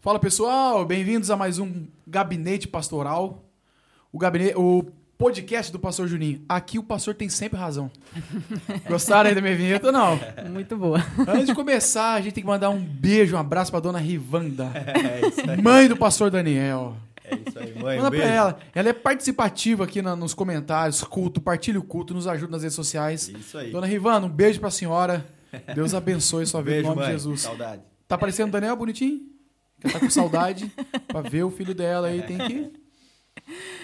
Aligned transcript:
Fala 0.00 0.18
pessoal, 0.18 0.84
bem-vindos 0.84 1.30
a 1.30 1.36
mais 1.36 1.58
um 1.58 1.86
Gabinete 2.06 2.66
Pastoral. 2.66 3.44
O, 4.12 4.18
gabinete, 4.18 4.54
o 4.56 4.84
podcast 5.18 5.70
do 5.70 5.78
Pastor 5.78 6.08
Juninho. 6.08 6.42
Aqui 6.48 6.78
o 6.78 6.82
pastor 6.82 7.14
tem 7.14 7.28
sempre 7.28 7.58
razão. 7.58 7.90
Gostaram 8.88 9.28
aí 9.28 9.34
da 9.34 9.42
minha 9.42 9.54
vinheta 9.54 9.88
ou 9.88 9.92
não? 9.92 10.18
Muito 10.50 10.74
boa. 10.76 10.98
Antes 11.28 11.46
de 11.46 11.54
começar, 11.54 12.14
a 12.14 12.20
gente 12.20 12.32
tem 12.32 12.42
que 12.42 12.48
mandar 12.48 12.70
um 12.70 12.80
beijo, 12.82 13.36
um 13.36 13.38
abraço 13.38 13.70
pra 13.70 13.78
dona 13.80 13.98
Rivanda, 13.98 14.70
É 14.74 15.28
isso 15.28 15.50
aí. 15.50 15.60
mãe 15.62 15.86
do 15.86 15.96
pastor 15.96 16.30
Daniel. 16.30 16.96
É 17.22 17.34
isso 17.46 17.58
aí, 17.58 17.74
mãe. 17.78 17.96
Manda 17.98 18.08
Um 18.08 18.10
pra 18.10 18.18
beijo. 18.18 18.26
ela. 18.32 18.58
Ela 18.74 18.88
é 18.88 18.92
participativa 18.94 19.84
aqui 19.84 20.00
na- 20.00 20.16
nos 20.16 20.32
comentários, 20.32 21.04
culto, 21.04 21.40
partilha 21.42 21.78
o 21.78 21.82
culto, 21.84 22.14
nos 22.14 22.26
ajuda 22.26 22.52
nas 22.52 22.62
redes 22.62 22.74
sociais. 22.74 23.28
Isso 23.28 23.58
aí. 23.58 23.70
Dona 23.70 23.86
Rivanda, 23.86 24.26
um 24.26 24.30
beijo 24.30 24.58
pra 24.58 24.70
senhora. 24.70 25.26
Deus 25.74 25.92
abençoe 25.94 26.46
sua 26.46 26.62
vida 26.62 26.70
Beijo, 26.76 26.86
em 26.86 26.88
nome 26.90 27.00
mãe. 27.02 27.06
de 27.08 27.12
Jesus. 27.12 27.42
Saudade. 27.42 27.82
Tá 28.08 28.16
parecendo 28.16 28.48
o 28.48 28.52
Daniel 28.52 28.74
bonitinho? 28.76 29.20
Que 29.80 29.90
tá 29.90 29.98
com 29.98 30.10
saudade 30.10 30.70
pra 31.08 31.20
ver 31.22 31.42
o 31.42 31.50
filho 31.50 31.74
dela 31.74 32.08
aí, 32.08 32.22
tem 32.22 32.38
que. 32.38 32.70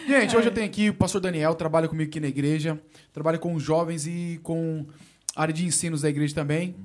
Gente, 0.07 0.37
hoje 0.37 0.49
eu 0.49 0.55
tenho 0.55 0.67
aqui 0.67 0.91
o 0.91 0.95
pastor 0.95 1.21
Daniel, 1.21 1.55
trabalha 1.55 1.89
comigo 1.89 2.09
aqui 2.09 2.21
na 2.21 2.29
igreja, 2.29 2.81
trabalha 3.13 3.39
com 3.39 3.59
jovens 3.59 4.07
e 4.07 4.39
com 4.43 4.87
área 5.35 5.53
de 5.53 5.65
ensinos 5.65 6.03
da 6.03 6.09
igreja 6.09 6.35
também. 6.35 6.77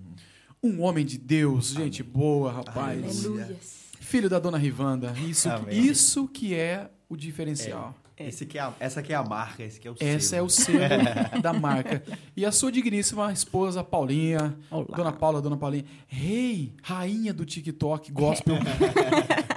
Um 0.63 0.81
homem 0.81 1.05
de 1.05 1.17
Deus, 1.17 1.69
gente 1.69 2.03
boa, 2.03 2.51
rapaz. 2.51 3.25
Aleluia. 3.25 3.55
Filho 3.99 4.29
da 4.29 4.39
dona 4.39 4.57
Rivanda. 4.57 5.13
Isso, 5.27 5.49
Amém. 5.49 5.79
isso 5.79 6.27
que 6.27 6.53
é 6.53 6.89
o 7.07 7.15
diferencial. 7.15 7.95
Esse 8.19 8.43
aqui 8.43 8.57
é 8.57 8.61
a- 8.61 8.73
essa 8.79 8.99
aqui 8.99 9.13
é 9.13 9.15
a 9.15 9.23
marca, 9.23 9.63
esse 9.63 9.79
aqui 9.79 9.87
é 9.87 9.91
o 9.91 9.95
Essa 9.99 10.27
selo. 10.29 10.41
é 10.43 10.45
o 10.45 10.49
selo 10.49 10.79
da 11.41 11.53
marca. 11.53 12.03
E 12.37 12.45
a 12.45 12.51
sua 12.51 12.71
digníssima 12.71 13.31
esposa, 13.33 13.83
Paulinha. 13.83 14.55
Olá. 14.69 14.85
Dona 14.95 15.11
Paula, 15.11 15.41
Dona 15.41 15.57
Paulinha. 15.57 15.85
Rei, 16.07 16.73
rainha 16.83 17.33
do 17.33 17.45
TikTok, 17.45 18.11
gospel. 18.11 18.57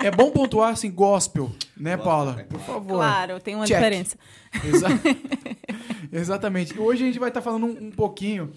é 0.02 0.10
bom 0.10 0.30
pontuar 0.30 0.72
assim, 0.72 0.90
gospel, 0.90 1.50
né, 1.76 1.96
Gospel, 1.96 2.04
Paula? 2.10 2.36
é. 2.40 2.44
Por 2.44 2.60
favor. 2.60 2.94
Claro, 2.94 3.40
tem 3.40 3.54
uma 3.54 3.66
Check. 3.66 3.76
diferença. 3.76 4.16
Exa- 4.64 4.88
Exatamente. 6.10 6.78
Hoje 6.78 7.02
a 7.02 7.06
gente 7.06 7.18
vai 7.18 7.28
estar 7.28 7.42
falando 7.42 7.66
um, 7.66 7.88
um 7.88 7.90
pouquinho 7.90 8.50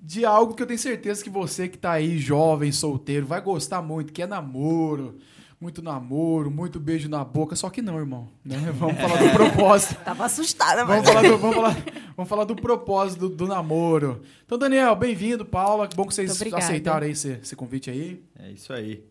de 0.00 0.24
algo 0.24 0.54
que 0.54 0.62
eu 0.62 0.66
tenho 0.66 0.78
certeza 0.78 1.22
que 1.22 1.30
você 1.30 1.68
que 1.68 1.76
tá 1.76 1.92
aí, 1.92 2.16
jovem, 2.18 2.72
solteiro, 2.72 3.26
vai 3.26 3.40
gostar 3.40 3.82
muito, 3.82 4.12
que 4.12 4.22
é 4.22 4.26
namoro. 4.26 5.18
Muito 5.62 5.80
namoro, 5.80 6.50
muito 6.50 6.80
beijo 6.80 7.08
na 7.08 7.24
boca, 7.24 7.54
só 7.54 7.70
que 7.70 7.80
não, 7.80 7.96
irmão. 7.96 8.28
né? 8.44 8.56
Vamos 8.76 9.00
falar 9.00 9.16
do 9.22 9.30
propósito. 9.30 9.94
Tava 10.04 10.24
assustada, 10.24 10.84
Vamos 10.84 11.04
mas... 11.04 11.14
falar, 11.14 11.22
do, 11.22 11.38
vamos, 11.38 11.54
falar, 11.54 11.76
vamos 12.16 12.28
falar 12.28 12.44
do 12.46 12.56
propósito 12.56 13.28
do, 13.28 13.36
do 13.36 13.46
namoro. 13.46 14.22
Então, 14.44 14.58
Daniel, 14.58 14.96
bem-vindo, 14.96 15.44
Paula. 15.44 15.86
Que 15.86 15.94
bom 15.94 16.04
que 16.04 16.12
vocês 16.12 16.42
aceitaram 16.52 17.06
aí 17.06 17.12
esse, 17.12 17.38
esse 17.40 17.54
convite 17.54 17.88
aí. 17.90 18.20
É 18.40 18.50
isso 18.50 18.72
aí. 18.72 19.04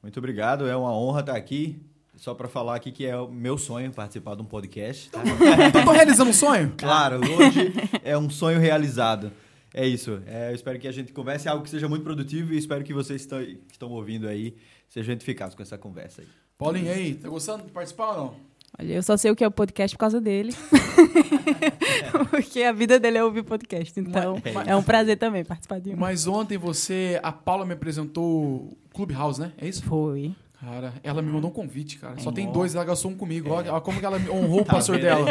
Muito 0.00 0.16
obrigado, 0.18 0.68
é 0.68 0.76
uma 0.76 0.96
honra 0.96 1.20
estar 1.22 1.36
aqui. 1.36 1.76
Só 2.14 2.34
para 2.34 2.46
falar 2.46 2.76
aqui 2.76 2.92
que 2.92 3.04
é 3.04 3.16
o 3.16 3.26
meu 3.26 3.58
sonho 3.58 3.90
participar 3.92 4.36
de 4.36 4.42
um 4.42 4.46
podcast. 4.46 5.10
tá? 5.10 5.20
Então, 5.66 5.84
tô 5.84 5.90
realizando 5.90 6.30
um 6.30 6.32
sonho? 6.32 6.72
Claro, 6.78 7.16
hoje 7.16 7.72
é 8.04 8.16
um 8.16 8.30
sonho 8.30 8.60
realizado. 8.60 9.32
É 9.74 9.84
isso. 9.84 10.22
É, 10.24 10.52
eu 10.52 10.54
espero 10.54 10.78
que 10.78 10.86
a 10.86 10.92
gente 10.92 11.12
converse 11.12 11.48
algo 11.48 11.64
que 11.64 11.68
seja 11.68 11.88
muito 11.88 12.04
produtivo 12.04 12.54
e 12.54 12.56
espero 12.56 12.84
que 12.84 12.94
vocês 12.94 13.26
que 13.26 13.72
estão 13.72 13.90
ouvindo 13.90 14.28
aí 14.28 14.54
sejam 14.88 15.12
edificados 15.14 15.54
com 15.54 15.62
essa 15.62 15.76
conversa 15.78 16.22
aí. 16.22 16.28
Paulinho, 16.58 16.90
aí, 16.90 17.14
tá 17.14 17.28
gostando 17.28 17.64
de 17.64 17.70
participar 17.72 18.10
ou 18.12 18.16
não? 18.16 18.34
Olha, 18.78 18.92
eu 18.94 19.02
só 19.02 19.16
sei 19.16 19.30
o 19.30 19.36
que 19.36 19.44
é 19.44 19.46
o 19.46 19.50
podcast 19.50 19.96
por 19.96 20.00
causa 20.00 20.20
dele. 20.20 20.52
Porque 22.30 22.62
a 22.62 22.72
vida 22.72 22.98
dele 22.98 23.18
é 23.18 23.24
ouvir 23.24 23.42
podcast. 23.42 23.98
Então, 23.98 24.40
Mas- 24.54 24.68
é 24.68 24.76
um 24.76 24.82
prazer 24.82 25.16
também 25.18 25.44
participar 25.44 25.80
de 25.80 25.90
um. 25.90 25.96
Mas 25.96 26.26
ontem 26.26 26.58
você, 26.58 27.18
a 27.22 27.32
Paula 27.32 27.64
me 27.64 27.72
apresentou 27.74 28.24
o 28.24 28.76
Clubhouse, 28.94 29.40
né? 29.40 29.52
É 29.58 29.68
isso? 29.68 29.82
Foi. 29.84 30.34
Cara, 30.60 30.94
ela 31.02 31.20
me 31.22 31.30
mandou 31.30 31.50
um 31.50 31.52
convite, 31.52 31.98
cara. 31.98 32.18
Só 32.18 32.30
É. 32.30 32.32
tem 32.32 32.50
dois, 32.50 32.74
ela 32.74 32.84
gastou 32.84 33.10
um 33.10 33.14
comigo. 33.16 33.50
Olha, 33.50 33.72
olha 33.72 33.80
como 33.80 34.00
que 34.00 34.06
ela 34.06 34.18
honrou 34.30 34.62
o 34.62 34.64
Tá 34.64 34.74
pastor 34.74 34.98
dela. 34.98 35.26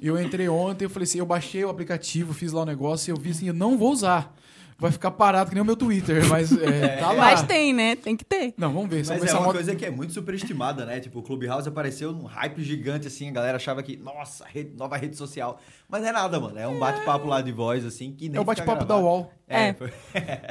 Eu 0.00 0.20
entrei 0.20 0.48
ontem, 0.48 0.84
eu 0.84 0.90
falei 0.90 1.04
assim, 1.04 1.18
eu 1.18 1.26
baixei 1.26 1.64
o 1.64 1.70
aplicativo, 1.70 2.34
fiz 2.34 2.52
lá 2.52 2.62
o 2.62 2.66
negócio 2.66 3.10
e 3.10 3.12
eu 3.12 3.16
vi 3.16 3.30
assim, 3.30 3.46
eu 3.48 3.54
não 3.54 3.78
vou 3.78 3.92
usar. 3.92 4.34
Vai 4.78 4.92
ficar 4.92 5.10
parado 5.10 5.48
que 5.48 5.54
nem 5.54 5.62
o 5.62 5.64
meu 5.64 5.74
Twitter, 5.76 6.28
mas 6.28 6.52
é, 6.60 6.98
tá 6.98 7.10
lá. 7.10 7.16
Mas 7.24 7.42
tem, 7.44 7.72
né? 7.72 7.96
Tem 7.96 8.14
que 8.14 8.24
ter. 8.24 8.52
Não, 8.58 8.70
vamos 8.72 8.90
ver. 8.90 9.04
Mas 9.06 9.24
é 9.24 9.32
uma 9.32 9.40
moto- 9.44 9.54
coisa 9.54 9.74
que 9.74 9.86
é 9.86 9.90
muito 9.90 10.12
superestimada, 10.12 10.84
né? 10.84 11.00
Tipo, 11.00 11.20
o 11.20 11.22
Clubhouse 11.22 11.66
apareceu 11.66 12.12
num 12.12 12.24
hype 12.24 12.62
gigante, 12.62 13.06
assim, 13.06 13.28
a 13.28 13.32
galera 13.32 13.56
achava 13.56 13.82
que, 13.82 13.96
nossa, 13.96 14.44
rede- 14.44 14.76
nova 14.76 14.96
rede 14.98 15.16
social. 15.16 15.58
Mas 15.88 16.02
não 16.02 16.08
é 16.10 16.12
nada, 16.12 16.38
mano. 16.38 16.58
É 16.58 16.68
um 16.68 16.78
bate-papo 16.78 17.26
lá 17.26 17.40
de 17.40 17.52
voz, 17.52 17.86
assim, 17.86 18.12
que 18.12 18.28
nem 18.28 18.36
É 18.36 18.40
o 18.40 18.44
bate-papo 18.44 18.84
da. 18.84 18.96
UOL. 18.98 19.32
É, 19.48 19.68
É. 19.68 19.76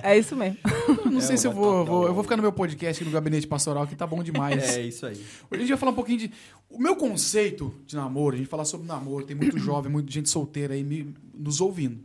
É 0.02 0.18
isso 0.18 0.36
mesmo. 0.36 0.57
Eu 1.06 1.06
não 1.12 1.18
É, 1.19 1.22
sei 1.22 1.38
se 1.38 1.46
eu 1.46 1.52
vou, 1.52 1.86
vou-. 1.86 2.07
Eu 2.07 2.13
vou 2.16 2.24
ficar 2.24 2.36
no 2.38 2.42
meu 2.42 2.52
podcast 2.52 3.03
aqui 3.03 3.07
no 3.07 3.13
Gabinete 3.13 3.46
Pastoral, 3.46 3.86
que 3.86 3.96
tá 3.96 4.07
bom 4.07 4.24
demais. 4.24 4.75
é 4.75 4.81
isso 4.81 5.06
aí. 5.06 5.13
Hoje 5.18 5.25
a 5.52 5.57
gente 5.57 5.69
vai 5.69 5.78
falar 5.78 5.92
um 5.92 5.96
pouquinho 5.96 6.18
de. 6.18 6.31
O 6.68 6.80
meu 6.80 6.96
conceito 6.96 7.72
de 7.86 7.96
namoro, 7.96 8.34
a 8.36 8.38
gente 8.40 8.47
falar 8.50 8.66
sobre 8.66 8.88
namoro, 8.88 9.24
tem 9.24 9.36
muito 9.36 9.59
jovem, 9.59 9.92
muita 9.92 10.12
gente 10.12 10.30
solteira 10.30 10.74
aí 10.74 10.84
me- 10.84 11.13
nos 11.38 11.62
ouvindo. 11.62 12.00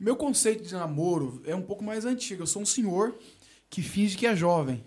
Meu 0.00 0.16
conceito 0.16 0.62
de 0.64 0.72
namoro 0.74 1.42
é 1.44 1.54
um 1.54 1.62
pouco 1.62 1.82
mais 1.84 2.04
antigo. 2.04 2.42
Eu 2.42 2.46
sou 2.46 2.62
um 2.62 2.66
senhor 2.66 3.16
que 3.70 3.82
finge 3.82 4.16
que 4.16 4.26
é 4.26 4.34
jovem. 4.36 4.84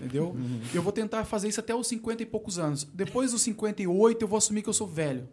Entendeu? 0.00 0.34
Eu 0.74 0.82
vou 0.82 0.90
tentar 0.92 1.24
fazer 1.24 1.48
isso 1.48 1.60
até 1.60 1.72
os 1.74 1.86
50 1.86 2.22
e 2.22 2.26
poucos 2.26 2.58
anos. 2.58 2.82
Depois 2.92 3.30
dos 3.32 3.42
58, 3.42 4.20
eu 4.22 4.26
vou 4.28 4.36
assumir 4.36 4.62
que 4.62 4.68
eu 4.68 4.72
sou 4.72 4.86
velho. 4.86 5.28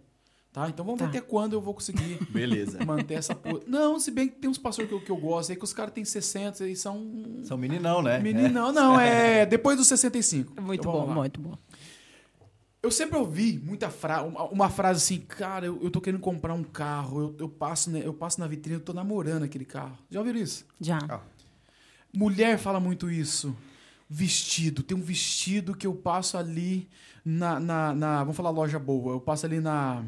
Tá? 0.52 0.70
Então 0.70 0.86
vamos 0.86 1.00
ver 1.02 1.06
Tá. 1.06 1.10
até 1.18 1.22
quando 1.22 1.54
eu 1.54 1.62
vou 1.62 1.74
conseguir 1.74 2.20
Beleza. 2.30 2.86
manter 2.86 3.16
essa 3.16 3.34
porra. 3.34 3.62
Não, 3.66 4.00
se 4.00 4.12
bem 4.12 4.28
que 4.30 4.36
tem 4.36 4.48
uns 4.48 4.60
pastores 4.60 4.88
que 4.88 4.94
eu, 4.96 5.02
que 5.02 5.10
eu 5.10 5.18
gosto 5.18 5.50
aí, 5.50 5.56
que 5.56 5.64
os 5.64 5.74
caras 5.74 5.92
têm 5.92 6.06
60 6.06 6.68
e 6.68 6.76
são. 6.76 7.12
São 7.44 7.58
meninão, 7.58 8.04
né? 8.04 8.20
Menino, 8.20 8.50
não, 8.50 8.72
não, 8.72 9.00
é 9.02 9.44
depois 9.48 9.76
dos 9.76 9.88
65. 9.88 10.62
Muito 10.62 10.82
Então, 10.82 10.92
bom, 10.92 11.08
lá. 11.08 11.16
muito 11.16 11.42
bom. 11.42 11.58
Eu 12.84 12.92
sempre 12.92 13.18
ouvi 13.18 13.58
muita 13.64 13.90
fra 13.90 14.22
uma, 14.22 14.44
uma 14.44 14.70
frase 14.70 14.98
assim, 14.98 15.22
cara, 15.26 15.66
eu, 15.66 15.82
eu 15.82 15.90
tô 15.90 16.02
querendo 16.02 16.20
comprar 16.20 16.54
um 16.54 16.64
carro, 16.66 17.22
eu, 17.22 17.36
eu, 17.40 17.50
passo, 17.50 17.90
né, 17.90 18.02
eu 18.04 18.14
passo 18.14 18.42
na 18.42 18.46
vitrine, 18.48 18.76
eu 18.78 18.84
tô 18.84 18.92
namorando 18.92 19.44
aquele 19.44 19.64
carro. 19.64 19.98
Já 20.12 20.20
ouviram 20.20 20.40
isso? 20.40 20.66
Já. 20.82 21.00
Ah. 21.10 21.22
Mulher 22.14 22.58
fala 22.60 22.82
muito 22.82 23.10
isso. 23.10 23.56
Vestido, 24.10 24.84
tem 24.84 24.98
um 24.98 25.02
vestido 25.02 25.74
que 25.74 25.88
eu 25.88 25.96
passo 25.96 26.38
ali 26.38 26.90
na, 27.24 27.58
na, 27.58 27.94
na- 27.96 28.20
vamos 28.20 28.36
falar 28.36 28.50
loja 28.50 28.78
boa, 28.78 29.14
eu 29.14 29.22
passo 29.22 29.46
ali 29.46 29.60
na 29.62 30.04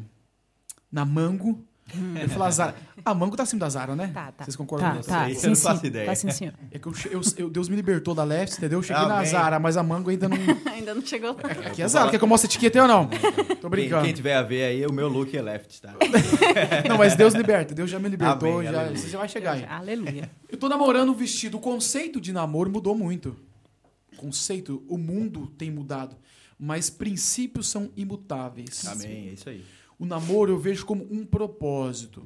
na 0.92 1.04
Mango. 1.04 1.64
Eu 1.94 2.22
ia 2.22 2.28
falar 2.28 2.50
Zara. 2.50 2.74
A 3.04 3.14
Mango 3.14 3.36
tá 3.36 3.44
acima 3.44 3.60
da 3.60 3.68
Zara, 3.68 3.94
né? 3.94 4.10
Tá, 4.12 4.32
tá. 4.32 4.44
Vocês 4.44 4.56
concordam 4.56 4.88
Tá, 4.90 4.96
nisso? 4.96 5.08
tá. 5.08 5.30
eu 5.30 5.36
Sim, 5.36 5.46
não 5.48 5.54
sim. 5.54 5.62
faço 5.62 5.86
ideia. 5.86 6.06
Tá 6.06 6.14
sim, 6.16 6.30
senhor. 6.32 6.52
É 6.72 6.78
que 6.80 6.86
eu, 6.88 6.92
eu- 7.12 7.20
eu- 7.36 7.50
Deus 7.50 7.68
me 7.68 7.76
libertou 7.76 8.12
da 8.12 8.24
Left, 8.24 8.56
entendeu? 8.58 8.80
Eu 8.80 8.82
cheguei 8.82 9.06
na 9.06 9.18
Amém. 9.18 9.26
Zara, 9.30 9.60
mas 9.60 9.76
a 9.76 9.82
Mango 9.84 10.10
ainda 10.10 10.28
não. 10.28 10.36
Ainda 10.72 10.94
não 10.94 11.06
chegou. 11.06 11.36
Aqui 11.64 11.82
é 11.82 11.88
Zara. 11.88 12.10
Quer 12.10 12.18
que 12.18 12.24
eu 12.24 12.28
mostre 12.28 12.48
a 12.48 12.50
etiqueta 12.50 12.82
ou 12.82 12.88
não? 12.88 13.06
Tô 13.06 13.16
Quem, 13.60 13.70
brincando. 13.70 14.04
quem 14.04 14.12
tiver 14.12 14.34
a 14.34 14.42
ver 14.42 14.64
aí, 14.64 14.84
o 14.86 14.92
meu 14.92 15.08
look 15.08 15.36
é 15.36 15.40
left, 15.42 15.80
tá? 15.80 15.94
Não, 16.88 16.98
mas 16.98 17.14
Deus 17.14 17.34
liberta. 17.34 17.74
Deus 17.74 17.88
já 17.90 17.98
me 17.98 18.08
libertou. 18.08 18.58
Amém, 18.58 18.70
já, 18.72 18.78
aleluia. 18.78 18.96
você 18.96 19.08
já 19.08 19.18
vai 19.18 19.28
chegar 19.28 19.52
aí. 19.52 19.64
Aleluia. 19.64 20.30
Eu 20.48 20.58
tô 20.58 20.68
namorando 20.68 21.10
um 21.10 21.14
vestido. 21.14 21.56
O 21.56 21.60
conceito 21.60 22.20
de 22.20 22.32
namoro 22.32 22.70
mudou 22.70 22.96
muito. 22.96 23.36
Conceito, 24.16 24.82
o 24.88 24.96
mundo 24.98 25.46
tem 25.58 25.70
mudado. 25.70 26.16
Mas 26.58 26.88
princípios 26.90 27.68
são 27.68 27.90
imutáveis. 27.96 28.86
Amém, 28.86 29.28
é 29.28 29.32
isso 29.32 29.48
aí. 29.48 29.62
O 29.98 30.04
namoro 30.04 30.52
eu 30.52 30.58
vejo 30.58 30.84
como 30.84 31.06
um 31.10 31.24
propósito. 31.24 32.22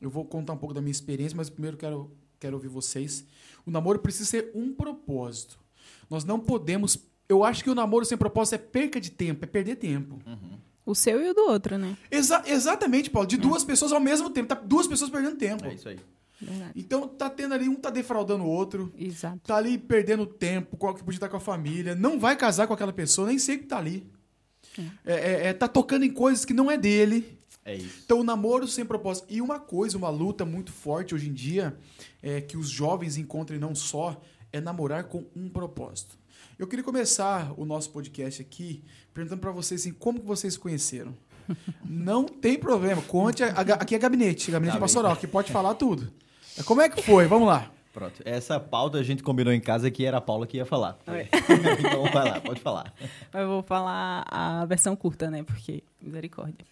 Eu 0.00 0.10
vou 0.10 0.24
contar 0.24 0.52
um 0.52 0.56
pouco 0.58 0.74
da 0.74 0.80
minha 0.80 0.90
experiência, 0.92 1.36
mas 1.36 1.48
primeiro 1.50 1.76
quero, 1.76 2.10
quero 2.38 2.54
ouvir 2.56 2.68
vocês. 2.68 3.24
O 3.66 3.70
namoro 3.70 3.98
precisa 3.98 4.24
ser 4.28 4.50
um 4.54 4.72
propósito. 4.72 5.58
Nós 6.08 6.24
não 6.24 6.38
podemos. 6.38 6.98
Eu 7.28 7.44
acho 7.44 7.62
que 7.64 7.70
o 7.70 7.74
namoro 7.74 8.04
sem 8.04 8.16
propósito 8.16 8.54
é 8.54 8.58
perca 8.58 9.00
de 9.00 9.10
tempo, 9.10 9.44
é 9.44 9.48
perder 9.48 9.76
tempo. 9.76 10.18
O 10.86 10.94
seu 10.94 11.20
e 11.20 11.28
o 11.30 11.34
do 11.34 11.42
outro, 11.50 11.76
né? 11.76 11.96
Exa- 12.10 12.42
exatamente, 12.46 13.10
Paulo. 13.10 13.28
De 13.28 13.36
duas 13.36 13.62
pessoas 13.64 13.92
ao 13.92 14.00
mesmo 14.00 14.30
tempo. 14.30 14.48
Tá 14.48 14.54
duas 14.54 14.86
pessoas 14.86 15.10
perdendo 15.10 15.36
tempo. 15.36 15.66
É 15.66 15.74
isso 15.74 15.88
aí. 15.88 15.98
Verdade. 16.40 16.72
Então 16.76 17.08
tá 17.08 17.28
tendo 17.28 17.52
ali, 17.52 17.68
um 17.68 17.74
tá 17.74 17.90
defraudando 17.90 18.44
o 18.44 18.48
outro, 18.48 18.92
Exato. 18.96 19.40
tá 19.44 19.56
ali 19.56 19.76
perdendo 19.76 20.24
tempo, 20.24 20.76
qual 20.76 20.94
que 20.94 21.02
podia 21.02 21.16
estar 21.16 21.28
com 21.28 21.36
a 21.36 21.40
família, 21.40 21.96
não 21.96 22.16
vai 22.18 22.36
casar 22.36 22.68
com 22.68 22.72
aquela 22.72 22.92
pessoa, 22.92 23.26
nem 23.26 23.40
sei 23.40 23.58
que 23.58 23.64
tá 23.66 23.76
ali. 23.76 24.06
É, 25.04 25.12
é, 25.14 25.46
é, 25.48 25.52
tá 25.52 25.66
tocando 25.68 26.04
em 26.04 26.10
coisas 26.10 26.44
que 26.44 26.52
não 26.54 26.70
é 26.70 26.76
dele. 26.76 27.38
É 27.64 27.74
isso. 27.74 28.00
Então, 28.04 28.20
o 28.20 28.24
namoro 28.24 28.66
sem 28.66 28.84
propósito. 28.84 29.26
E 29.28 29.40
uma 29.42 29.58
coisa, 29.60 29.96
uma 29.98 30.08
luta 30.08 30.44
muito 30.44 30.72
forte 30.72 31.14
hoje 31.14 31.28
em 31.28 31.32
dia, 31.34 31.76
é 32.22 32.40
que 32.40 32.56
os 32.56 32.68
jovens 32.70 33.16
encontrem 33.16 33.58
não 33.58 33.74
só, 33.74 34.20
é 34.52 34.60
namorar 34.60 35.04
com 35.04 35.26
um 35.36 35.48
propósito. 35.48 36.16
Eu 36.58 36.66
queria 36.66 36.84
começar 36.84 37.52
o 37.56 37.64
nosso 37.64 37.90
podcast 37.90 38.40
aqui 38.42 38.82
perguntando 39.12 39.40
pra 39.40 39.52
vocês 39.52 39.80
assim, 39.82 39.92
como 39.92 40.18
que 40.20 40.26
vocês 40.26 40.54
se 40.54 40.58
conheceram? 40.58 41.14
Não 41.84 42.24
tem 42.24 42.58
problema, 42.58 43.00
conte. 43.02 43.42
a- 43.44 43.48
a- 43.48 43.60
aqui 43.74 43.94
é 43.94 43.98
gabinete, 43.98 44.50
gabinete 44.50 44.72
Tá 44.74 44.78
bem. 44.78 44.80
pastoral, 44.80 45.16
que 45.16 45.26
pode 45.26 45.52
falar 45.52 45.74
tudo. 45.74 46.12
Como 46.64 46.80
é 46.80 46.88
que 46.88 47.00
foi? 47.02 47.26
Vamos 47.26 47.46
lá. 47.48 47.70
Pronto. 47.92 48.22
Essa 48.24 48.60
pauta 48.60 48.98
a 48.98 49.02
gente 49.02 49.22
combinou 49.22 49.52
em 49.52 49.60
casa 49.60 49.90
que 49.90 50.04
era 50.04 50.18
a 50.18 50.20
Paula 50.20 50.46
que 50.46 50.56
ia 50.56 50.66
falar. 50.66 50.98
Oi. 51.06 51.26
então 51.80 52.04
vai 52.12 52.30
lá, 52.30 52.40
pode 52.40 52.60
falar. 52.60 52.92
Eu 53.32 53.48
vou 53.48 53.62
falar 53.62 54.24
a 54.30 54.64
versão 54.66 54.94
curta, 54.94 55.30
né? 55.30 55.42
Porque, 55.42 55.82
misericórdia. 56.00 56.64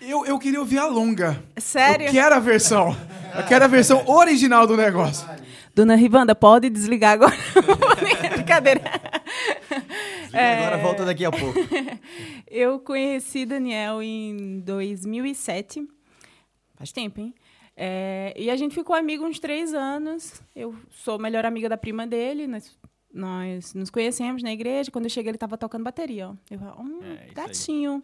Eu, 0.00 0.26
eu 0.26 0.38
queria 0.38 0.60
ouvir 0.60 0.78
a 0.78 0.86
longa. 0.86 1.42
Sério? 1.56 2.06
Eu 2.06 2.12
quero 2.12 2.34
a 2.34 2.40
versão. 2.40 2.94
Eu 3.34 3.44
quero 3.44 3.64
a 3.64 3.68
versão 3.68 4.06
original 4.06 4.66
do 4.66 4.76
negócio. 4.76 5.26
Dona 5.74 5.96
Rivanda, 5.96 6.34
pode 6.34 6.68
desligar 6.68 7.14
agora. 7.14 7.34
Brincadeira. 8.34 8.82
É. 10.32 10.58
Agora 10.58 10.78
volta 10.78 11.04
daqui 11.04 11.24
a 11.24 11.30
pouco. 11.30 11.58
Eu 12.46 12.78
conheci 12.78 13.46
Daniel 13.46 14.02
em 14.02 14.60
2007. 14.60 15.88
Faz 16.76 16.92
tempo, 16.92 17.20
hein? 17.20 17.34
É, 17.76 18.32
e 18.36 18.50
a 18.50 18.56
gente 18.56 18.74
ficou 18.74 18.94
amigo 18.94 19.24
uns 19.24 19.38
três 19.38 19.74
anos. 19.74 20.40
Eu 20.54 20.74
sou 20.90 21.18
melhor 21.18 21.44
amiga 21.44 21.68
da 21.68 21.76
prima 21.76 22.06
dele. 22.06 22.46
Nós, 22.46 22.78
nós 23.12 23.74
nos 23.74 23.90
conhecemos 23.90 24.42
na 24.42 24.52
igreja. 24.52 24.90
Quando 24.90 25.04
eu 25.06 25.10
cheguei, 25.10 25.30
ele 25.30 25.36
estava 25.36 25.58
tocando 25.58 25.82
bateria. 25.84 26.28
Ó. 26.30 26.34
Eu 26.50 26.58
falei, 26.58 26.74
hum, 26.78 27.00
É, 27.02 27.32
gatinho. 27.34 28.02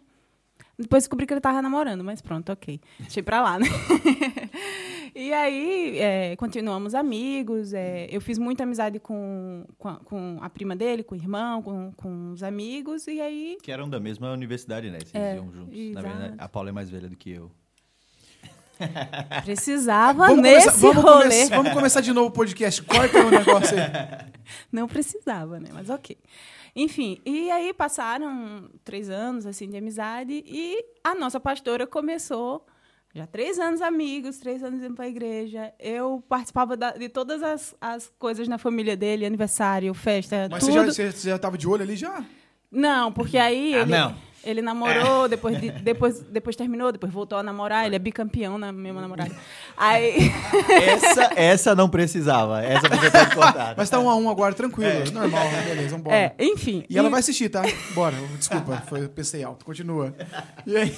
Depois 0.77 1.03
descobri 1.03 1.25
que 1.25 1.33
ele 1.33 1.39
estava 1.39 1.61
namorando, 1.61 2.03
mas 2.03 2.21
pronto, 2.21 2.51
ok. 2.51 2.79
Deixei 2.99 3.21
pra 3.23 3.41
lá, 3.41 3.57
né? 3.59 3.65
e 5.15 5.33
aí, 5.33 5.97
é, 5.99 6.35
continuamos 6.35 6.93
amigos. 6.95 7.73
é, 7.73 8.07
eu 8.11 8.21
fiz 8.21 8.37
muita 8.37 8.63
amizade 8.63 8.99
com, 8.99 9.65
com, 9.77 9.87
a, 9.89 9.95
com 9.97 10.37
a 10.41 10.49
prima 10.49 10.75
dele, 10.75 11.03
com 11.03 11.15
o 11.15 11.17
irmão, 11.17 11.61
com, 11.61 11.91
com 11.93 12.31
os 12.31 12.43
amigos. 12.43 13.07
E 13.07 13.19
aí, 13.21 13.57
Que 13.61 13.71
eram 13.71 13.89
da 13.89 13.99
mesma 13.99 14.31
universidade, 14.31 14.89
né? 14.89 14.99
Vocês 14.99 15.13
É, 15.23 15.35
iam 15.35 15.51
juntos. 15.51 15.73
Na 15.73 15.77
exato. 16.01 16.07
verdade, 16.07 16.35
a 16.37 16.47
Paula 16.49 16.69
é 16.69 16.71
mais 16.71 16.89
velha 16.89 17.09
do 17.09 17.15
que 17.15 17.31
eu. 17.31 17.51
Precisava 19.43 20.27
Vamos 20.27 20.41
nesse 20.43 20.67
começar, 20.67 20.81
vamos, 20.87 21.03
rolê. 21.03 21.23
começar, 21.23 21.55
vamos 21.55 21.73
começar 21.73 22.01
de 22.01 22.13
novo 22.13 22.27
o 22.27 22.31
podcast. 22.31 22.81
Corta 22.83 23.19
o 23.25 23.29
negócio 23.31 23.77
aí. 23.77 24.31
Não 24.71 24.87
precisava, 24.87 25.59
né? 25.59 25.69
Mas 25.73 25.89
ok. 25.89 26.17
Enfim, 26.75 27.19
e 27.25 27.51
aí 27.51 27.73
passaram 27.73 28.69
três 28.83 29.09
anos 29.09 29.45
assim 29.45 29.69
de 29.69 29.77
amizade 29.77 30.43
e 30.47 30.83
a 31.03 31.13
nossa 31.13 31.39
pastora 31.39 31.85
começou 31.85 32.65
já 33.13 33.27
três 33.27 33.59
anos 33.59 33.81
amigos, 33.81 34.37
três 34.37 34.63
anos 34.63 34.81
indo 34.81 34.95
para 34.95 35.03
a 35.03 35.09
igreja. 35.09 35.73
Eu 35.77 36.23
participava 36.29 36.77
da- 36.77 36.91
de 36.93 37.09
todas 37.09 37.43
as, 37.43 37.75
as 37.81 38.09
coisas 38.17 38.47
na 38.47 38.57
família 38.57 38.95
dele, 38.95 39.25
aniversário, 39.25 39.93
festa, 39.93 40.47
Mas 40.49 40.63
você 40.63 40.71
tudo. 40.71 40.85
já, 40.93 41.11
você, 41.11 41.29
já 41.29 41.37
tava 41.37 41.57
de 41.57 41.67
olho 41.67 41.83
ali 41.83 41.97
já? 41.97 42.23
Não, 42.71 43.11
porque 43.11 43.37
aí 43.37 43.75
Ah, 43.75 43.79
ele, 43.79 43.91
não. 43.91 44.15
Ele 44.43 44.61
namorou, 44.61 45.27
depois, 45.27 45.59
de- 45.59 45.71
depois, 45.71 46.19
depois 46.21 46.55
terminou, 46.55 46.91
depois 46.91 47.11
voltou 47.11 47.37
a 47.37 47.43
namorar. 47.43 47.85
Ele 47.85 47.95
é 47.95 47.99
bicampeão 47.99 48.57
na 48.57 48.71
mesma 48.71 49.01
namorada. 49.01 49.31
Aí, 49.77 50.31
Essa, 50.69 51.31
essa 51.35 51.75
não 51.75 51.89
precisava. 51.89 52.61
Essa 52.63 52.87
você 52.89 53.11
pode 53.11 53.35
cortar. 53.35 53.73
Mas 53.77 53.89
tá 53.89 53.99
um 53.99 54.09
a 54.09 54.15
um 54.15 54.29
agora, 54.29 54.53
tranquilo. 54.53 55.11
Normal, 55.13 55.43
beleza, 55.65 55.95
vambora. 55.95 56.15
é, 56.15 56.33
enfim. 56.39 56.83
E 56.89 56.97
ela 56.97 57.09
vai 57.09 57.19
assistir, 57.19 57.49
tá? 57.49 57.61
Bora, 57.93 58.15
desculpa, 58.37 58.83
foi 58.87 59.07
pensei 59.07 59.43
alto. 59.43 59.63
Continua. 59.65 60.13
E 60.65 60.75
aí? 60.77 60.95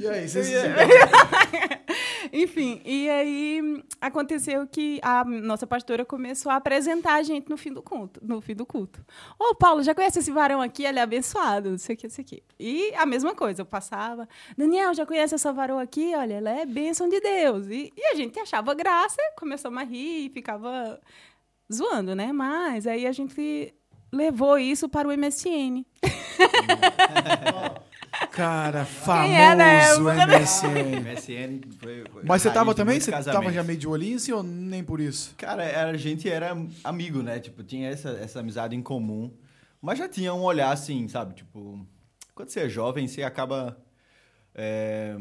E 0.00 0.06
aí, 0.06 0.28
vocês... 0.28 0.48
Enfim, 2.32 2.80
e 2.84 3.08
aí 3.08 3.84
aconteceu 4.00 4.66
que 4.66 5.00
a 5.02 5.24
nossa 5.24 5.66
pastora 5.66 6.04
começou 6.04 6.50
a 6.52 6.56
apresentar 6.56 7.14
a 7.14 7.22
gente 7.22 7.48
no 7.48 7.56
fim 7.56 7.72
do 7.72 7.82
culto. 7.82 8.20
No 8.22 8.40
fim 8.40 8.54
do 8.54 8.66
culto. 8.66 9.04
Ô, 9.38 9.54
Paulo, 9.54 9.82
já 9.82 9.94
conhece 9.94 10.18
esse 10.18 10.30
varão 10.30 10.60
aqui? 10.60 10.84
Ele 10.84 10.98
é 10.98 11.02
abençoado, 11.02 11.70
não 11.70 11.78
sei 11.78 11.94
o 11.94 11.98
que, 11.98 12.06
não 12.06 12.14
sei 12.14 12.24
o 12.24 12.26
que. 12.26 12.42
E 12.58 12.94
a 12.94 13.06
mesma 13.06 13.34
coisa, 13.34 13.62
eu 13.62 13.66
passava. 13.66 14.28
Daniel, 14.56 14.92
já 14.94 15.06
conhece 15.06 15.34
essa 15.34 15.52
varão 15.52 15.78
aqui? 15.78 16.14
Olha, 16.14 16.34
ela 16.34 16.50
é 16.50 16.66
bênção 16.66 17.08
de 17.08 17.20
Deus. 17.20 17.66
E, 17.68 17.92
e 17.96 18.04
a 18.06 18.14
gente 18.14 18.38
achava 18.38 18.74
graça, 18.74 19.16
começamos 19.36 19.80
a 19.80 19.84
rir 19.84 20.30
ficava 20.34 21.00
zoando, 21.72 22.14
né? 22.14 22.32
Mas 22.32 22.86
aí 22.86 23.06
a 23.06 23.12
gente 23.12 23.72
levou 24.12 24.58
isso 24.58 24.88
para 24.88 25.08
o 25.08 25.16
MSN. 25.16 25.84
Cara, 28.34 28.84
Quem 28.84 29.36
é, 29.36 29.54
né? 29.54 29.80
famoso 29.82 30.10
MSN. 30.10 31.00
MSN 31.06 31.60
foi, 31.78 32.04
foi 32.12 32.22
Mas 32.24 32.42
você 32.42 32.50
tava 32.50 32.74
também? 32.74 32.98
Você 32.98 33.12
tava 33.12 33.52
já 33.52 33.62
meio 33.62 33.78
de 33.78 33.86
olhinho 33.86 34.16
assim 34.16 34.32
ou 34.32 34.42
nem 34.42 34.82
por 34.82 35.00
isso? 35.00 35.34
Cara, 35.36 35.62
era- 35.62 35.90
a 35.90 35.96
gente 35.96 36.28
era 36.28 36.56
amigo, 36.82 37.22
né? 37.22 37.38
Tipo, 37.38 37.62
tinha 37.62 37.88
essa, 37.88 38.10
essa 38.10 38.40
amizade 38.40 38.74
em 38.74 38.82
comum. 38.82 39.30
Mas 39.80 39.98
já 39.98 40.08
tinha 40.08 40.34
um 40.34 40.42
olhar 40.42 40.72
assim, 40.72 41.06
sabe? 41.06 41.34
Tipo, 41.34 41.86
quando 42.34 42.48
você 42.48 42.60
é 42.60 42.68
jovem, 42.68 43.06
você 43.06 43.22
acaba 43.22 43.78
é, 44.52 45.16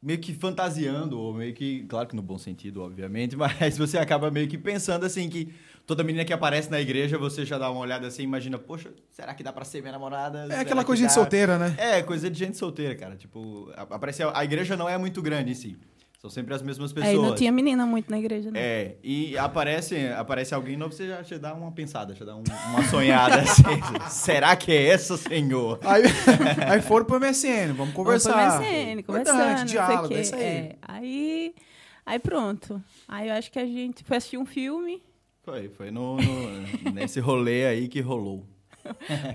meio 0.00 0.18
que 0.18 0.32
fantasiando, 0.32 1.18
ou 1.20 1.34
meio 1.34 1.52
que, 1.52 1.84
claro 1.84 2.08
que 2.08 2.16
no 2.16 2.22
bom 2.22 2.38
sentido, 2.38 2.80
obviamente, 2.82 3.36
mas 3.36 3.76
você 3.76 3.98
acaba 3.98 4.30
meio 4.30 4.48
que 4.48 4.56
pensando 4.56 5.04
assim 5.04 5.28
que 5.28 5.52
toda 5.86 6.02
menina 6.04 6.24
que 6.24 6.32
aparece 6.32 6.70
na 6.70 6.80
igreja, 6.80 7.18
você 7.18 7.44
já 7.44 7.58
dá 7.58 7.70
uma 7.70 7.80
olhada 7.80 8.06
assim 8.06 8.22
imagina, 8.22 8.58
poxa, 8.58 8.90
será 9.10 9.34
que 9.34 9.42
dá 9.42 9.52
pra 9.52 9.64
ser 9.64 9.80
minha 9.80 9.92
namorada? 9.92 10.44
É 10.44 10.46
Será 10.48 10.60
aquela 10.60 10.80
que 10.82 10.86
coisa 10.86 11.06
de 11.06 11.12
solteira, 11.12 11.58
né? 11.58 11.74
É, 11.78 12.02
coisa 12.02 12.30
de 12.30 12.38
gente 12.38 12.56
solteira, 12.56 12.94
cara. 12.94 13.16
Tipo, 13.16 13.70
a- 13.76 13.82
aparece, 13.82 14.22
a 14.22 14.44
igreja 14.44 14.76
não 14.76 14.88
é 14.88 14.96
muito 14.98 15.20
grande 15.20 15.50
em 15.52 15.54
si. 15.54 15.76
São 16.20 16.30
sempre 16.30 16.54
as 16.54 16.62
mesmas 16.62 16.92
pessoas. 16.92 17.12
Aí 17.16 17.20
não 17.20 17.34
tinha 17.34 17.50
menina 17.50 17.84
muito 17.84 18.08
na 18.08 18.16
igreja, 18.16 18.48
né? 18.48 18.60
É, 18.60 18.94
e 19.02 19.36
aparece, 19.36 20.06
aparece 20.16 20.54
alguém 20.54 20.76
novo, 20.76 20.92
você 20.94 21.08
já, 21.08 21.20
já 21.24 21.36
dá 21.36 21.52
uma 21.52 21.72
pensada, 21.72 22.14
já 22.14 22.24
dá 22.24 22.36
um- 22.36 22.44
uma 22.70 22.84
sonhada 22.84 23.40
assim. 23.42 24.08
Será 24.08 24.54
que 24.54 24.70
é 24.70 24.86
essa, 24.86 25.16
senhor? 25.16 25.80
Aí, 25.82 26.04
aí 26.70 26.80
foram 26.80 27.04
pro 27.06 27.16
MSN, 27.18 27.72
vamos 27.76 27.92
conversar. 27.92 28.50
Vamos 28.60 28.66
pro 28.68 28.72
MSN, 28.76 29.02
conversando, 29.02 29.38
não 29.38 29.56
sei 29.56 29.64
o 29.64 29.68
diálogo, 29.68 30.08
quê. 30.08 30.14
é 30.14 30.20
isso 30.20 30.34
aí. 30.36 30.42
É, 30.42 30.76
aí, 30.82 31.54
aí 32.06 32.18
pronto. 32.20 32.80
Aí 33.08 33.28
eu 33.28 33.34
acho 33.34 33.50
que 33.50 33.58
a 33.58 33.66
gente 33.66 34.04
foi 34.04 34.16
assistir 34.18 34.38
um 34.38 34.46
filme. 34.46 35.02
Foi, 35.42 35.68
foi 35.68 35.90
no, 35.90 36.16
no- 36.16 36.90
nesse 36.92 37.20
rolê 37.20 37.66
aí 37.66 37.88
que 37.88 38.00
rolou. 38.00 38.44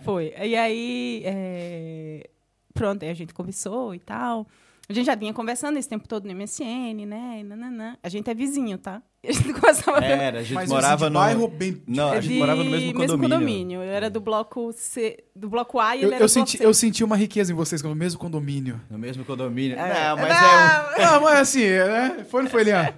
Foi. 0.04 0.34
E 0.42 0.56
aí, 0.56 1.22
é, 1.26 2.30
pronto, 2.74 3.04
aí 3.04 3.10
a 3.10 3.14
gente 3.14 3.34
conversou 3.34 3.94
e 3.96 4.00
tal. 4.00 4.48
A 4.90 4.94
gente 4.94 5.06
já 5.06 5.16
vinha 5.16 5.34
conversando 5.34 5.78
esse 5.78 5.90
tempo 5.90 6.08
todo 6.08 6.26
no 6.26 6.34
MSN, 6.34 7.06
né? 7.06 7.42
Nananã. 7.44 7.98
A 8.02 8.08
gente 8.08 8.30
é 8.30 8.34
vizinho, 8.34 8.78
tá? 8.78 9.02
A 9.28 9.32
gente 9.34 9.52
começava 9.54 9.98
a 9.98 10.00
ver. 10.00 10.06
Era, 10.12 10.40
a 10.40 10.44
gente 10.44 10.54
Mas 10.54 10.70
morava 10.70 10.94
assim, 10.94 11.06
de 11.08 11.14
no. 11.14 11.20
bairro 11.20 11.48
bem... 11.50 11.82
Não, 11.86 12.12
a 12.12 12.16
É 12.16 12.22
gente 12.22 12.34
de 12.36 12.40
morava 12.40 12.64
no 12.64 12.72
mesmo 12.72 12.94
condomínio. 12.94 13.84
Eu 13.84 13.92
era 13.92 14.10
do 14.10 14.22
bloco 14.22 14.72
C, 14.72 15.22
do 15.36 15.50
bloco 15.50 15.80
A 15.82 15.98
e 15.98 16.04
Eu, 16.04 16.08
ele 16.08 16.16
era 16.16 16.24
eu 16.24 16.28
do 16.28 16.30
senti, 16.30 16.58
bloco 16.58 16.64
C. 16.64 16.66
eu 16.66 16.74
senti 16.74 17.04
uma 17.04 17.18
riqueza 17.18 17.52
em 17.52 17.56
vocês, 17.56 17.82
no 17.84 17.94
mesmo 17.94 18.18
condomínio. 18.18 18.80
No 18.90 18.98
mesmo 18.98 19.26
condomínio. 19.26 19.78
É. 19.78 20.10
Não, 20.10 20.16
mas 20.18 20.32
é 20.32 21.06
Não, 21.06 21.22
mas 21.22 21.40
assim, 21.40 21.66
né? 21.68 22.26
Foi 22.30 22.40
ou 22.40 22.44
não 22.46 22.52
foi? 22.52 22.70
É, 22.70 22.94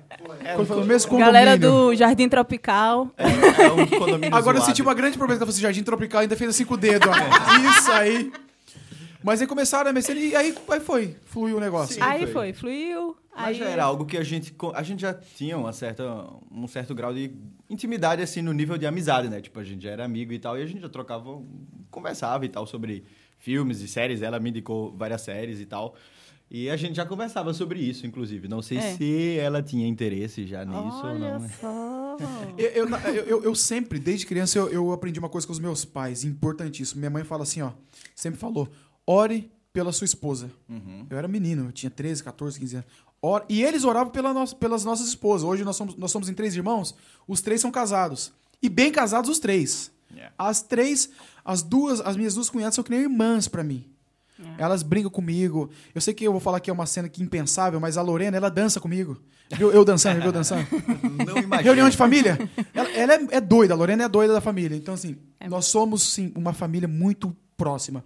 Quando 0.55 0.67
foi 0.67 0.77
no 0.77 0.85
mesmo 0.85 1.09
condomínio. 1.09 1.33
Galera 1.33 1.57
do 1.57 1.95
Jardim 1.95 2.29
Tropical. 2.29 3.05
um, 3.05 3.61
é, 3.61 3.65
é 3.65 3.71
um 3.71 3.87
condomínio 3.87 4.35
Agora 4.35 4.57
eu 4.57 4.61
zoado. 4.61 4.65
senti 4.65 4.81
uma 4.83 4.93
grande 4.93 5.17
problema 5.17 5.43
que 5.43 5.51
você 5.51 5.59
Jardim 5.59 5.81
Tropical 5.81 6.21
ainda 6.21 6.35
fez 6.35 6.51
assim 6.51 6.65
com 6.65 6.75
o 6.75 6.77
dedo, 6.77 7.07
ó. 7.09 7.69
Isso 7.79 7.91
aí. 7.91 8.31
Mas 9.23 9.41
aí 9.41 9.47
começaram 9.47 9.89
a 9.89 9.93
MSN 9.93 10.13
e 10.17 10.35
aí, 10.35 10.55
aí 10.69 10.79
foi, 10.79 11.15
fluiu 11.25 11.57
o 11.57 11.59
negócio. 11.59 11.95
Sim. 11.95 12.01
aí 12.01 12.21
foi. 12.21 12.31
foi, 12.31 12.53
fluiu. 12.53 13.15
Mas 13.35 13.47
aí 13.47 13.53
já 13.55 13.65
era 13.69 13.83
algo 13.83 14.05
que 14.05 14.17
a 14.17 14.23
gente, 14.23 14.53
a 14.73 14.83
gente 14.83 15.01
já 15.01 15.13
tinha 15.13 15.57
uma 15.57 15.71
certa, 15.73 16.03
um 16.51 16.67
certo 16.67 16.93
grau 16.95 17.13
de 17.13 17.31
intimidade, 17.69 18.21
assim, 18.21 18.41
no 18.41 18.51
nível 18.53 18.77
de 18.77 18.85
amizade, 18.85 19.29
né? 19.29 19.39
Tipo, 19.41 19.59
a 19.59 19.63
gente 19.63 19.83
já 19.83 19.91
era 19.91 20.05
amigo 20.05 20.31
e 20.33 20.39
tal, 20.39 20.57
e 20.57 20.61
a 20.61 20.65
gente 20.65 20.81
já 20.81 20.89
trocava, 20.89 21.41
conversava 21.91 22.45
e 22.45 22.49
tal 22.49 22.65
sobre 22.65 23.03
filmes 23.37 23.81
e 23.81 23.87
séries. 23.87 24.21
Ela 24.21 24.39
me 24.39 24.49
indicou 24.49 24.93
várias 24.97 25.21
séries 25.21 25.59
e 25.59 25.65
tal. 25.65 25.95
E 26.51 26.67
a 26.69 26.75
gente 26.75 26.95
já 26.95 27.05
conversava 27.05 27.53
sobre 27.53 27.79
isso, 27.79 28.07
inclusive. 28.07 28.47
Não 28.47 28.61
sei 28.61 28.77
É. 28.79 28.95
se 28.95 29.37
ela 29.37 29.61
tinha 29.61 29.87
interesse 29.87 30.47
já 30.47 30.65
nisso 30.65 30.97
ou 30.97 31.05
Olha 31.05 31.19
não. 31.33 31.39
né? 31.39 31.51
só. 31.61 32.17
Eu, 32.57 32.67
eu, 32.69 32.89
eu- 32.89 33.25
eu- 33.25 33.43
eu 33.43 33.55
sempre, 33.55 33.99
desde 33.99 34.25
criança, 34.25 34.57
eu, 34.57 34.67
eu 34.69 34.91
aprendi 34.91 35.19
uma 35.19 35.29
coisa 35.29 35.45
com 35.45 35.53
os 35.53 35.59
meus 35.59 35.85
pais, 35.85 36.23
importantíssimo. 36.25 36.99
Minha 36.99 37.11
mãe 37.11 37.23
fala 37.23 37.43
assim, 37.43 37.61
ó, 37.61 37.71
sempre 38.15 38.39
falou, 38.39 38.67
ore 39.11 39.51
pela 39.73 39.91
sua 39.91 40.05
esposa. 40.05 40.51
Uhum. 40.69 41.05
Eu 41.09 41.17
era 41.17 41.27
menino, 41.27 41.65
eu 41.67 41.71
tinha 41.71 41.89
13, 41.89 42.23
14, 42.23 42.59
15 42.59 42.75
anos. 42.77 42.87
Ora- 43.21 43.45
e 43.49 43.63
eles 43.63 43.83
oravam 43.83 44.11
pela 44.11 44.33
nossa- 44.33 44.55
pelas 44.55 44.85
nossas 44.85 45.07
esposas. 45.07 45.43
Hoje 45.47 45.63
nós 45.63 45.75
somos, 45.75 45.95
nós 45.95 46.11
somos 46.11 46.29
em 46.29 46.33
três 46.33 46.55
irmãos, 46.55 46.95
os 47.27 47.41
três 47.41 47.59
são 47.61 47.71
casados. 47.71 48.31
E 48.61 48.69
bem 48.69 48.91
casados 48.91 49.29
os 49.29 49.39
três. 49.39 49.91
Yeah. 50.11 50.33
As 50.37 50.61
três, 50.61 51.09
as 51.45 51.61
duas, 51.61 52.01
as 52.01 52.15
minhas 52.15 52.33
duas 52.33 52.49
cunhadas 52.49 52.75
são 52.75 52.83
que 52.83 52.91
nem 52.91 53.01
irmãs 53.01 53.47
pra 53.47 53.63
mim. 53.63 53.85
É. 54.39 54.63
Elas 54.63 54.81
brincam 54.83 55.11
comigo. 55.11 55.69
Eu 55.93 55.99
sei 56.01 56.13
que 56.13 56.23
eu 56.25 56.31
vou 56.31 56.39
falar 56.41 56.59
que 56.61 56.69
é 56.69 56.73
uma 56.73 56.85
cena 56.85 57.09
que 57.09 57.21
impensável, 57.21 57.79
mas 57.79 57.97
a 57.97 58.01
Lorena, 58.01 58.37
ela 58.37 58.49
dança 58.49 58.79
comigo. 58.79 59.17
Viu 59.51 59.71
eu 59.71 59.83
dançando, 59.83 60.17
viu 60.17 60.27
eu 60.27 60.31
dançando? 60.31 60.65
Não 61.27 61.37
imagino. 61.37 61.63
Reunião 61.63 61.89
de 61.89 61.97
família. 61.97 62.37
Ela, 62.73 62.89
ela 62.91 63.13
é, 63.15 63.27
é 63.31 63.41
doida, 63.41 63.73
a 63.73 63.77
Lorena 63.77 64.03
é 64.05 64.07
doida 64.09 64.31
da 64.33 64.39
família. 64.41 64.75
Então, 64.77 64.93
assim, 64.93 65.17
É. 65.39 65.49
nós 65.49 65.65
somos, 65.65 66.01
sim, 66.03 66.31
uma 66.35 66.53
família 66.53 66.87
muito 66.87 67.35
próxima. 67.57 68.03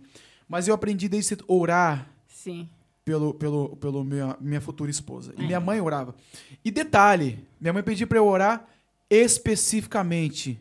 Mas 0.48 0.68
eu 0.68 0.74
aprendi 0.76 1.08
desde 1.10 1.30
cedo 1.30 1.46
orar 1.48 2.08
Sim. 2.28 2.70
pelo, 3.06 3.34
pelo, 3.34 3.76
pelo 3.78 4.04
minha, 4.04 4.36
minha 4.40 4.62
futura 4.62 4.90
esposa. 4.92 5.34
E 5.38 5.44
É. 5.44 5.46
minha 5.46 5.60
mãe 5.60 5.80
orava. 5.82 6.16
E 6.64 6.70
detalhe, 6.72 7.46
minha 7.60 7.74
mãe 7.74 7.84
pedia 7.84 8.06
pra 8.08 8.18
eu 8.18 8.26
orar 8.28 8.68
especificamente. 9.10 10.60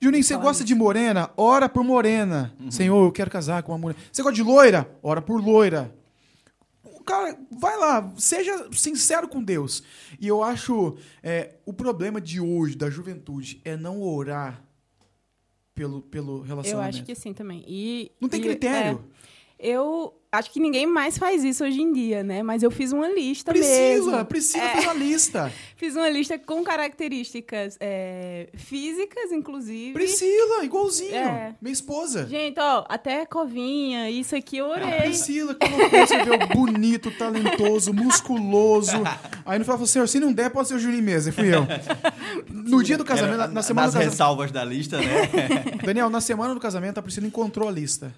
Juninho, 0.00 0.22
você 0.22 0.36
gosta 0.36 0.62
de 0.64 0.74
morena? 0.74 1.30
Ora 1.36 1.68
por 1.68 1.82
morena. 1.82 2.54
Senhor, 2.70 3.04
eu 3.04 3.10
quero 3.10 3.30
casar 3.30 3.62
com 3.64 3.72
uma 3.72 3.78
morena. 3.78 4.00
Você 4.12 4.22
gosta 4.22 4.36
de 4.36 4.42
loira? 4.44 4.88
Ora 5.02 5.20
por 5.20 5.42
loira. 5.44 5.92
Cara, 7.04 7.36
vai 7.50 7.76
lá, 7.78 8.12
seja 8.18 8.68
sincero 8.70 9.26
com 9.28 9.42
Deus. 9.42 9.82
E 10.20 10.28
eu 10.28 10.44
acho 10.44 10.96
é, 11.22 11.54
o 11.64 11.72
problema 11.72 12.20
de 12.20 12.38
hoje, 12.38 12.76
da 12.76 12.90
juventude, 12.90 13.60
é 13.64 13.76
não 13.78 14.02
orar 14.02 14.62
pelo, 15.78 16.02
pelo 16.02 16.38
Eu 16.38 16.42
relacionamento. 16.42 16.96
acho 16.96 17.04
que 17.04 17.14
sim 17.14 17.32
também. 17.32 17.64
E, 17.66 18.10
Não 18.20 18.28
tem 18.28 18.40
e- 18.40 18.42
critério. 18.42 19.04
é, 19.58 19.68
eu, 19.68 20.17
acho 20.30 20.50
que 20.50 20.60
ninguém 20.60 20.86
mais 20.86 21.16
faz 21.18 21.42
isso 21.44 21.64
hoje 21.64 21.80
em 21.80 21.92
dia, 21.92 22.22
né? 22.22 22.42
Mas 22.42 22.62
eu 22.62 22.70
fiz 22.70 22.92
uma 22.92 23.08
lista 23.08 23.52
Priscila, 23.52 24.12
mesmo. 24.12 24.24
Priscila 24.26 24.64
É. 24.64 24.68
fez 24.74 24.88
a 24.88 24.94
lista. 24.94 25.52
Fiz 25.78 25.94
uma 25.94 26.08
lista 26.08 26.36
com 26.36 26.64
características 26.64 27.76
é, 27.78 28.48
físicas, 28.54 29.30
inclusive. 29.30 29.92
Priscila, 29.92 30.64
igualzinho. 30.64 31.14
É. 31.14 31.54
Minha 31.62 31.72
esposa. 31.72 32.26
Gente, 32.26 32.58
ó, 32.58 32.84
até 32.88 33.24
covinha, 33.24 34.10
isso 34.10 34.34
aqui 34.34 34.56
eu 34.58 34.66
orei. 34.66 35.02
Priscila 35.02 35.54
colocou, 35.54 35.88
você 36.04 36.24
vê 36.24 36.30
o 36.32 36.46
bonito, 36.48 37.12
talentoso, 37.12 37.92
musculoso. 37.94 38.96
Aí 39.46 39.56
no 39.58 39.64
final 39.64 39.76
falou, 39.78 39.86
senhor, 39.86 40.08
se 40.08 40.18
não 40.18 40.32
der, 40.32 40.50
pode 40.50 40.66
ser 40.66 40.74
o 40.74 40.78
Juninho 40.80 41.04
mesmo. 41.04 41.28
E 41.30 41.32
fui 41.32 41.54
eu. 41.54 41.64
No 42.50 42.82
dia 42.82 42.98
do 42.98 43.04
casamento, 43.04 43.34
Era 43.34 43.46
na, 43.46 43.54
na 43.54 43.62
semana 43.62 43.86
nas 43.86 43.94
do 43.94 43.98
casamento. 43.98 44.10
ressalvas 44.10 44.50
da 44.50 44.64
lista, 44.64 44.98
né? 44.98 45.04
Daniel, 45.86 46.10
na 46.10 46.20
semana 46.20 46.52
do 46.54 46.60
casamento, 46.60 46.98
a 46.98 47.02
Priscila 47.02 47.26
encontrou 47.28 47.68
a 47.68 47.70
lista 47.70 48.12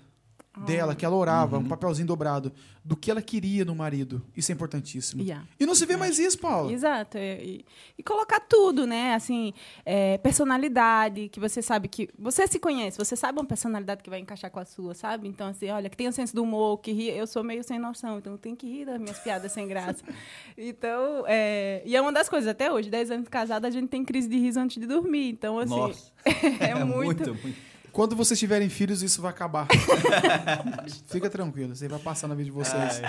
dela, 0.64 0.94
que 0.94 1.04
ela 1.04 1.16
orava, 1.16 1.56
Uhum. 1.56 1.64
um 1.64 1.68
papelzinho 1.68 2.06
dobrado, 2.06 2.52
do 2.84 2.96
que 2.96 3.10
ela 3.10 3.20
queria 3.20 3.64
no 3.64 3.74
marido. 3.74 4.22
Isso 4.36 4.50
é 4.50 4.54
importantíssimo. 4.54 5.22
Yeah. 5.22 5.46
E 5.58 5.66
não 5.66 5.74
se 5.74 5.84
vê 5.84 5.96
mais 5.96 6.18
isso, 6.18 6.38
Paulo. 6.38 6.70
Exato. 6.70 7.18
é, 7.18 7.42
E, 7.44 7.64
e 7.98 8.02
colocar 8.02 8.40
tudo, 8.40 8.86
né? 8.86 9.14
Assim, 9.14 9.52
é, 9.84 10.16
personalidade, 10.18 11.28
que 11.28 11.38
você 11.38 11.60
sabe 11.62 11.88
que. 11.88 12.08
Você 12.18 12.46
se 12.46 12.58
conhece, 12.58 12.96
você 12.98 13.14
sabe 13.16 13.38
uma 13.38 13.44
personalidade 13.44 14.02
que 14.02 14.08
vai 14.10 14.18
encaixar 14.18 14.50
com 14.50 14.58
a 14.60 14.64
sua, 14.64 14.94
sabe? 14.94 15.28
Então, 15.28 15.48
assim, 15.48 15.68
olha, 15.70 15.88
que 15.90 15.96
tem 15.96 16.08
o 16.08 16.12
senso 16.12 16.34
do 16.34 16.42
humor, 16.42 16.78
que 16.78 16.92
ri. 16.92 17.08
Eu 17.10 17.26
sou 17.26 17.44
meio 17.44 17.62
sem 17.62 17.78
noção, 17.78 18.18
então 18.18 18.36
tem 18.36 18.54
que 18.56 18.66
rir 18.66 18.86
das 18.86 18.98
minhas 19.00 19.18
piadas 19.18 19.52
sem 19.52 19.66
graça. 19.68 20.02
Então, 20.56 21.24
é, 21.26 21.82
e 21.86 21.96
é 21.96 22.00
uma 22.00 22.12
das 22.12 22.28
coisas, 22.28 22.48
até 22.48 22.70
hoje, 22.70 22.90
10 22.90 23.10
anos 23.12 23.24
de 23.24 23.30
casada, 23.30 23.66
a 23.66 23.70
gente 23.70 23.88
tem 23.88 24.04
crise 24.04 24.28
de 24.28 24.38
riso 24.38 24.60
antes 24.60 24.78
de 24.78 24.86
dormir. 24.86 25.30
Então, 25.30 25.58
assim, 25.58 25.74
Nossa. 25.74 26.12
é, 26.60 26.74
muito. 26.84 27.34
muito. 27.34 27.69
Quando 27.92 28.14
vocês 28.16 28.38
tiverem 28.38 28.68
filhos, 28.68 29.02
isso 29.02 29.20
vai 29.20 29.30
acabar. 29.30 29.66
Fica 31.09 31.28
tranquilo, 31.28 31.75
você 31.75 31.88
vai 31.88 31.99
passar 31.99 32.28
na 32.28 32.35
vida 32.35 32.47
de 32.47 32.50
vocês. 32.50 33.00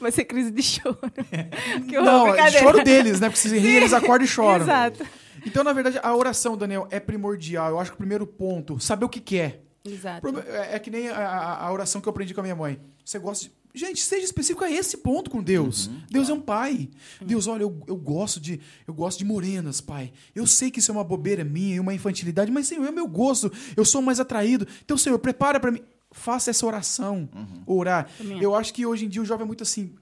Vai 0.00 0.10
ser 0.12 0.24
crise 0.24 0.50
de 0.50 0.62
choro. 0.62 0.98
Não, 1.90 2.34
é 2.34 2.50
choro 2.50 2.82
deles, 2.84 3.20
né? 3.20 3.28
Porque 3.28 3.48
se 3.48 3.58
rir, 3.58 3.76
eles 3.76 3.92
acordam 3.92 4.24
e 4.24 4.28
choram. 4.28 4.64
Exato. 4.64 5.06
Então, 5.46 5.62
na 5.64 5.72
verdade, 5.72 5.98
a 6.02 6.14
oração, 6.14 6.56
Daniel, 6.56 6.86
é 6.90 6.98
primordial. 7.00 7.70
Eu 7.70 7.80
acho 7.80 7.90
que 7.90 7.94
o 7.94 7.98
primeiro 7.98 8.26
ponto, 8.26 8.78
saber 8.80 9.04
o 9.04 9.08
que 9.08 9.20
quer. 9.20 9.62
Exato. 9.84 10.20
Proble- 10.20 10.42
É 10.48 10.74
é 10.74 10.78
que 10.78 10.90
nem 10.90 11.08
a, 11.08 11.16
a- 11.16 11.66
a 11.66 11.72
oração 11.72 12.00
que 12.00 12.08
eu 12.08 12.10
aprendi 12.10 12.34
com 12.34 12.40
a 12.40 12.42
minha 12.42 12.56
mãe. 12.56 12.80
Você 13.04 13.18
gosta 13.18 13.44
de. 13.46 13.52
Gente, 13.74 14.00
seja 14.00 14.24
específico 14.24 14.64
a 14.64 14.70
esse 14.70 14.96
ponto 14.96 15.30
com 15.30 15.42
Deus. 15.42 15.90
Deus 16.10 16.28
é 16.28 16.32
um 16.32 16.40
pai. 16.40 16.88
Deus, 17.20 17.46
olha, 17.46 17.62
eu, 17.62 17.82
eu 17.86 17.96
gosto 17.96 18.40
de 18.40 18.60
eu 18.86 18.94
gosto 18.94 19.18
de 19.18 19.24
morenas, 19.24 19.80
pai. 19.80 20.12
Eu 20.34 20.46
sei 20.46 20.70
que 20.70 20.80
isso 20.80 20.90
é 20.90 20.94
uma 20.94 21.04
bobeira 21.04 21.44
minha 21.44 21.76
e 21.76 21.80
uma 21.80 21.94
infantilidade, 21.94 22.50
mas 22.50 22.66
Senhor, 22.66 22.86
é 22.86 22.90
meu 22.90 23.06
gosto. 23.06 23.52
Eu 23.76 23.84
sou 23.84 24.02
mais 24.02 24.18
atraído. 24.18 24.66
Então, 24.84 24.96
Senhor, 24.96 25.18
prepara 25.18 25.60
para 25.60 25.70
mim. 25.70 25.80
Faça 26.10 26.50
essa 26.50 26.66
oração. 26.66 27.28
Orar. 27.66 28.10
Também. 28.16 28.42
Eu 28.42 28.54
acho 28.54 28.72
que 28.72 28.86
hoje 28.86 29.04
em 29.04 29.08
dia 29.08 29.22
o 29.22 29.24
jovem 29.24 29.44
é 29.44 29.46
muito 29.46 29.62
assim. 29.62 29.94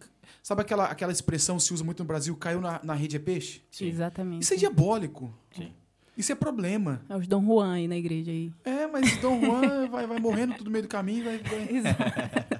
Sabe 0.43 0.63
aquela, 0.63 0.85
aquela 0.85 1.11
expressão 1.11 1.57
que 1.57 1.65
se 1.65 1.75
usa 1.75 1.83
muito 1.83 1.99
no 1.99 2.07
Brasil, 2.07 2.37
caiu 2.37 2.61
na, 2.61 2.81
na 2.83 2.95
rede 2.95 3.17
é 3.17 3.19
peixe? 3.19 3.63
Exatamente. 3.81 4.43
Isso 4.43 4.55
é 4.55 4.57
diabólico. 4.57 5.35
Sim. 5.53 5.73
Isso 6.17 6.33
é 6.33 6.35
problema. 6.35 7.03
É 7.09 7.17
os 7.17 7.27
Dom 7.27 7.45
Juan 7.45 7.75
aí 7.75 7.89
na 7.89 7.97
igreja 7.97 8.31
aí. 8.31 8.51
É, 8.65 8.87
mas 8.87 9.17
Dom 9.19 9.41
Juan 9.41 9.89
vai, 9.89 10.07
vai 10.07 10.19
morrendo 10.19 10.55
tudo 10.55 10.67
no 10.67 10.71
meio 10.71 10.85
do 10.85 10.89
caminho, 10.89 11.25
vai, 11.25 11.39
vai-. 11.39 11.69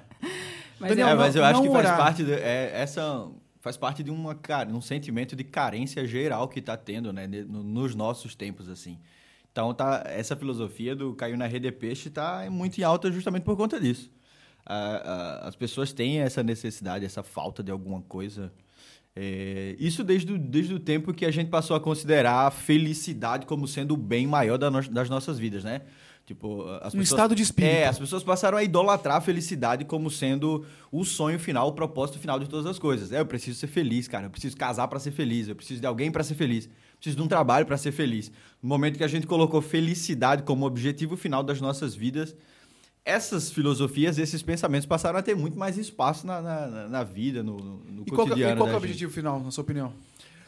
Mas 0.79 0.89
Daniel, 0.89 1.07
É, 1.07 1.11
não- 1.11 1.17
mas 1.17 1.35
eu 1.35 1.43
acho 1.43 1.53
não 1.59 1.61
que 1.67 1.71
faz 1.73 1.85
orar. 1.85 1.97
parte 1.97 2.23
de, 2.23 2.31
é, 2.33 2.71
essa 2.73 3.27
faz 3.61 3.75
parte 3.77 4.03
de 4.03 4.11
uma 4.11 4.33
cara, 4.35 4.69
um 4.69 4.79
sentimento 4.81 5.35
de 5.35 5.43
carência 5.43 6.05
geral 6.07 6.47
que 6.47 6.59
está 6.59 6.77
tendo, 6.77 7.11
né, 7.11 7.27
nos 7.27 7.95
nossos 7.95 8.35
tempos 8.35 8.69
assim. 8.69 8.97
Então 9.51 9.73
tá 9.73 10.03
essa 10.05 10.35
filosofia 10.35 10.95
do 10.95 11.13
caiu 11.15 11.35
na 11.35 11.47
rede 11.47 11.67
é 11.67 11.71
peixe 11.71 12.09
tá 12.09 12.45
muito 12.49 12.79
em 12.79 12.83
alta 12.83 13.11
justamente 13.11 13.43
por 13.43 13.57
conta 13.57 13.79
disso. 13.79 14.09
Ah, 14.65 15.39
ah, 15.43 15.47
as 15.47 15.55
pessoas 15.55 15.91
têm 15.91 16.19
essa 16.19 16.43
necessidade, 16.43 17.03
essa 17.05 17.23
falta 17.23 17.63
de 17.63 17.71
alguma 17.71 18.01
coisa. 18.01 18.51
É, 19.15 19.75
isso 19.79 20.03
desde 20.03 20.31
o, 20.33 20.37
desde 20.37 20.73
o 20.75 20.79
tempo 20.79 21.11
que 21.13 21.25
a 21.25 21.31
gente 21.31 21.49
passou 21.49 21.75
a 21.75 21.79
considerar 21.79 22.45
a 22.47 22.51
felicidade 22.51 23.45
como 23.47 23.67
sendo 23.67 23.95
o 23.95 23.97
bem 23.97 24.27
maior 24.27 24.57
da 24.57 24.69
no- 24.69 24.81
das 24.89 25.09
nossas 25.09 25.39
vidas, 25.39 25.63
né? 25.63 25.81
Tipo, 26.27 26.63
as 26.81 26.93
Um 26.93 26.97
pessoas- 26.99 27.07
estado 27.09 27.33
de 27.33 27.41
espírito. 27.41 27.71
É, 27.73 27.85
as 27.87 27.97
pessoas 27.97 28.21
passaram 28.21 28.57
a 28.57 28.63
idolatrar 28.63 29.15
a 29.15 29.21
felicidade 29.21 29.85
como 29.85 30.11
sendo 30.11 30.65
o 30.91 31.05
sonho 31.05 31.39
final, 31.39 31.69
o 31.69 31.71
propósito 31.71 32.19
final 32.19 32.37
de 32.37 32.49
todas 32.49 32.65
as 32.65 32.77
coisas. 32.77 33.13
É, 33.13 33.21
eu 33.21 33.25
preciso 33.25 33.57
ser 33.57 33.67
feliz, 33.67 34.09
cara. 34.09 34.25
Eu 34.25 34.29
preciso 34.29 34.57
casar 34.57 34.89
para 34.89 34.99
ser 34.99 35.11
feliz. 35.11 35.47
Eu 35.47 35.55
preciso 35.55 35.79
de 35.79 35.87
alguém 35.87 36.11
para 36.11 36.23
ser 36.25 36.35
feliz. 36.35 36.67
Preciso 36.99 37.15
de 37.15 37.23
um 37.23 37.29
trabalho 37.29 37.65
para 37.65 37.77
ser 37.77 37.93
feliz. 37.93 38.29
No 38.61 38.67
momento 38.67 38.97
que 38.97 39.05
a 39.05 39.07
gente 39.07 39.25
colocou 39.25 39.61
felicidade 39.61 40.43
como 40.43 40.65
objetivo 40.65 41.15
final 41.15 41.41
das 41.41 41.61
nossas 41.61 41.95
vidas, 41.95 42.35
essas 43.05 43.49
filosofias, 43.49 44.17
esses 44.17 44.41
pensamentos 44.41 44.85
passaram 44.85 45.17
a 45.17 45.21
ter 45.21 45.33
muito 45.33 45.57
mais 45.57 45.77
espaço 45.77 46.27
na, 46.27 46.41
na, 46.41 46.87
na- 46.89 47.03
vida, 47.05 47.41
no, 47.41 47.55
no 47.57 48.03
E 48.05 48.11
qual, 48.11 48.25
que- 48.25 48.31
cotidiano. 48.31 48.55
e 48.55 48.57
qual 48.57 48.69
é 48.69 48.73
o 48.73 48.77
objetivo 48.77 49.13
final, 49.13 49.39
na 49.41 49.49
sua 49.49 49.61
opinião? 49.61 49.93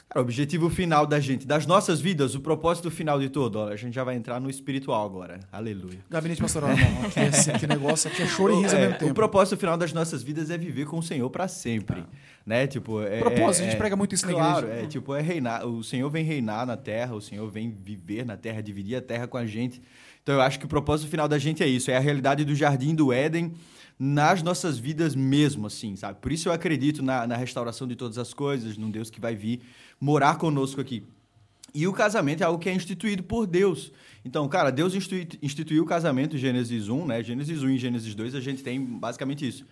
Cara, 0.10 0.22
o 0.22 0.22
objetivo 0.22 0.72
final 0.72 1.06
da 1.06 1.20
gente, 1.20 1.46
das 1.46 1.68
nossas 1.68 2.01
vidas, 2.01 2.34
o 2.34 2.39
propósito 2.42 2.89
final 2.89 3.20
de 3.20 3.30
tudo. 3.30 3.60
Ó, 3.60 3.68
a 3.68 3.75
gente 3.75 3.94
já 3.94 4.04
vai 4.04 4.16
entrar 4.16 4.39
no 4.42 4.50
espiritual 4.50 5.06
agora. 5.06 5.39
Aleluia. 5.51 6.00
Gabinete 6.10 6.42
pastoral, 6.42 6.72
não. 6.75 7.06
Aqui, 7.08 7.20
é, 7.20 7.28
esse- 7.28 7.51
aqui 7.51 7.68
negócio 7.68 8.10
aqui 8.10 8.24
é 8.24 8.28
choro 8.28 8.54
e 8.58 8.62
riso 8.63 8.75
ao 8.75 8.82
É, 8.82 8.86
mesmo 8.86 8.98
tempo. 9.00 9.12
O 9.12 9.13
propósito 9.13 9.56
final 9.58 9.78
das 9.78 9.94
nossas 9.94 10.24
vidas 10.24 10.50
é 10.50 10.58
viver 10.58 10.86
com 10.88 10.98
o 10.98 11.04
Senhor 11.04 11.30
para 11.30 11.48
sempre, 11.48 12.04
né? 12.44 12.66
Tipo, 12.66 13.04
é, 13.04 13.20
Propósito, 13.20 13.62
é- 13.62 13.66
a 13.68 13.70
gente 13.70 13.75
é- 13.75 13.78
prega 13.78 13.96
muito 13.96 14.16
isso 14.16 14.25
na 14.25 14.32
claro, 14.34 14.66
igreja. 14.66 14.84
é 14.84 14.88
tipo, 14.88 15.13
é 15.13 15.22
reinar, 15.22 15.63
o 15.68 15.84
Senhor 15.84 16.10
vem 16.10 16.24
reinar 16.25 16.66
na 16.66 16.75
terra, 16.75 17.13
o 17.13 17.22
Senhor 17.22 17.48
vem 17.51 17.70
viver 17.70 18.25
na 18.25 18.36
terra, 18.36 18.62
dividir 18.63 18.96
a 18.96 19.01
terra 19.01 19.28
com 19.28 19.38
a 19.38 19.46
gente. 19.46 19.80
Então 20.24 20.34
eu 20.34 20.42
acho 20.42 20.58
que 20.58 20.66
o 20.66 20.68
propósito 20.70 21.08
final 21.10 21.28
da 21.28 21.38
gente 21.38 21.62
é 21.62 21.68
isso, 21.68 21.92
é 21.92 21.98
a 21.98 22.00
realidade 22.00 22.44
do 22.44 22.56
jardim 22.56 22.96
do 22.96 23.13
Éden 23.13 23.54
nas 24.00 24.41
nossas 24.41 24.79
vidas 24.79 25.13
mesmo, 25.13 25.68
assim, 25.68 25.94
sabe? 25.98 26.20
Por 26.22 26.32
isso 26.32 26.48
eu 26.48 26.53
acredito 26.53 27.03
na, 27.03 27.27
na 27.27 27.36
restauração 27.36 27.86
de 27.86 27.98
todas 27.98 28.18
as 28.18 28.34
coisas, 28.34 28.77
num 28.77 28.89
Deus 28.89 29.10
que 29.10 29.20
vai 29.20 29.36
vir 29.36 29.60
morar 30.00 30.38
conosco 30.38 30.79
aqui. 30.79 31.03
E 31.74 31.86
o 31.86 31.91
casamento 31.91 32.41
é 32.41 32.46
algo 32.46 32.58
que 32.58 32.70
é 32.70 32.74
instituído 32.74 33.22
por 33.22 33.46
Deus. 33.46 33.91
Então, 34.24 34.48
cara, 34.48 34.72
Deus 34.72 34.96
institui- 34.96 35.27
instituiu 35.41 35.84
o 35.84 35.86
casamento 35.86 36.36
em 36.36 36.39
Gênesis 36.39 36.88
1, 36.88 37.06
né? 37.06 37.22
Gênesis 37.22 37.62
1 37.62 37.70
e 37.72 37.77
Gênesis 37.77 38.15
2, 38.15 38.36
a 38.36 38.39
gente 38.39 38.63
tem 38.63 38.84
basicamente 38.84 39.46
isso. 39.46 39.65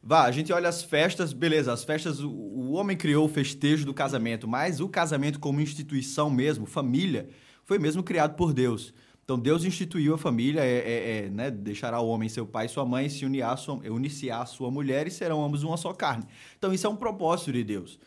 Vá, 0.00 0.24
a 0.24 0.30
gente 0.30 0.52
olha 0.52 0.68
as 0.68 0.82
festas, 0.82 1.32
beleza, 1.32 1.72
as 1.72 1.82
festas, 1.82 2.20
o, 2.20 2.30
o 2.30 2.72
homem 2.72 2.96
criou 2.96 3.24
o 3.24 3.28
festejo 3.28 3.84
do 3.84 3.92
casamento, 3.92 4.46
mas 4.46 4.80
o 4.80 4.88
casamento 4.88 5.40
como 5.40 5.60
instituição 5.60 6.30
mesmo, 6.30 6.64
família, 6.64 7.28
foi 7.64 7.78
mesmo 7.78 8.02
criado 8.02 8.36
por 8.36 8.52
Deus. 8.52 8.94
Então, 9.24 9.38
Deus 9.38 9.64
instituiu 9.64 10.14
a 10.14 10.18
família, 10.18 10.60
é, 10.60 10.66
é- 10.66 11.18
é, 11.26 11.30
né, 11.30 11.50
deixará 11.50 11.98
o 11.98 12.08
homem 12.08 12.28
seu 12.28 12.46
pai 12.46 12.66
e 12.66 12.68
sua 12.68 12.84
mãe, 12.84 13.08
se 13.08 13.24
unir 13.24 13.42
à 13.42 13.56
sua, 13.56 13.76
unir-se 13.76 14.30
à 14.30 14.44
sua 14.44 14.70
mulher 14.70 15.06
e 15.06 15.10
serão 15.10 15.42
ambos 15.42 15.62
uma 15.62 15.78
só 15.78 15.92
carne. 15.94 16.24
Então, 16.58 16.72
isso 16.74 16.86
é 16.86 16.90
um 16.90 16.96
propósito 16.96 17.52
de 17.52 17.64
Deus. 17.64 17.98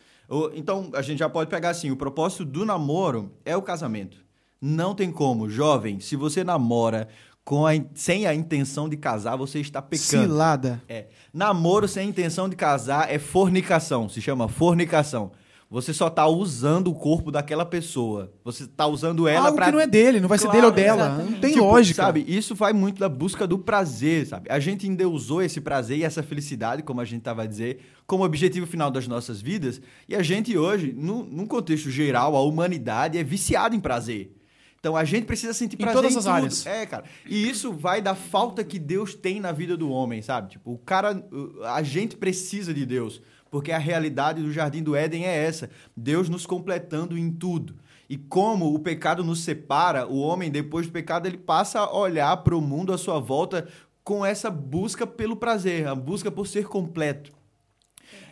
Então, 0.53 0.91
a 0.93 1.01
gente 1.01 1.19
já 1.19 1.29
pode 1.29 1.49
pegar 1.49 1.69
assim, 1.69 1.89
o 1.89 1.95
propósito 1.95 2.45
do 2.45 2.65
namoro 2.65 3.31
é 3.43 3.55
o 3.57 3.61
casamento. 3.61 4.23
Não 4.61 4.93
tem 4.93 5.11
como, 5.11 5.49
jovem, 5.49 5.99
se 5.99 6.15
você 6.15 6.43
namora 6.43 7.07
com 7.43 7.65
a 7.65 7.71
sem 7.95 8.27
a 8.27 8.35
intenção 8.35 8.89
de 8.89 8.97
casar, 8.97 9.37
você 9.37 9.59
está 9.59 9.81
pecando. 9.81 10.23
Cilada. 10.23 10.83
É. 10.89 11.05
Namoro 11.33 11.87
sem 11.87 12.09
intenção 12.09 12.49
de 12.49 12.55
casar 12.55 13.09
é 13.09 13.17
fornicação, 13.17 14.09
se 14.09 14.21
chama 14.21 14.47
fornicação. 14.49 15.31
Você 15.69 15.93
só 15.93 16.09
tá 16.09 16.25
usando 16.25 16.87
o 16.89 16.95
corpo 16.95 17.29
daquela 17.29 17.65
pessoa. 17.65 18.31
Você 18.45 18.65
tá 18.65 18.87
usando 18.87 19.27
ela 19.27 19.47
Algo 19.47 19.57
pra 19.57 19.65
que 19.65 19.71
não 19.73 19.79
é 19.81 19.85
dele, 19.85 20.21
não 20.21 20.29
vai 20.29 20.37
ser 20.37 20.45
Claro, 20.45 20.57
dele 20.61 20.67
ou 20.67 20.71
dela. 20.71 21.05
exatamente. 21.07 21.31
Não 21.33 21.39
tem 21.41 21.51
Tipo, 21.53 21.65
lógica. 21.65 22.03
Sabe, 22.03 22.23
isso 22.25 22.55
vai 22.55 22.71
muito 22.71 22.99
da 22.99 23.09
busca 23.09 23.45
do 23.45 23.59
prazer, 23.59 24.25
sabe? 24.27 24.49
A 24.49 24.59
gente 24.61 24.87
endeusou 24.87 25.41
esse 25.41 25.59
prazer 25.59 25.97
e 25.97 26.03
essa 26.05 26.23
felicidade, 26.23 26.83
como 26.83 27.01
a 27.01 27.05
gente 27.05 27.21
tava 27.21 27.43
a 27.43 27.45
dizer, 27.45 27.81
como 28.05 28.23
objetivo 28.23 28.65
final 28.65 28.89
das 28.89 29.09
nossas 29.09 29.41
vidas. 29.41 29.81
E 30.07 30.15
a 30.15 30.23
gente 30.23 30.57
hoje, 30.57 30.93
no, 30.97 31.25
num 31.25 31.45
contexto 31.45 31.91
geral, 31.91 32.33
a 32.37 32.41
humanidade 32.41 33.17
é 33.17 33.23
viciada 33.23 33.75
em 33.75 33.79
prazer. 33.81 34.33
Então 34.79 34.95
a 34.95 35.03
gente 35.03 35.25
precisa 35.25 35.53
sentir 35.53 35.75
Em 35.75 35.79
prazer 35.79 35.95
todas 36.01 36.13
em 36.13 36.17
as 36.17 36.23
tudo. 36.23 36.33
áreas. 36.33 36.65
É, 36.65 36.85
cara. 36.85 37.03
E 37.27 37.49
isso 37.49 37.73
vai 37.73 38.01
da 38.01 38.15
falta 38.15 38.63
que 38.63 38.79
Deus 38.79 39.13
tem 39.15 39.41
na 39.41 39.51
vida 39.51 39.75
do 39.75 39.89
homem, 39.89 40.21
sabe? 40.21 40.51
Tipo, 40.51 40.71
o 40.71 40.77
cara, 40.77 41.21
a 41.65 41.83
gente 41.83 42.15
precisa 42.15 42.73
de 42.73 42.85
Deus, 42.85 43.21
porque 43.49 43.71
a 43.71 43.77
realidade 43.77 44.41
do 44.41 44.51
jardim 44.51 44.83
do 44.83 44.95
Éden 44.95 45.25
é 45.25 45.45
essa, 45.45 45.69
Deus 45.95 46.29
nos 46.29 46.45
completando 46.45 47.17
em 47.17 47.31
tudo. 47.31 47.75
E 48.09 48.17
como 48.17 48.73
o 48.73 48.79
pecado 48.79 49.23
nos 49.23 49.41
separa, 49.41 50.07
o 50.07 50.19
homem 50.19 50.49
depois 50.49 50.87
do 50.87 50.93
pecado 50.93 51.27
ele 51.27 51.37
passa 51.37 51.79
a 51.79 51.93
olhar 51.93 52.37
para 52.37 52.55
o 52.55 52.61
mundo 52.61 52.93
à 52.93 52.97
sua 52.97 53.19
volta 53.19 53.67
com 54.03 54.25
essa 54.25 54.49
busca 54.49 55.05
pelo 55.05 55.35
prazer, 55.35 55.85
a 55.87 55.93
busca 55.93 56.31
por 56.31 56.47
ser 56.47 56.67
completo. 56.67 57.31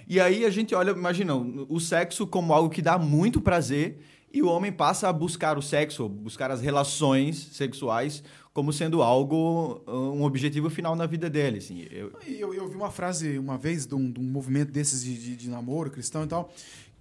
E 0.07 0.19
aí 0.19 0.45
a 0.45 0.49
gente 0.49 0.73
olha, 0.73 0.91
imagina, 0.91 1.35
o 1.35 1.79
sexo 1.79 2.25
como 2.27 2.53
algo 2.53 2.69
que 2.69 2.81
dá 2.81 2.97
muito 2.97 3.41
prazer 3.41 3.99
e 4.31 4.41
o 4.41 4.47
homem 4.47 4.71
passa 4.71 5.09
a 5.09 5.13
buscar 5.13 5.57
o 5.57 5.61
sexo, 5.61 6.07
buscar 6.07 6.51
as 6.51 6.61
relações 6.61 7.37
sexuais 7.53 8.23
como 8.55 8.71
sendo 8.71 9.03
algo, 9.03 9.81
um 9.85 10.23
objetivo 10.23 10.69
final 10.69 10.95
na 10.95 11.05
vida 11.05 11.29
dele, 11.29 11.57
assim. 11.57 11.85
Eu, 11.91 12.13
Eu, 12.25 12.53
eu 12.53 12.69
vi 12.69 12.75
uma 12.77 12.89
frase 12.89 13.37
uma 13.37 13.57
vez 13.57 13.85
de 13.85 13.93
um, 13.93 14.09
de 14.09 14.17
um 14.17 14.23
movimento 14.23 14.71
desses 14.71 15.03
de, 15.03 15.13
de, 15.13 15.35
de 15.35 15.49
namoro 15.49 15.91
cristão 15.91 16.23
e 16.23 16.27
tal, 16.27 16.49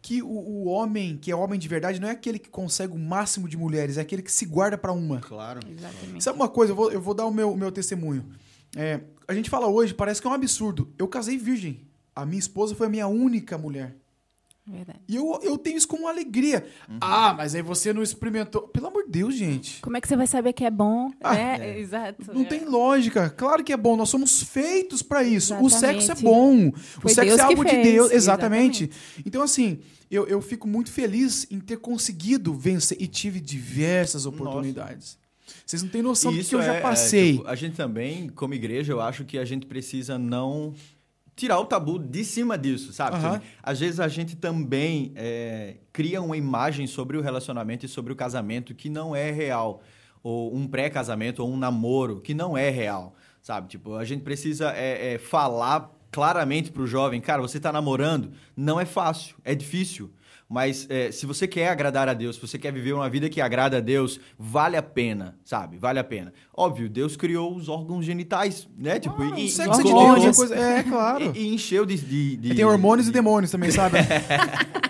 que 0.03 0.21
o, 0.21 0.27
o 0.27 0.65
homem, 0.65 1.17
que 1.17 1.31
é 1.31 1.37
homem 1.37 1.57
de 1.57 1.69
verdade, 1.69 2.01
não 2.01 2.09
é 2.09 2.11
aquele 2.11 2.41
que 2.41 2.49
consegue 2.49 2.93
o 2.93 2.99
máximo 2.99 3.49
de 3.49 3.57
mulheres, 3.57 3.99
é 3.99 4.01
aquele 4.01 4.21
que 4.21 4.33
se 4.33 4.45
guarda 4.47 4.77
pra 4.77 4.91
uma. 4.93 5.21
claro. 5.21 5.61
Exatamente. 5.71 6.25
Sabe 6.25 6.37
uma 6.37 6.49
coisa? 6.49 6.73
Eu 6.73 6.77
vou, 6.77 6.91
eu 6.91 7.01
vou 7.01 7.15
dar 7.15 7.25
o 7.25 7.33
meu, 7.33 7.57
meu 7.57 7.71
testemunho. 7.71 8.27
É, 8.75 9.01
a 9.29 9.33
gente 9.33 9.49
fala 9.49 9.69
hoje, 9.69 9.95
parece 9.95 10.21
que 10.21 10.27
é 10.27 10.31
um 10.31 10.35
absurdo. 10.35 10.93
Eu 10.99 11.07
casei 11.07 11.39
virgem. 11.39 11.83
A 12.17 12.27
minha 12.27 12.41
esposa 12.41 12.75
foi 12.75 12.89
a 12.89 12.91
minha 12.91 13.07
única 13.07 13.57
mulher. 13.57 13.95
Verdade. 14.67 15.01
E 15.07 15.17
eu, 15.17 15.39
eu 15.43 15.59
tenho 15.59 15.77
isso 15.77 15.87
com 15.87 15.99
uma 15.99 16.11
alegria. 16.11 16.67
Ah, 16.99 17.35
mas 17.35 17.55
aí 17.55 17.61
você 17.61 17.93
não 17.93 18.03
experimentou. 18.03 18.63
Pelo 18.63 18.87
amor 18.87 19.05
de 19.05 19.11
Deus, 19.11 19.35
gente. 19.35 19.83
Como 19.83 19.95
é 19.97 20.01
que 20.01 20.09
você 20.09 20.17
vai 20.17 20.27
saber 20.27 20.55
que 20.55 20.65
é 20.65 20.71
bom? 20.71 21.11
Ah, 21.21 21.35
né? 21.35 21.79
Exato. 21.79 22.33
Não 22.33 22.43
é. 22.43 22.45
tem 22.45 22.65
lógica. 22.65 23.29
Claro 23.29 23.63
que 23.63 23.75
é 23.75 23.77
bom. 23.77 23.95
Nós 23.95 24.09
somos 24.09 24.43
feitos 24.43 25.03
pra 25.03 25.23
isso. 25.23 25.55
O 25.57 25.67
Exatamente. 25.67 26.05
sexo 26.05 26.13
é 26.13 26.15
bom. 26.25 26.73
Foi 26.73 27.13
o 27.13 27.15
sexo 27.15 27.29
Deus 27.29 27.41
é 27.41 27.43
algo 27.43 27.65
de. 27.65 27.83
Deus. 27.83 28.11
Exatamente. 28.11 28.91
Então, 29.27 29.43
assim, 29.43 29.81
eu, 30.11 30.27
eu 30.27 30.41
fico 30.41 30.67
muito 30.67 30.91
feliz 30.91 31.47
em 31.51 31.61
ter 31.61 31.77
conseguido 31.77 32.55
vencer. 32.55 32.97
E 32.99 33.07
tive 33.07 33.41
diversas 33.41 34.25
oportunidades. 34.25 35.19
Vocês 35.67 35.83
não 35.83 35.91
têm 35.91 36.03
noção 36.03 36.33
do 36.33 36.39
Isso 36.39 36.51
que 36.51 36.55
eu 36.57 36.63
já 36.63 36.75
é- 36.75 36.79
é, 36.79 36.81
passei. 36.81 37.33
tipo, 37.37 37.47
a 37.47 37.55
gente 37.55 37.77
também, 37.77 38.29
como 38.31 38.55
igreja, 38.55 38.93
eu 38.93 39.01
acho 39.01 39.25
que 39.25 39.39
a 39.39 39.45
gente 39.45 39.67
precisa 39.67 40.19
não 40.19 40.75
tirar 41.37 41.59
o 41.59 41.65
tabu 41.65 41.99
de 41.99 42.25
cima 42.25 42.57
disso, 42.57 42.93
sabe? 42.93 43.17
Tipo, 43.17 43.45
Às 43.63 43.81
vezes 43.81 44.01
a 44.01 44.09
gente 44.09 44.37
também 44.37 45.13
é, 45.17 45.77
cria 45.93 46.23
uma 46.23 46.37
imagem 46.37 46.87
sobre 46.87 47.17
o 47.17 47.21
relacionamento 47.21 47.85
e 47.85 47.89
sobre 47.89 48.13
o 48.13 48.17
casamento 48.17 48.75
que 48.75 48.89
não 48.89 49.15
é 49.15 49.31
real. 49.31 49.83
Ou 50.23 50.55
um 50.55 50.67
pré-casamento 50.67 51.43
ou 51.43 51.53
um 51.53 51.57
namoro 51.57 52.21
que 52.21 52.33
não 52.33 52.57
é 52.57 52.71
real, 52.71 53.15
sabe? 53.43 53.69
Tipo, 53.69 53.97
a 53.97 54.05
gente 54.05 54.23
precisa 54.23 54.73
é, 54.73 55.15
é, 55.15 55.19
falar 55.19 55.91
claramente 56.11 56.71
pro 56.71 56.87
jovem, 56.87 57.21
cara, 57.21 57.43
você 57.43 57.59
tá 57.59 57.73
namorando, 57.73 58.31
não 58.57 58.79
é 58.79 58.85
fácil, 58.85 59.37
é 59.45 59.55
difícil. 59.55 60.11
Mas 60.49 60.87
é, 60.91 61.11
se 61.11 61.25
você 61.27 61.49
quer 61.49 61.69
agradar 61.69 62.09
a 62.09 62.15
Deus, 62.15 62.37
se 62.37 62.43
você 62.43 62.59
quer 62.59 62.73
viver 62.73 62.93
uma 62.93 63.09
vida 63.09 63.29
que 63.31 63.41
agrada 63.41 63.79
a 63.79 63.81
Deus, 63.81 64.21
vale 64.39 64.77
a 64.77 64.83
pena, 64.83 65.37
sabe? 65.45 65.79
Vale 65.79 65.99
a 65.99 66.05
pena. 66.05 66.33
Óbvio, 66.57 66.89
Deus 66.89 67.17
criou 67.17 67.57
os 67.57 67.69
órgãos 67.69 68.05
genitais, 68.05 68.69
né? 68.79 69.01
Tipo, 69.01 69.23
Ah, 69.23 69.27
e, 69.31 69.33
o 69.33 69.39
e- 69.39 69.51
sexo 69.51 69.81
é 69.81 69.85
de 69.85 69.93
Deus. 69.93 70.25
É, 70.25 70.33
coisa... 70.35 70.55
é 70.55 70.83
claro. 70.83 71.33
e- 71.35 71.39
e 71.41 71.55
encheu 71.55 71.87
de. 71.87 71.97
de, 71.97 72.37
de- 72.37 72.53
E 72.53 72.55
tem 72.55 72.65
hormônios 72.65 73.07
e 73.07 73.11
de- 73.11 73.15
demônios 73.15 73.51
também, 73.51 73.71
sabe? 73.71 73.97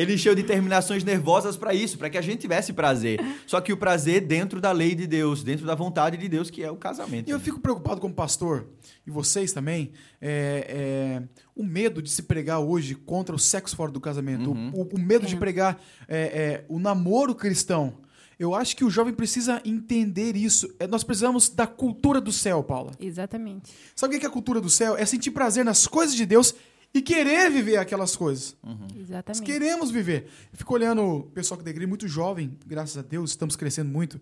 Ele 0.00 0.14
encheu 0.14 0.34
de 0.34 0.42
terminações 0.44 1.02
nervosas 1.02 1.56
para 1.56 1.74
isso, 1.74 1.98
para 1.98 2.08
que 2.08 2.16
a 2.16 2.20
gente 2.20 2.40
tivesse 2.40 2.72
prazer. 2.72 3.18
Só 3.46 3.60
que 3.60 3.72
o 3.72 3.76
prazer 3.76 4.20
dentro 4.20 4.60
da 4.60 4.70
lei 4.70 4.94
de 4.94 5.06
Deus, 5.06 5.42
dentro 5.42 5.66
da 5.66 5.74
vontade 5.74 6.16
de 6.16 6.28
Deus, 6.28 6.50
que 6.50 6.62
é 6.62 6.70
o 6.70 6.76
casamento. 6.76 7.28
E 7.28 7.32
eu 7.32 7.40
fico 7.40 7.58
preocupado 7.58 8.00
como 8.00 8.14
pastor, 8.14 8.68
e 9.06 9.10
vocês 9.10 9.52
também, 9.52 9.90
é, 10.20 10.66
é, 10.68 11.22
o 11.54 11.64
medo 11.64 12.00
de 12.00 12.10
se 12.10 12.22
pregar 12.22 12.60
hoje 12.60 12.94
contra 12.94 13.34
o 13.34 13.38
sexo 13.38 13.74
fora 13.74 13.90
do 13.90 14.00
casamento, 14.00 14.50
Uhum. 14.52 14.70
o, 14.72 14.82
o 14.94 14.98
medo 15.00 15.26
de 15.26 15.34
É. 15.34 15.38
pregar 15.38 15.80
é, 16.06 16.18
é, 16.18 16.64
o 16.68 16.78
namoro 16.78 17.34
cristão. 17.34 17.94
Eu 18.38 18.54
acho 18.54 18.76
que 18.76 18.84
o 18.84 18.90
jovem 18.90 19.12
precisa 19.12 19.60
entender 19.64 20.36
isso. 20.36 20.72
É, 20.78 20.86
nós 20.86 21.02
precisamos 21.02 21.48
da 21.48 21.66
cultura 21.66 22.20
do 22.20 22.30
céu, 22.30 22.62
Paula. 22.62 22.92
Exatamente. 23.00 23.72
Sabe 23.96 24.14
o 24.14 24.20
que 24.20 24.24
é 24.24 24.28
a 24.28 24.32
cultura 24.32 24.60
do 24.60 24.70
céu? 24.70 24.96
É 24.96 25.04
sentir 25.04 25.32
prazer 25.32 25.64
nas 25.64 25.88
coisas 25.88 26.14
de 26.14 26.24
Deus 26.24 26.54
e 26.94 27.02
querer 27.02 27.50
viver 27.50 27.76
aquelas 27.76 28.16
coisas. 28.16 28.56
Nós 28.62 28.78
Exatamente. 28.96 29.42
queremos 29.44 29.90
viver. 29.90 30.28
Eu 30.52 30.58
fico 30.58 30.74
olhando 30.74 31.02
o 31.02 31.22
pessoal 31.24 31.58
que 31.58 31.64
da 31.64 31.70
igreja 31.70 31.86
muito 31.88 32.08
jovem, 32.08 32.56
graças 32.66 32.96
a 32.96 33.02
Deus, 33.02 33.30
estamos 33.30 33.56
crescendo 33.56 33.90
muito. 33.90 34.20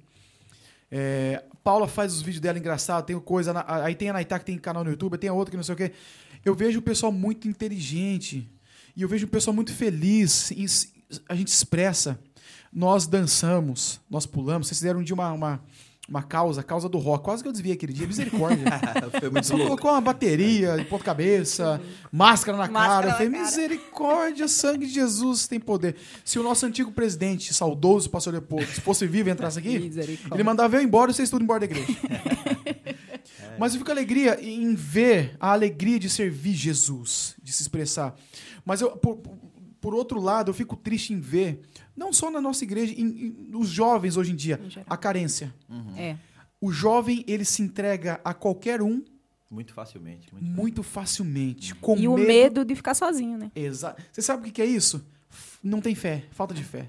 É, 0.91 1.43
Paula 1.65 1.89
faz 1.89 2.13
os 2.15 2.23
vídeos 2.23 2.41
dela 2.41 2.59
engraçados, 2.59 3.07
tem 3.07 3.19
coisa. 3.21 3.53
na- 3.53 3.65
aí 3.85 3.95
tem 3.95 4.09
a 4.11 4.13
Naitá 4.13 4.39
que 4.39 4.45
tem 4.45 4.57
canal 4.59 4.85
no 4.85 4.91
YouTube, 4.91 5.19
tem 5.19 5.29
a 5.31 5.33
outra 5.33 5.51
que 5.51 5.57
não 5.57 5.65
sei 5.65 5.75
o 5.75 5.77
quê. 5.79 5.93
Eu 6.45 6.55
vejo 6.55 6.79
o 6.79 6.83
pessoal 6.83 7.11
muito 7.11 7.49
inteligente. 7.49 8.49
E 8.97 9.03
eu 9.03 9.09
vejo 9.09 9.27
o 9.27 9.29
pessoal 9.29 9.55
muito 9.55 9.73
feliz. 9.75 10.53
A 11.29 11.35
gente 11.35 11.49
expressa. 11.49 12.19
Nós 12.73 13.07
dançamos, 13.07 14.01
nós 14.09 14.27
pulamos. 14.27 14.69
Vocês 14.69 14.79
fizeram 14.79 15.01
um 15.01 15.03
dia 15.03 15.15
uma, 15.15 15.33
uma, 15.33 15.65
uma 16.09 16.23
causa, 16.23 16.61
a 16.61 16.65
causa 16.65 16.89
do 16.89 16.99
rock. 16.99 17.25
Quase 17.25 17.43
que 17.43 17.49
eu 17.49 17.53
desviei 17.53 17.75
aquele 17.75 17.93
dia. 17.93 18.07
Misericórdia. 18.07 18.65
Foi 19.19 19.31
muito 19.31 19.47
Você 19.47 19.53
louco. 19.53 19.69
colocou 19.69 19.91
uma 19.91 20.01
bateria 20.01 20.77
de 20.77 20.85
ponta-cabeça, 20.85 21.81
máscara 22.13 22.57
na 22.57 22.69
Máscara 22.69 22.89
cara. 22.89 23.07
Eu 23.07 23.11
na 23.11 23.15
falei, 23.17 23.31
cara. 23.33 23.45
misericórdia, 23.45 24.49
sangue 24.49 24.87
de 24.87 24.95
Jesus 24.95 25.47
tem 25.49 25.59
poder. 25.59 25.97
Se 26.25 26.39
o 26.39 26.43
nosso 26.43 26.65
antigo 26.65 26.93
presidente, 26.93 27.53
saudoso 27.53 28.09
pastor 28.09 28.33
Leopoldo, 28.33 28.67
se 28.67 28.81
fosse 28.81 29.07
vivo 29.07 29.29
e 29.29 29.33
entrasse 29.33 29.59
aqui, 29.59 29.91
ele 30.33 30.43
mandava 30.45 30.77
eu 30.77 30.83
embora 30.83 31.11
e 31.11 31.15
vocês 31.15 31.29
tudo 31.29 31.43
embora 31.43 31.61
da 31.61 31.67
igreja. 31.67 31.87
Mas 33.59 33.73
eu 33.73 33.79
fico 33.79 33.91
alegria 33.91 34.39
em 34.43 34.75
ver 34.75 35.35
a 35.41 35.53
alegria 35.53 35.99
de 35.99 36.11
servir 36.11 36.53
Jesus, 36.53 37.35
de 37.43 37.53
se 37.53 37.63
expressar. 37.63 38.15
Mas 38.65 38.81
eu, 38.81 38.91
por, 38.91 39.17
por 39.17 39.35
outro 39.95 40.21
lado, 40.21 40.51
eu 40.51 40.55
fico 40.55 40.77
triste 40.77 41.13
em 41.13 41.21
ver, 41.21 41.61
não 41.97 42.13
só 42.13 42.31
na 42.31 42.41
nossa 42.41 42.65
igreja, 42.65 42.93
em, 42.93 43.03
em- 43.05 43.47
nos 43.49 43.69
jovens 43.69 44.17
hoje 44.17 44.33
em 44.33 44.37
dia, 44.37 44.61
Em 44.63 44.85
a 44.89 44.97
carência. 44.97 45.55
É. 45.97 46.17
O 46.61 46.73
jovem, 46.73 47.25
ele 47.27 47.45
se 47.45 47.63
entrega 47.63 48.21
a 48.25 48.33
qualquer 48.35 48.81
um 48.83 49.03
Muito 49.51 49.73
facilmente. 49.73 50.29
Muito 50.33 50.45
muito 50.47 50.83
facilmente. 50.83 51.75
Com 51.77 51.97
E 51.97 52.09
o 52.09 52.17
medo 52.17 52.65
de 52.65 52.75
ficar 52.75 52.95
sozinho, 52.95 53.39
né? 53.39 53.51
Exato. 53.55 54.03
Você 54.11 54.21
sabe 54.23 54.49
o 54.49 54.53
que 54.53 54.61
é 54.63 54.67
isso? 54.67 55.05
Não 55.63 55.81
tem 55.81 55.95
fé, 55.95 56.25
falta 56.33 56.53
de 56.55 56.65
fé. 56.65 56.89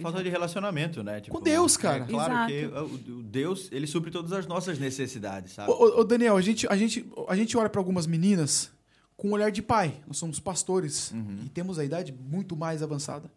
Falta 0.00 0.22
de 0.22 0.30
relacionamento, 0.30 1.02
né? 1.02 1.20
Tipo, 1.20 1.36
Com 1.36 1.42
Deus, 1.44 1.76
cara. 1.76 2.04
É 2.04 2.06
claro 2.06 2.32
Exato. 2.50 2.98
que 2.98 3.10
o, 3.10 3.22
Deus, 3.22 3.68
ele 3.70 3.86
supre 3.86 4.10
todas 4.10 4.32
as 4.32 4.46
nossas 4.46 4.78
necessidades, 4.78 5.52
sabe? 5.52 5.70
Ô, 5.70 5.74
ô, 5.74 6.00
ô, 6.00 6.04
Daniel, 6.04 6.34
a 6.34 6.40
gente, 6.40 6.66
a, 6.66 6.74
gente, 6.76 7.04
a 7.28 7.36
gente 7.36 7.54
olha 7.58 7.68
para 7.68 7.78
algumas 7.78 8.06
meninas 8.06 8.70
com 9.16 9.28
um 9.28 9.32
olhar 9.32 9.50
de 9.50 9.62
pai. 9.62 9.94
Nós 10.06 10.16
somos 10.18 10.40
pastores 10.40 11.12
e 11.44 11.48
temos 11.48 11.78
a 11.78 11.84
idade 11.84 12.12
muito 12.12 12.56
mais 12.56 12.82
avançada. 12.82 13.30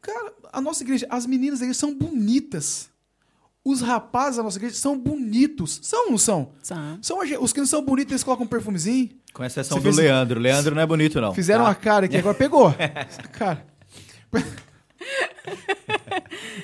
Cara, 0.00 0.32
a 0.52 0.60
nossa 0.60 0.82
igreja, 0.84 1.06
as 1.10 1.26
meninas 1.26 1.58
da 1.58 1.64
igreja 1.64 1.80
são 1.80 1.94
bonitas. 1.94 2.88
Os 3.64 3.80
rapazes 3.80 4.36
da 4.36 4.42
nossa 4.44 4.56
igreja 4.56 4.76
são 4.76 4.96
bonitos. 4.98 5.80
São 5.82 6.04
ou 6.06 6.10
não 6.12 6.18
são? 6.18 6.52
São. 6.62 6.98
são 7.02 7.20
a 7.20 7.24
os 7.40 7.52
que 7.52 7.58
não 7.60 7.66
são 7.66 7.84
bonitos, 7.84 8.12
eles 8.12 8.22
colocam 8.22 8.46
um 8.46 8.48
perfumezinho. 8.48 9.10
Com 9.34 9.44
exceção 9.44 9.76
Você 9.76 9.80
do 9.82 9.94
fez- 9.94 9.96
Leandro. 9.96 10.40
Leandro 10.40 10.74
não 10.74 10.80
é 10.82 10.86
bonito, 10.86 11.20
não. 11.20 11.34
Fizeram 11.34 11.64
tá? 11.64 11.70
uma 11.70 11.74
cara 11.74 12.06
aqui, 12.06 12.16
agora 12.16 12.34
pegou. 12.34 12.72
Cara. 13.32 13.66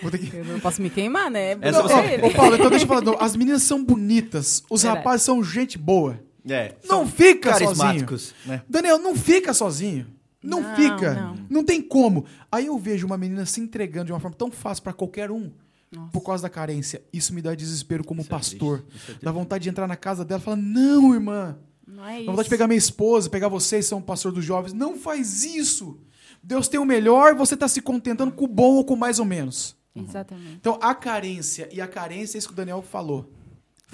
Vou 0.02 0.10
ter 0.10 0.18
que... 0.18 0.34
Eu 0.36 0.44
não 0.44 0.60
posso 0.60 0.80
me 0.82 0.90
queimar, 0.90 1.30
né? 1.30 1.52
Essa 1.60 1.82
Não, 1.82 1.88
você- 1.88 2.20
ó, 2.22 2.30
Paulo, 2.36 2.54
então 2.56 2.70
deixa 2.70 2.84
eu 2.84 2.88
falar. 2.88 3.00
não, 3.02 3.20
As 3.20 3.36
meninas 3.36 3.62
são 3.62 3.82
bonitas. 3.84 4.62
Os 4.70 4.82
Verdade. 4.82 4.98
rapazes 5.04 5.24
são 5.26 5.42
gente 5.42 5.78
boa. 5.78 6.18
É. 6.48 6.74
Não 6.84 7.06
fica 7.06 7.52
sozinho. 7.52 7.68
carismáticos, 7.68 8.34
né? 8.44 8.62
Daniel, 8.68 8.98
não 8.98 9.14
fica 9.16 9.54
sozinho. 9.54 10.06
Não, 10.42 10.60
Não, 10.60 10.76
fica. 10.76 11.14
não. 11.14 11.38
Não. 11.48 11.64
tem 11.64 11.80
como. 11.80 12.26
Aí 12.52 12.66
eu 12.66 12.78
vejo 12.78 13.06
uma 13.06 13.16
menina 13.16 13.46
se 13.46 13.60
entregando 13.62 14.06
de 14.06 14.12
uma 14.12 14.20
forma 14.20 14.36
tão 14.36 14.50
fácil 14.50 14.82
pra 14.84 14.92
qualquer 14.92 15.30
um. 15.30 15.50
Nossa. 15.90 16.10
Por 16.10 16.20
causa 16.22 16.42
da 16.42 16.50
carência. 16.50 17.02
Isso 17.12 17.32
me 17.32 17.40
dá 17.40 17.54
desespero 17.54 18.04
como 18.04 18.20
Isso 18.20 18.28
é 18.28 18.30
pastor. 18.30 18.84
é 19.08 19.14
dá 19.22 19.32
vontade 19.32 19.62
de 19.64 19.70
entrar 19.70 19.86
na 19.86 19.96
casa 19.96 20.22
dela 20.24 20.40
e 20.40 20.44
falar: 20.44 20.56
Não, 20.58 21.14
irmã. 21.14 21.56
Não 21.86 22.04
é 22.04 22.12
Dá 22.14 22.16
isso. 22.18 22.26
vontade 22.26 22.44
de 22.44 22.50
pegar 22.50 22.66
minha 22.66 22.76
esposa, 22.78 23.30
pegar 23.30 23.48
vocês, 23.48 23.86
são 23.86 24.02
pastor 24.02 24.32
dos 24.32 24.44
jovens. 24.44 24.72
Não 24.74 24.96
faz 24.98 25.44
isso. 25.44 25.98
Deus 26.42 26.68
tem 26.68 26.78
o 26.78 26.84
melhor, 26.84 27.34
você 27.34 27.54
está 27.54 27.66
se 27.68 27.80
contentando 27.80 28.32
com 28.32 28.44
o 28.44 28.48
bom 28.48 28.74
ou 28.74 28.84
com 28.84 28.96
mais 28.96 29.18
ou 29.18 29.24
menos. 29.24 29.74
Exatamente. 29.96 30.56
Então, 30.60 30.78
a 30.82 30.94
carência, 30.94 31.68
e 31.72 31.80
a 31.80 31.86
carência 31.86 32.36
é 32.36 32.38
isso 32.38 32.48
que 32.48 32.52
o 32.52 32.56
Daniel 32.56 32.82
falou. 32.82 33.30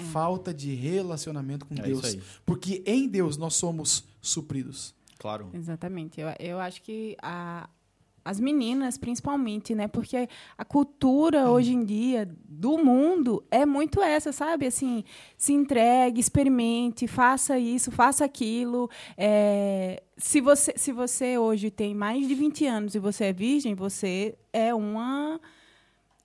Falta 0.01 0.53
de 0.53 0.73
relacionamento 0.73 1.65
com 1.65 1.73
É 1.75 1.81
Deus. 1.81 1.99
isso 2.05 2.17
aí. 2.17 2.23
Porque 2.45 2.83
em 2.85 3.07
Deus 3.07 3.37
nós 3.37 3.55
somos 3.55 4.03
supridos. 4.21 4.93
Claro. 5.17 5.49
Exatamente. 5.53 6.19
Eu, 6.19 6.27
eu 6.39 6.59
acho 6.59 6.81
que 6.81 7.15
a, 7.21 7.69
as 8.23 8.39
meninas, 8.39 8.97
principalmente, 8.97 9.73
né? 9.75 9.87
Porque 9.87 10.27
a 10.57 10.65
cultura 10.65 11.49
hoje 11.49 11.73
em 11.73 11.83
dia 11.83 12.29
do 12.47 12.77
mundo 12.77 13.43
é 13.51 13.65
muito 13.65 14.01
essa, 14.01 14.31
sabe? 14.31 14.65
Assim, 14.67 15.03
se 15.37 15.53
entregue, 15.53 16.19
experimente, 16.19 17.07
faça 17.07 17.57
isso, 17.57 17.91
faça 17.91 18.23
aquilo. 18.25 18.89
É, 19.17 20.01
se, 20.17 20.39
você, 20.41 20.73
se 20.75 20.91
você 20.91 21.37
hoje 21.37 21.69
tem 21.71 21.93
mais 21.95 22.27
de 22.27 22.35
20 22.35 22.65
anos 22.65 22.95
e 22.95 22.99
você 22.99 23.25
é 23.25 23.33
virgem, 23.33 23.73
você 23.75 24.35
é 24.53 24.73
uma. 24.73 25.39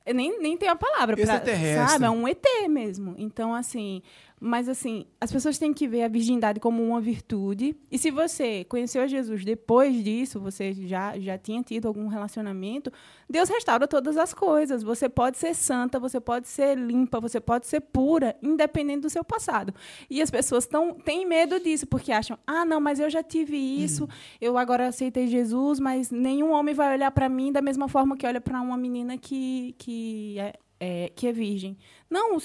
Eu 0.07 0.15
nem, 0.15 0.41
nem 0.41 0.57
tenho 0.57 0.71
a 0.73 0.77
palavra 0.77 1.17
pra, 1.17 1.25
Extraterrestre. 1.25 1.89
sabe? 1.91 2.05
É 2.05 2.11
um 2.11 2.29
ET 2.29 2.45
mesmo. 2.69 3.15
Então, 3.19 3.53
assim, 3.53 4.03
mas 4.39 4.69
assim, 4.69 5.07
as 5.19 5.33
pessoas 5.33 5.57
têm 5.57 5.73
que 5.73 5.89
ver 5.89 6.03
a 6.03 6.09
virgindade 6.09 6.61
como 6.61 6.83
uma 6.83 7.01
virtude. 7.01 7.75
E 7.91 7.97
se 7.97 8.11
você 8.11 8.65
conheceu 8.65 9.03
a 9.03 9.07
Jesus 9.07 9.45
depois 9.45 10.05
disso, 10.05 10.39
você 10.39 10.75
já, 10.75 11.19
já 11.19 11.39
tinha 11.39 11.63
tido 11.63 11.89
algum 11.89 12.07
relacionamento, 12.07 12.93
Deus 13.29 13.49
restaura 13.49 13.89
todas 13.89 14.17
as 14.19 14.35
coisas. 14.35 14.83
Você 14.83 15.09
pode 15.09 15.39
ser 15.39 15.55
santa, 15.55 15.99
você 15.99 16.21
pode 16.21 16.49
ser 16.49 16.77
limpa, 16.77 17.19
você 17.19 17.41
pode 17.41 17.67
ser 17.67 17.81
pura, 17.81 18.37
independente 18.43 19.01
do 19.01 19.11
seu 19.11 19.25
passado. 19.25 19.75
E 20.11 20.21
as 20.21 20.31
pessoas 20.31 20.67
tão, 20.67 20.93
têm 20.93 21.27
medo 21.27 21.59
disso, 21.59 21.87
porque 21.87 22.13
acham, 22.13 22.39
ah, 22.47 22.65
não, 22.65 22.81
mas 22.81 23.01
eu 23.01 23.09
já 23.09 23.23
tive 23.23 23.57
isso, 23.57 24.07
eu 24.39 24.59
agora 24.59 24.89
aceitei 24.89 25.29
Jesus, 25.29 25.81
mas 25.81 26.11
nenhum 26.11 26.53
homem 26.53 26.75
vai 26.75 26.93
olhar 26.93 27.11
para 27.11 27.29
mim 27.29 27.51
da 27.51 27.63
mesma 27.63 27.89
forma 27.89 28.17
que 28.17 28.27
olha 28.27 28.41
para 28.41 28.61
uma 28.61 28.77
menina 28.77 29.17
que, 29.17 29.75
que, 29.79 30.39
é, 30.39 30.53
é, 30.79 31.13
que 31.15 31.27
é 31.27 31.33
virgem. 31.33 31.79
Não, 32.11 32.37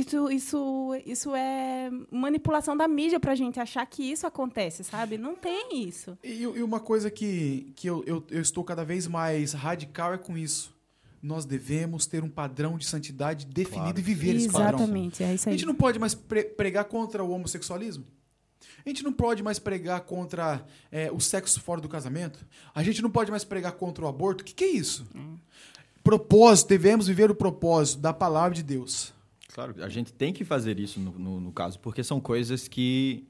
isso, 0.00 0.30
isso, 0.30 0.90
isso 1.06 1.34
é 1.34 1.90
manipulação 2.10 2.76
da 2.76 2.86
mídia 2.88 3.18
pra 3.20 3.34
gente 3.34 3.58
achar 3.60 3.84
que 3.86 4.02
isso 4.02 4.26
acontece, 4.26 4.84
sabe? 4.84 5.16
Não 5.18 5.34
tem 5.34 5.86
isso. 5.86 6.16
E, 6.22 6.42
e 6.42 6.62
uma 6.62 6.80
coisa 6.80 7.10
que, 7.10 7.72
que 7.76 7.86
eu, 7.88 8.02
eu, 8.06 8.24
eu 8.30 8.40
estou 8.42 8.62
cada 8.64 8.84
vez 8.84 9.06
mais 9.06 9.52
radical 9.52 10.12
é 10.14 10.18
com 10.18 10.36
isso. 10.36 10.74
nós 11.22 11.44
devemos 11.44 12.06
ter 12.06 12.22
um 12.22 12.28
padrão 12.28 12.78
de 12.78 12.86
santidade 12.86 13.46
definido 13.46 13.84
Claro. 13.84 13.98
e 13.98 14.02
viver 14.02 14.36
esse 14.36 14.48
padrão. 14.50 14.78
Exatamente, 14.78 15.24
é 15.24 15.34
isso 15.34 15.48
A 15.48 15.52
aí. 15.52 15.58
gente 15.58 15.66
não 15.66 15.74
pode 15.74 15.98
mais 15.98 16.14
pre- 16.14 16.44
pregar 16.44 16.84
contra 16.84 17.24
o 17.24 17.30
homossexualismo? 17.30 18.04
A 18.84 18.88
gente 18.88 19.02
não 19.02 19.12
pode 19.12 19.42
mais 19.42 19.58
pregar 19.58 20.00
contra 20.02 20.64
é, 20.92 21.10
o 21.10 21.18
sexo 21.18 21.60
fora 21.60 21.80
do 21.80 21.88
casamento? 21.88 22.46
A 22.74 22.82
gente 22.84 23.02
não 23.02 23.10
pode 23.10 23.30
mais 23.30 23.42
pregar 23.44 23.72
contra 23.72 24.04
o 24.04 24.08
aborto? 24.08 24.42
O 24.42 24.44
que, 24.44 24.54
que 24.54 24.64
é 24.64 24.68
isso? 24.68 25.04
Propósito, 26.04 26.68
devemos 26.68 27.08
viver 27.08 27.30
o 27.30 27.34
propósito 27.34 28.00
da 28.00 28.12
palavra 28.12 28.54
de 28.54 28.62
Deus. 28.62 29.12
Claro, 29.52 29.74
a 29.82 29.88
gente 29.88 30.12
tem 30.12 30.32
que 30.32 30.44
fazer 30.44 30.78
isso 30.78 31.00
no, 31.00 31.12
no, 31.12 31.40
no 31.40 31.52
caso, 31.52 31.78
porque 31.80 32.02
são 32.02 32.20
coisas 32.20 32.68
que, 32.68 33.26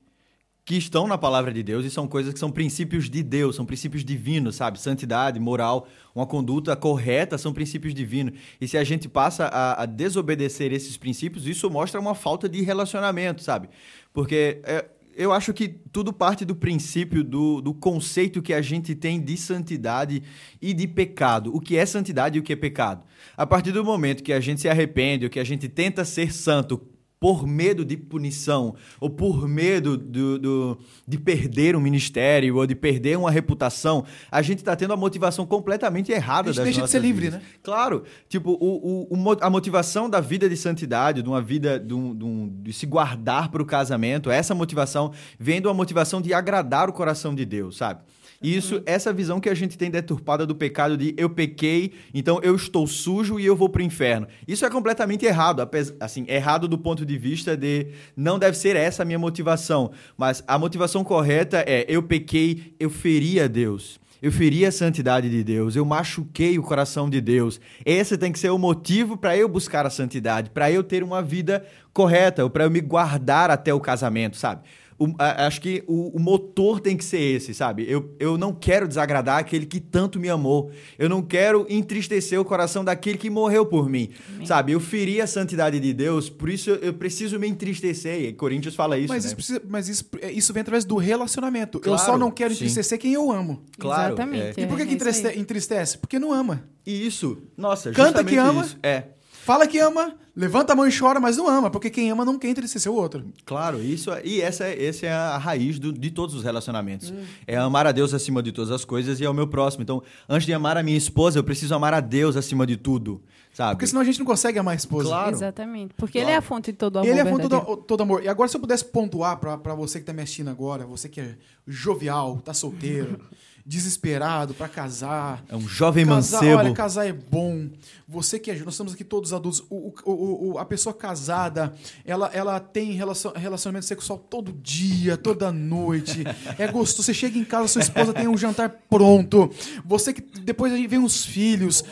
que 0.64 0.74
estão 0.74 1.06
na 1.06 1.16
palavra 1.16 1.52
de 1.52 1.62
Deus 1.62 1.84
e 1.84 1.90
são 1.90 2.08
coisas 2.08 2.32
que 2.32 2.38
são 2.40 2.50
princípios 2.50 3.08
de 3.08 3.22
Deus, 3.22 3.54
são 3.54 3.64
princípios 3.64 4.04
divinos, 4.04 4.56
sabe? 4.56 4.80
Santidade, 4.80 5.38
moral, 5.38 5.86
uma 6.14 6.26
conduta 6.26 6.74
correta 6.74 7.38
são 7.38 7.52
princípios 7.52 7.94
divinos. 7.94 8.38
E 8.60 8.66
se 8.66 8.76
a 8.76 8.82
gente 8.82 9.08
passa 9.08 9.46
a, 9.46 9.82
a 9.82 9.86
desobedecer 9.86 10.72
esses 10.72 10.96
princípios, 10.96 11.46
isso 11.46 11.70
mostra 11.70 12.00
uma 12.00 12.14
falta 12.14 12.48
de 12.48 12.62
relacionamento, 12.62 13.42
sabe? 13.42 13.68
Porque 14.12 14.60
é, 14.64 14.86
eu 15.16 15.32
acho 15.32 15.54
que 15.54 15.66
tudo 15.66 16.12
parte 16.12 16.44
do 16.44 16.54
princípio, 16.54 17.24
do, 17.24 17.62
do 17.62 17.72
conceito 17.72 18.42
que 18.42 18.52
a 18.52 18.60
gente 18.60 18.94
tem 18.94 19.18
de 19.18 19.36
santidade 19.36 20.22
e 20.60 20.74
de 20.74 20.86
pecado. 20.86 21.54
O 21.56 21.60
que 21.60 21.76
é 21.76 21.86
santidade 21.86 22.36
e 22.36 22.40
o 22.40 22.42
que 22.42 22.52
é 22.52 22.56
pecado. 22.56 23.02
A 23.34 23.46
partir 23.46 23.72
do 23.72 23.82
momento 23.82 24.22
que 24.22 24.32
a 24.32 24.40
gente 24.40 24.60
se 24.60 24.68
arrepende, 24.68 25.24
ou 25.24 25.30
que 25.30 25.40
a 25.40 25.44
gente 25.44 25.68
tenta 25.68 26.04
ser 26.04 26.32
santo 26.32 26.80
por 27.26 27.44
medo 27.44 27.84
de 27.84 27.96
punição, 27.96 28.76
ou 29.00 29.10
por 29.10 29.48
medo 29.48 29.96
do, 29.96 30.38
do- 30.38 30.78
de 31.08 31.18
perder 31.18 31.74
um 31.74 31.80
ministério, 31.80 32.54
ou 32.56 32.64
de 32.64 32.76
perder 32.76 33.18
uma 33.18 33.32
reputação, 33.32 34.04
a 34.30 34.40
gente 34.42 34.58
está 34.60 34.76
tendo 34.76 34.92
a 34.92 34.96
motivação 34.96 35.44
completamente 35.44 36.12
errada 36.12 36.50
A 36.50 36.52
gente 36.52 36.56
das 36.58 36.64
deixa 36.66 36.82
de 36.82 36.88
ser 36.90 37.00
livre, 37.00 37.24
vidas. 37.26 37.40
né? 37.40 37.46
Claro, 37.64 38.04
tipo, 38.28 38.52
o, 38.52 39.08
o- 39.12 39.18
o 39.18 39.36
a 39.40 39.50
motivação 39.50 40.08
da 40.08 40.20
vida 40.20 40.48
de 40.48 40.56
santidade, 40.56 41.20
de 41.20 41.28
uma 41.28 41.42
vida 41.42 41.80
de, 41.80 41.92
um- 41.94 42.14
de 42.14 42.24
um- 42.24 42.48
de 42.62 42.72
se 42.72 42.86
guardar 42.86 43.50
para 43.50 43.60
o 43.60 43.66
casamento, 43.66 44.30
essa 44.30 44.54
motivação 44.54 45.10
vem 45.36 45.60
de 45.60 45.66
uma 45.66 45.74
motivação 45.74 46.22
de 46.22 46.32
agradar 46.32 46.88
o 46.88 46.92
coração 46.92 47.34
de 47.34 47.44
Deus, 47.44 47.76
sabe? 47.76 48.02
E 48.42 48.56
Isso, 48.56 48.82
essa 48.86 49.12
visão 49.12 49.40
que 49.40 49.48
a 49.48 49.54
gente 49.54 49.78
tem 49.78 49.90
deturpada 49.90 50.46
do 50.46 50.54
pecado 50.54 50.96
de 50.96 51.14
eu 51.16 51.30
pequei, 51.30 51.92
então 52.12 52.40
eu 52.42 52.54
estou 52.54 52.86
sujo 52.86 53.40
e 53.40 53.46
eu 53.46 53.56
vou 53.56 53.68
para 53.68 53.80
o 53.80 53.84
inferno. 53.84 54.26
Isso 54.46 54.64
é 54.64 54.70
completamente 54.70 55.24
errado, 55.24 55.68
assim, 56.00 56.24
errado 56.28 56.68
do 56.68 56.78
ponto 56.78 57.04
de 57.04 57.18
vista 57.18 57.56
de 57.56 57.88
não 58.16 58.38
deve 58.38 58.56
ser 58.56 58.76
essa 58.76 59.02
a 59.02 59.06
minha 59.06 59.18
motivação, 59.18 59.90
mas 60.16 60.42
a 60.46 60.58
motivação 60.58 61.04
correta 61.04 61.64
é 61.66 61.84
eu 61.88 62.02
pequei, 62.02 62.74
eu 62.78 62.90
feri 62.90 63.40
a 63.40 63.46
Deus. 63.46 63.98
Eu 64.22 64.32
feri 64.32 64.64
a 64.64 64.72
santidade 64.72 65.28
de 65.28 65.44
Deus, 65.44 65.76
eu 65.76 65.84
machuquei 65.84 66.58
o 66.58 66.62
coração 66.62 67.08
de 67.08 67.20
Deus. 67.20 67.60
Esse 67.84 68.16
tem 68.16 68.32
que 68.32 68.38
ser 68.38 68.48
o 68.48 68.58
motivo 68.58 69.16
para 69.16 69.36
eu 69.36 69.46
buscar 69.46 69.84
a 69.84 69.90
santidade, 69.90 70.48
para 70.50 70.72
eu 70.72 70.82
ter 70.82 71.02
uma 71.02 71.22
vida 71.22 71.64
correta, 71.92 72.48
para 72.48 72.64
eu 72.64 72.70
me 72.70 72.80
guardar 72.80 73.50
até 73.50 73.74
o 73.74 73.80
casamento, 73.80 74.36
sabe? 74.36 74.62
O- 74.98 75.14
a- 75.18 75.46
acho 75.46 75.60
que 75.60 75.84
o, 75.86 76.16
o 76.16 76.18
motor 76.18 76.80
tem 76.80 76.96
que 76.96 77.04
ser 77.04 77.20
esse, 77.20 77.52
sabe? 77.52 77.84
Eu, 77.86 78.14
eu 78.18 78.38
não 78.38 78.50
quero 78.54 78.88
desagradar 78.88 79.38
aquele 79.38 79.66
que 79.66 79.78
tanto 79.78 80.18
me 80.18 80.30
amou. 80.30 80.70
Eu 80.98 81.06
não 81.08 81.20
quero 81.20 81.66
entristecer 81.68 82.40
o 82.40 82.44
coração 82.46 82.82
daquele 82.82 83.18
que 83.18 83.28
morreu 83.28 83.66
por 83.66 83.90
mim, 83.90 84.08
sabe? 84.46 84.72
Eu 84.72 84.80
feri 84.80 85.20
a 85.20 85.26
santidade 85.26 85.78
de 85.78 85.92
Deus, 85.92 86.30
por 86.30 86.48
isso 86.48 86.70
eu, 86.70 86.76
eu 86.76 86.94
preciso 86.94 87.38
me 87.38 87.46
entristecer. 87.46 88.22
E 88.22 88.32
Coríntios 88.32 88.74
fala 88.74 88.96
isso, 88.96 89.08
mas 89.12 89.24
né? 89.24 89.26
isso, 89.28 89.36
precisa- 89.36 89.62
mas 89.68 89.88
isso, 89.88 90.04
é, 90.22 90.32
isso 90.32 90.52
vem 90.54 90.62
através 90.62 90.84
do 90.86 90.96
relacionamento. 90.96 91.76
eu 91.78 91.82
Claro, 91.82 92.02
só 92.04 92.16
não 92.16 92.30
quero 92.30 92.50
sim. 92.54 92.60
entristecer 92.64 92.98
quem 92.98 93.12
eu 93.12 93.30
amo. 93.30 93.62
Claro, 93.78 94.14
Exatamente. 94.14 94.58
é. 94.60 94.62
E 94.64 94.66
por 94.66 94.76
que, 94.76 94.82
É, 94.82 94.86
que 94.86 94.92
é 94.92 94.96
isso 94.96 95.04
aí. 95.04 95.10
entriste- 95.20 95.40
entristece? 95.40 95.98
Porque 95.98 96.18
não 96.18 96.32
ama. 96.32 96.64
E 96.86 97.06
isso, 97.06 97.36
nossa, 97.54 97.90
Canta 97.92 98.24
que 98.24 98.36
ama. 98.36 98.62
isso. 98.64 98.78
É. 98.82 99.04
Fala 99.30 99.66
que 99.66 99.78
ama, 99.78 100.16
levanta 100.36 100.74
a 100.74 100.76
mão 100.76 100.86
e 100.86 100.96
chora, 100.96 101.18
mas 101.18 101.36
não 101.38 101.48
ama, 101.48 101.70
porque 101.70 101.88
quem 101.90 102.10
ama 102.10 102.24
não 102.24 102.38
quer 102.38 102.48
entristecer 102.50 102.92
o 102.92 102.94
outro. 102.94 103.24
Claro, 103.46 103.82
isso 103.82 104.12
é- 104.12 104.20
e 104.24 104.40
essa, 104.40 104.64
é- 104.64 104.84
essa 104.86 105.06
é 105.06 105.12
a 105.12 105.38
raiz 105.38 105.78
do- 105.78 105.92
de 105.92 106.10
todos 106.10 106.34
os 106.34 106.44
relacionamentos. 106.44 107.10
Hum. 107.10 107.24
É 107.46 107.56
amar 107.56 107.86
a 107.86 107.92
Deus 107.92 108.12
acima 108.12 108.42
de 108.42 108.52
todas 108.52 108.70
as 108.70 108.84
coisas 108.84 109.18
e 109.18 109.24
ao 109.24 109.32
meu 109.32 109.46
próximo. 109.48 109.82
Então, 109.82 110.02
antes 110.28 110.44
de 110.46 110.52
amar 110.52 110.76
a 110.76 110.82
minha 110.82 110.98
esposa, 110.98 111.38
eu 111.38 111.44
preciso 111.44 111.74
amar 111.74 111.94
a 111.94 112.00
Deus 112.00 112.36
acima 112.36 112.66
de 112.66 112.76
tudo, 112.76 113.22
sabe? 113.52 113.76
Porque 113.76 113.86
senão 113.86 114.02
a 114.02 114.04
gente 114.04 114.18
não 114.18 114.26
consegue 114.26 114.58
amar 114.58 114.72
a 114.72 114.76
esposa. 114.76 115.08
Claro. 115.08 115.30
Exatamente. 115.34 115.94
Porque 115.94 116.18
Claro. 116.18 116.28
ele 116.28 116.34
é 116.34 116.36
a 116.36 116.42
fonte 116.42 116.70
de 116.72 116.76
todo 116.78 116.98
amor. 116.98 117.08
Ele 117.08 117.18
é 117.18 117.22
a 117.22 117.24
fonte 117.26 117.40
verdadeiro. 117.48 117.76
do 117.76 117.82
todo 117.82 118.02
amor. 118.02 118.22
E 118.22 118.28
agora, 118.28 118.48
se 118.48 118.56
eu 118.56 118.60
pudesse 118.60 118.84
pontuar 118.84 119.38
pra, 119.38 119.56
pra 119.56 119.74
você 119.74 119.98
que 119.98 120.04
tá 120.04 120.12
me 120.12 120.20
assistindo 120.22 120.50
agora, 120.50 120.84
você 120.84 121.08
que 121.08 121.20
é 121.20 121.34
jovial, 121.66 122.36
tá 122.44 122.52
solteiro, 122.52 123.18
desesperado 123.66 124.54
pra 124.54 124.68
casar. 124.68 125.44
É 125.48 125.56
um 125.56 125.66
jovem 125.66 126.06
Casar, 126.06 126.36
mancebo. 126.40 126.58
olha, 126.58 126.72
casar 126.72 127.06
é 127.08 127.12
bom. 127.12 127.68
Você 128.08 128.38
que 128.38 128.48
é, 128.50 128.54
nós 128.60 128.74
estamos 128.74 128.92
aqui 128.94 129.02
todos 129.02 129.32
adultos. 129.32 129.64
O, 129.68 129.92
o- 130.04 130.25
o- 130.26 130.52
o- 130.54 130.58
a 130.58 130.64
pessoa 130.64 130.94
casada, 130.94 131.72
ela, 132.04 132.30
ela 132.32 132.58
tem 132.60 132.92
relacion- 132.92 133.32
relacionamento 133.34 133.86
sexual 133.86 134.18
todo 134.18 134.52
dia, 134.52 135.16
toda 135.16 135.52
noite. 135.52 136.24
É 136.58 136.66
gostoso. 136.66 137.04
Você 137.04 137.14
chega 137.14 137.38
em 137.38 137.44
casa, 137.44 137.68
sua 137.68 137.82
esposa 137.82 138.12
tem 138.12 138.26
um 138.28 138.36
jantar 138.36 138.68
pronto. 138.90 139.50
Você 139.84 140.12
que 140.12 140.20
depois 140.40 140.72
aí 140.72 140.86
vem 140.86 141.02
os 141.02 141.24
filhos. 141.24 141.84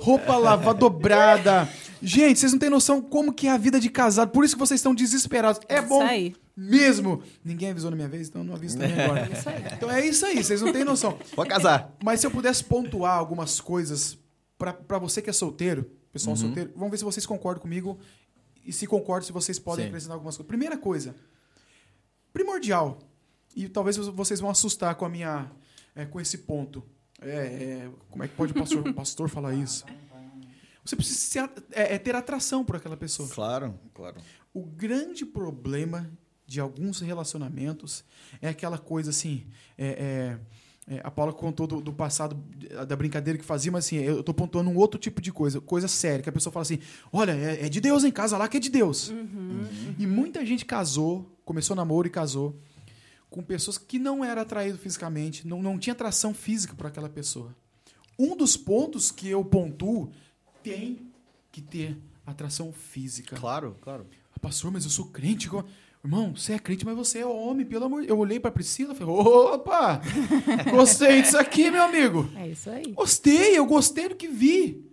Roupa 0.00 0.36
lavada, 0.36 0.78
dobrada. 0.78 1.68
Gente, 2.00 2.38
vocês 2.38 2.52
não 2.52 2.58
têm 2.58 2.70
noção 2.70 3.00
como 3.02 3.32
que 3.32 3.48
é 3.48 3.50
a 3.50 3.56
vida 3.58 3.80
de 3.80 3.88
casado. 3.88 4.30
Por 4.30 4.44
isso 4.44 4.54
que 4.54 4.60
vocês 4.60 4.78
estão 4.78 4.94
desesperados. 4.94 5.60
É 5.68 5.82
bom 5.82 6.02
Isso 6.04 6.12
aí. 6.12 6.34
mesmo. 6.56 7.20
Ninguém 7.44 7.70
avisou 7.70 7.90
na 7.90 7.96
minha 7.96 8.08
vez, 8.08 8.28
então 8.28 8.42
eu 8.42 8.46
não 8.46 8.54
aviso 8.54 8.78
também 8.78 8.94
agora. 9.02 9.28
Então 9.76 9.90
é 9.90 10.06
isso 10.06 10.24
aí, 10.24 10.42
vocês 10.42 10.62
não 10.62 10.72
têm 10.72 10.84
noção. 10.84 11.18
Pode 11.34 11.50
casar. 11.50 11.92
Mas 12.04 12.20
se 12.20 12.26
eu 12.26 12.30
pudesse 12.30 12.62
pontuar 12.62 13.18
algumas 13.18 13.60
coisas 13.60 14.16
pra 14.56 14.98
você 14.98 15.20
que 15.20 15.30
é 15.30 15.32
solteiro, 15.32 15.90
pessoal 16.18 16.36
Uhum. 16.36 16.42
solteiro, 16.42 16.72
vamos 16.74 16.90
ver 16.90 16.98
se 16.98 17.04
vocês 17.04 17.24
concordam 17.26 17.62
comigo 17.62 17.98
e 18.64 18.72
se 18.72 18.86
concordam, 18.86 19.26
se 19.26 19.32
vocês 19.32 19.58
podem 19.58 19.84
Sim. 19.84 19.88
acrescentar 19.88 20.14
algumas 20.14 20.36
coisas. 20.36 20.48
Primeira 20.48 20.76
coisa, 20.76 21.14
primordial, 22.32 22.98
e 23.54 23.68
talvez 23.68 23.96
vocês 23.96 24.40
vão 24.40 24.50
assustar 24.50 24.94
com 24.94 25.04
a 25.04 25.08
minha, 25.08 25.50
é, 25.94 26.04
com 26.04 26.20
esse 26.20 26.38
ponto. 26.38 26.82
É, 27.20 27.30
é, 27.86 27.90
como 28.10 28.22
é 28.22 28.28
que 28.28 28.34
pode 28.34 28.52
o 28.52 28.54
pastor, 28.54 28.92
pastor 28.94 29.28
falar 29.28 29.54
isso? 29.54 29.84
Você 30.84 30.96
precisa 30.96 31.18
se 31.18 31.38
a- 31.38 31.50
é, 31.72 31.94
é 31.94 31.98
ter 31.98 32.14
atração 32.14 32.64
por 32.64 32.76
aquela 32.76 32.96
pessoa. 32.96 33.28
Claro, 33.28 33.78
claro. 33.92 34.16
O 34.54 34.64
grande 34.64 35.26
problema 35.26 36.10
de 36.46 36.60
alguns 36.60 37.00
relacionamentos 37.00 38.04
é 38.40 38.48
aquela 38.48 38.78
coisa 38.78 39.10
assim. 39.10 39.46
é- 39.76 40.38
é- 40.88 41.00
a 41.04 41.10
Paula 41.10 41.32
contou 41.32 41.66
do, 41.66 41.80
do 41.80 41.92
passado, 41.92 42.36
da 42.86 42.96
brincadeira 42.96 43.38
que 43.38 43.44
fazia, 43.44 43.70
mas 43.70 43.84
assim, 43.86 43.96
eu 43.96 44.22
tô 44.22 44.32
pontuando 44.34 44.70
um 44.70 44.76
outro 44.76 44.98
tipo 44.98 45.20
de 45.20 45.30
coisa, 45.32 45.60
coisa 45.60 45.86
séria, 45.88 46.22
que 46.22 46.28
a 46.28 46.32
pessoa 46.32 46.52
fala 46.52 46.62
assim: 46.62 46.78
olha, 47.12 47.32
é, 47.32 47.66
é 47.66 47.68
de 47.68 47.80
Deus 47.80 48.04
em 48.04 48.10
casa 48.10 48.36
lá 48.38 48.48
que 48.48 48.56
é 48.56 48.60
de 48.60 48.70
Deus. 48.70 49.12
E 49.98 50.06
muita 50.06 50.44
gente 50.46 50.64
casou, 50.64 51.30
começou 51.44 51.74
namoro 51.76 52.06
e 52.06 52.10
casou 52.10 52.56
com 53.30 53.42
pessoas 53.42 53.76
que 53.76 53.98
não 53.98 54.24
era 54.24 54.40
atraído 54.40 54.78
fisicamente, 54.78 55.46
não, 55.46 55.60
não 55.62 55.78
tinha 55.78 55.92
atração 55.92 56.32
física 56.32 56.74
por 56.74 56.86
aquela 56.86 57.08
pessoa. 57.10 57.54
Um 58.18 58.34
dos 58.36 58.56
pontos 58.56 59.10
que 59.10 59.28
eu 59.28 59.44
pontuo 59.44 60.10
tem 60.62 61.10
que 61.52 61.60
ter 61.60 61.96
atração 62.26 62.72
física. 62.72 63.36
Claro, 63.36 63.76
claro. 63.82 64.06
Ah, 64.34 64.38
Pastor, 64.40 64.70
mas 64.70 64.84
eu 64.84 64.90
sou 64.90 65.06
crente. 65.06 65.48
co- 65.48 65.64
Irmão, 66.04 66.34
você 66.34 66.54
é 66.54 66.58
crente, 66.58 66.86
mas 66.86 66.96
você 66.96 67.18
é 67.20 67.26
homem, 67.26 67.66
pelo 67.66 67.84
amor 67.84 68.02
de 68.02 68.08
Eu 68.08 68.18
olhei 68.18 68.38
pra 68.38 68.50
Priscila 68.50 68.94
e 68.94 68.96
falei: 68.96 69.12
opa! 69.14 70.00
Gostei 70.70 71.22
disso 71.22 71.36
aqui, 71.38 71.70
meu 71.70 71.82
amigo. 71.82 72.30
É 72.36 72.46
isso 72.48 72.70
aí. 72.70 72.92
Gostei, 72.92 73.58
eu 73.58 73.66
gostei 73.66 74.08
do 74.08 74.14
que 74.14 74.28
vi. 74.28 74.84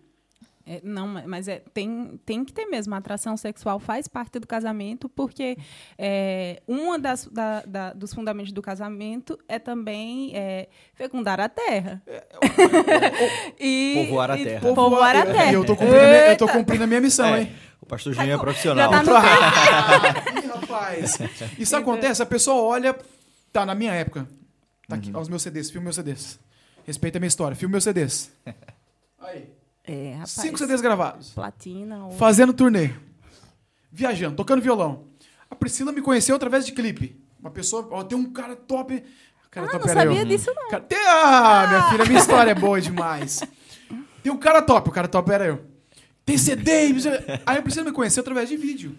É, 0.68 0.82
não, 0.84 1.08
ma- 1.08 1.24
mas 1.28 1.48
é, 1.48 1.62
tem, 1.76 2.20
tem 2.26 2.44
que 2.44 2.52
ter 2.52 2.66
mesmo. 2.66 2.96
A 2.96 2.98
atração 2.98 3.38
sexual 3.38 3.80
faz 3.80 4.08
parte 4.08 4.40
do 4.40 4.48
casamento, 4.48 5.08
porque 5.08 5.56
é, 5.96 6.60
uma 6.68 6.98
das, 6.98 7.28
da- 7.32 7.62
da- 7.68 7.94
dos 7.94 8.12
fundamentos 8.12 8.52
do 8.52 8.64
casamento 8.64 9.38
é 9.48 9.60
também 9.60 10.32
é, 10.36 10.68
fecundar 10.96 11.40
a 11.40 11.48
terra. 11.48 12.02
e, 13.60 14.06
Povoar 14.08 14.32
a 14.32 14.38
e 14.40 14.44
terra. 14.44 14.62
Povoar 14.74 15.16
a 15.16 15.20
eu, 15.20 15.26
terra. 15.34 15.54
eu 15.54 15.66
tô 15.66 15.76
cumprindo, 15.76 16.00
a 16.04 16.08
minha, 16.08 16.28
eu 16.32 16.38
tô 16.38 16.48
cumprindo 16.48 16.84
a 16.84 16.88
minha 16.88 17.02
missão, 17.02 17.28
É, 17.28 17.42
hein? 17.42 17.52
o 17.80 17.86
pastor 17.86 18.14
Juninho 18.14 18.34
é 18.34 18.38
profissional. 18.40 18.92
Já 18.92 19.04
tá 19.04 20.24
rapaz. 20.68 21.18
Isso 21.58 21.76
acontece, 21.78 22.22
a 22.22 22.26
pessoa 22.26 22.62
olha. 22.62 22.98
Tá, 23.52 23.66
na 23.66 23.74
minha 23.76 23.94
época. 23.94 24.28
Tá 24.88 24.96
aqui, 24.96 25.12
ó, 25.14 25.20
os 25.20 25.30
meus 25.30 25.42
CDs, 25.42 25.70
filme 25.72 25.84
meus 25.86 25.96
CDs. 25.96 26.40
Respeita 26.86 27.18
a 27.18 27.20
minha 27.20 27.28
história, 27.28 27.56
filme 27.56 27.72
meus 27.72 27.84
CDs. 27.84 28.32
Aí. 29.20 29.50
É, 29.84 30.14
rapaz. 30.14 30.32
Cinco 30.32 30.58
CDs 30.58 30.82
gravados. 30.82 31.30
Platina. 31.30 32.06
Ou... 32.06 32.12
Fazendo 32.12 32.54
turnê. 32.54 32.92
Viajando, 33.92 34.36
tocando 34.36 34.62
violão. 34.62 35.06
A 35.50 35.56
Priscila 35.56 35.92
me 35.92 36.02
conheceu 36.02 36.36
através 36.36 36.66
de 36.66 36.72
clipe. 36.74 37.16
Uma 37.40 37.50
pessoa, 37.52 37.88
ó, 37.92 38.04
tem 38.04 38.18
um 38.18 38.32
cara 38.32 38.56
top. 38.56 39.04
Cara 39.52 39.68
Ah, 39.68 39.70
top 39.72 39.86
não 39.86 39.92
era 39.92 40.02
sabia 40.02 40.22
eu. 40.22 40.26
disso, 40.26 40.52
não. 40.56 40.70
Cara, 40.70 40.84
tem- 40.84 40.98
ah, 41.08 41.68
minha 41.68 41.84
filha, 41.92 42.06
minha 42.06 42.20
história 42.20 42.52
é 42.52 42.56
boa 42.56 42.82
demais. 42.82 43.42
Tem 44.22 44.32
um 44.32 44.38
cara 44.38 44.62
top, 44.62 44.90
o 44.90 44.92
cara 44.92 45.08
top 45.08 45.32
era 45.32 45.46
eu. 45.46 45.64
Tem 46.26 46.38
CD. 46.38 46.72
Aí 47.46 47.58
a 47.58 47.62
Priscila 47.62 47.86
me 47.86 47.92
conheceu 47.92 48.22
através 48.22 48.50
de 48.50 48.58
vídeo. 48.58 48.96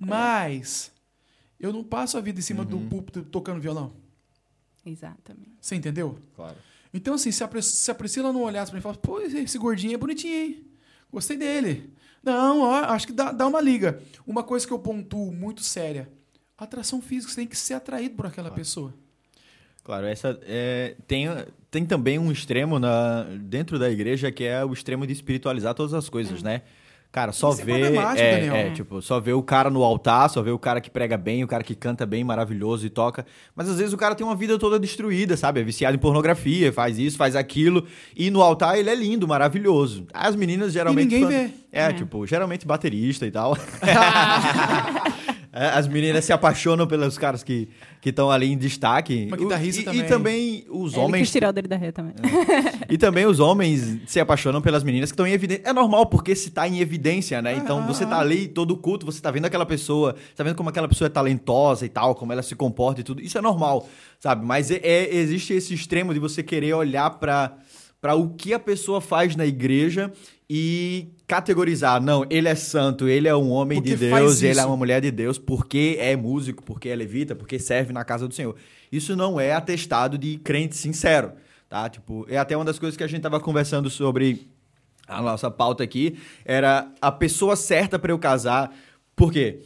Mas 0.00 0.90
eu 1.58 1.72
não 1.72 1.84
passo 1.84 2.16
a 2.16 2.20
vida 2.20 2.38
em 2.38 2.42
cima 2.42 2.64
do 2.64 2.78
púlpito 2.80 3.22
tocando 3.22 3.60
violão. 3.60 3.92
Exatamente. 4.84 5.52
Você 5.60 5.74
entendeu? 5.76 6.18
Claro. 6.34 6.56
Então, 6.92 7.14
assim, 7.14 7.30
se 7.30 7.44
a, 7.44 7.48
Pris- 7.48 7.66
se 7.66 7.90
a 7.90 7.94
Priscila 7.94 8.32
não 8.32 8.42
olhasse 8.42 8.70
pra 8.70 8.76
mim 8.76 8.80
e 8.80 8.82
falasse, 8.82 9.00
pô, 9.00 9.20
esse 9.20 9.58
gordinho 9.58 9.94
é 9.94 9.96
bonitinho, 9.98 10.34
hein? 10.34 10.64
Gostei 11.12 11.36
dele. 11.36 11.92
Não, 12.22 12.60
ó, 12.62 12.74
acho 12.86 13.06
que 13.06 13.12
dá, 13.12 13.30
dá 13.30 13.46
uma 13.46 13.60
liga. 13.60 14.02
Uma 14.26 14.42
coisa 14.42 14.66
que 14.66 14.72
eu 14.72 14.78
pontuo 14.78 15.30
muito 15.32 15.62
séria. 15.62 16.08
Atração 16.58 17.00
física, 17.00 17.30
você 17.32 17.36
tem 17.40 17.46
que 17.46 17.56
ser 17.56 17.74
atraído 17.74 18.16
por 18.16 18.26
aquela 18.26 18.50
pessoa. 18.50 18.92
Claro, 19.82 20.06
essa 20.06 20.38
é, 20.42 20.94
tem, 21.06 21.26
tem 21.70 21.86
também 21.86 22.18
um 22.18 22.30
extremo 22.30 22.78
na, 22.78 23.22
dentro 23.40 23.78
da 23.78 23.90
igreja 23.90 24.30
que 24.30 24.44
é 24.44 24.62
o 24.64 24.72
extremo 24.72 25.06
de 25.06 25.12
espiritualizar 25.12 25.74
todas 25.74 25.94
as 25.94 26.08
coisas, 26.08 26.42
né? 26.42 26.62
Cara, 27.12 27.32
só 27.32 27.50
Isso 27.50 27.62
é 27.62 27.64
É, 28.20 28.66
é, 28.68 28.70
tipo, 28.70 29.02
só 29.02 29.18
ver 29.18 29.32
o 29.32 29.42
cara 29.42 29.68
no 29.68 29.82
altar, 29.82 30.30
só 30.30 30.40
ver 30.42 30.52
o 30.52 30.58
cara 30.60 30.80
que 30.80 30.88
prega 30.88 31.16
bem, 31.16 31.42
o 31.42 31.48
cara 31.48 31.64
que 31.64 31.74
canta 31.74 32.06
bem, 32.06 32.22
maravilhoso 32.22 32.86
e 32.86 32.90
toca. 32.90 33.26
Mas 33.54 33.68
às 33.68 33.78
vezes 33.78 33.92
o 33.92 33.96
cara 33.96 34.14
tem 34.14 34.24
uma 34.24 34.36
vida 34.36 34.56
toda 34.60 34.78
destruída, 34.78 35.36
sabe? 35.36 35.58
É 35.60 35.64
viciado 35.64 35.96
em 35.96 35.98
pornografia, 35.98 36.72
faz 36.72 37.00
isso, 37.00 37.16
faz 37.16 37.34
aquilo. 37.34 37.84
E 38.16 38.30
no 38.30 38.40
altar 38.40 38.78
ele 38.78 38.90
é 38.90 38.94
lindo, 38.94 39.26
maravilhoso. 39.26 40.06
As 40.14 40.36
meninas 40.36 40.72
geralmente. 40.72 41.04
ninguém 41.12 41.22
fan- 41.22 41.28
vê. 41.28 41.50
É, 41.72 41.82
É. 41.86 41.92
tipo, 41.92 42.24
geralmente 42.28 42.64
baterista 42.64 43.26
e 43.26 43.30
tal. 43.32 43.56
É, 45.52 45.66
As 45.68 45.88
meninas 45.88 46.24
se 46.24 46.32
apaixonam 46.32 46.86
pelos 46.86 47.18
caras 47.18 47.42
que 47.42 47.68
estão 48.04 48.30
ali 48.30 48.52
em 48.52 48.56
destaque. 48.56 49.26
Mas 49.28 49.40
guitarrista 49.40 49.80
e, 49.80 49.84
também. 49.84 50.00
E 50.00 50.08
também 50.08 50.64
os 50.70 50.92
Ele 50.92 51.02
homens 51.02 51.22
quis 51.22 51.32
tirar 51.32 51.48
o 51.48 51.52
dele 51.52 51.66
da 51.68 51.76
ré 51.76 51.90
também. 51.90 52.14
e 52.88 52.96
também 52.96 53.26
os 53.26 53.40
homens 53.40 53.98
se 54.06 54.20
apaixonam 54.20 54.62
pelas 54.62 54.84
meninas 54.84 55.10
que 55.10 55.14
estão 55.14 55.26
em 55.26 55.32
evidência. 55.32 55.62
É 55.66 55.72
normal, 55.72 56.06
porque 56.06 56.34
se 56.36 56.50
tá 56.50 56.68
em 56.68 56.78
evidência, 56.78 57.42
né? 57.42 57.54
Então 57.56 57.80
Ah, 57.80 57.86
você 57.86 58.04
ah, 58.04 58.08
tá 58.08 58.20
ali, 58.20 58.46
todo 58.46 58.76
culto, 58.76 59.04
você 59.04 59.20
tá 59.20 59.30
vendo 59.30 59.44
aquela 59.46 59.66
pessoa, 59.66 60.14
tá 60.36 60.44
vendo 60.44 60.54
como 60.54 60.68
aquela 60.68 60.86
pessoa 60.88 61.06
é 61.06 61.10
talentosa 61.10 61.84
e 61.84 61.88
tal, 61.88 62.14
como 62.14 62.32
ela 62.32 62.42
se 62.42 62.54
comporta 62.54 63.00
e 63.00 63.04
tudo. 63.04 63.20
Isso 63.20 63.36
é 63.36 63.40
normal, 63.40 63.88
sabe? 64.20 64.46
Mas 64.46 64.70
é, 64.70 64.76
é- 64.82 65.14
existe 65.16 65.52
esse 65.52 65.74
extremo 65.74 66.14
de 66.14 66.20
você 66.20 66.42
querer 66.44 66.74
olhar 66.74 67.10
pra, 67.18 67.54
pra 68.00 68.14
o 68.14 68.30
que 68.30 68.54
a 68.54 68.58
pessoa 68.58 69.00
faz 69.00 69.36
na 69.36 69.46
igreja 69.46 70.12
e 70.48 71.08
categorizar. 71.26 72.02
Não, 72.02 72.24
ele 72.28 72.48
é 72.48 72.54
santo, 72.54 73.08
ele 73.08 73.28
é 73.28 73.36
um 73.36 73.50
homem 73.50 73.78
Porque 73.78 73.94
de 73.94 74.08
Deus, 74.08 74.42
ele 74.42 74.58
é 74.58 74.64
uma 74.64 74.76
mulher 74.76 75.00
de 75.00 75.10
Deus, 75.10 75.38
porque 75.38 75.96
é 76.00 76.16
músico, 76.16 76.62
porque 76.62 76.88
é 76.88 76.96
levita, 76.96 77.34
porque 77.34 77.58
serve 77.58 77.92
na 77.92 78.04
casa 78.04 78.26
do 78.26 78.34
Senhor. 78.34 78.56
Isso 78.90 79.14
não 79.14 79.38
é 79.38 79.52
atestado 79.52 80.18
de 80.18 80.38
crente 80.38 80.76
sincero, 80.76 81.32
tá? 81.68 81.88
Tipo, 81.88 82.26
é 82.28 82.36
até 82.36 82.56
uma 82.56 82.64
das 82.64 82.78
coisas 82.78 82.96
que 82.96 83.04
a 83.04 83.06
gente 83.06 83.20
tava 83.20 83.38
conversando 83.38 83.88
sobre 83.88 84.48
a 85.06 85.20
nossa 85.20 85.50
pauta 85.50 85.84
aqui, 85.84 86.16
era 86.44 86.90
a 87.00 87.12
pessoa 87.12 87.56
certa 87.56 87.98
para 87.98 88.12
eu 88.12 88.18
casar. 88.18 88.74
Por 89.14 89.32
quê? 89.32 89.60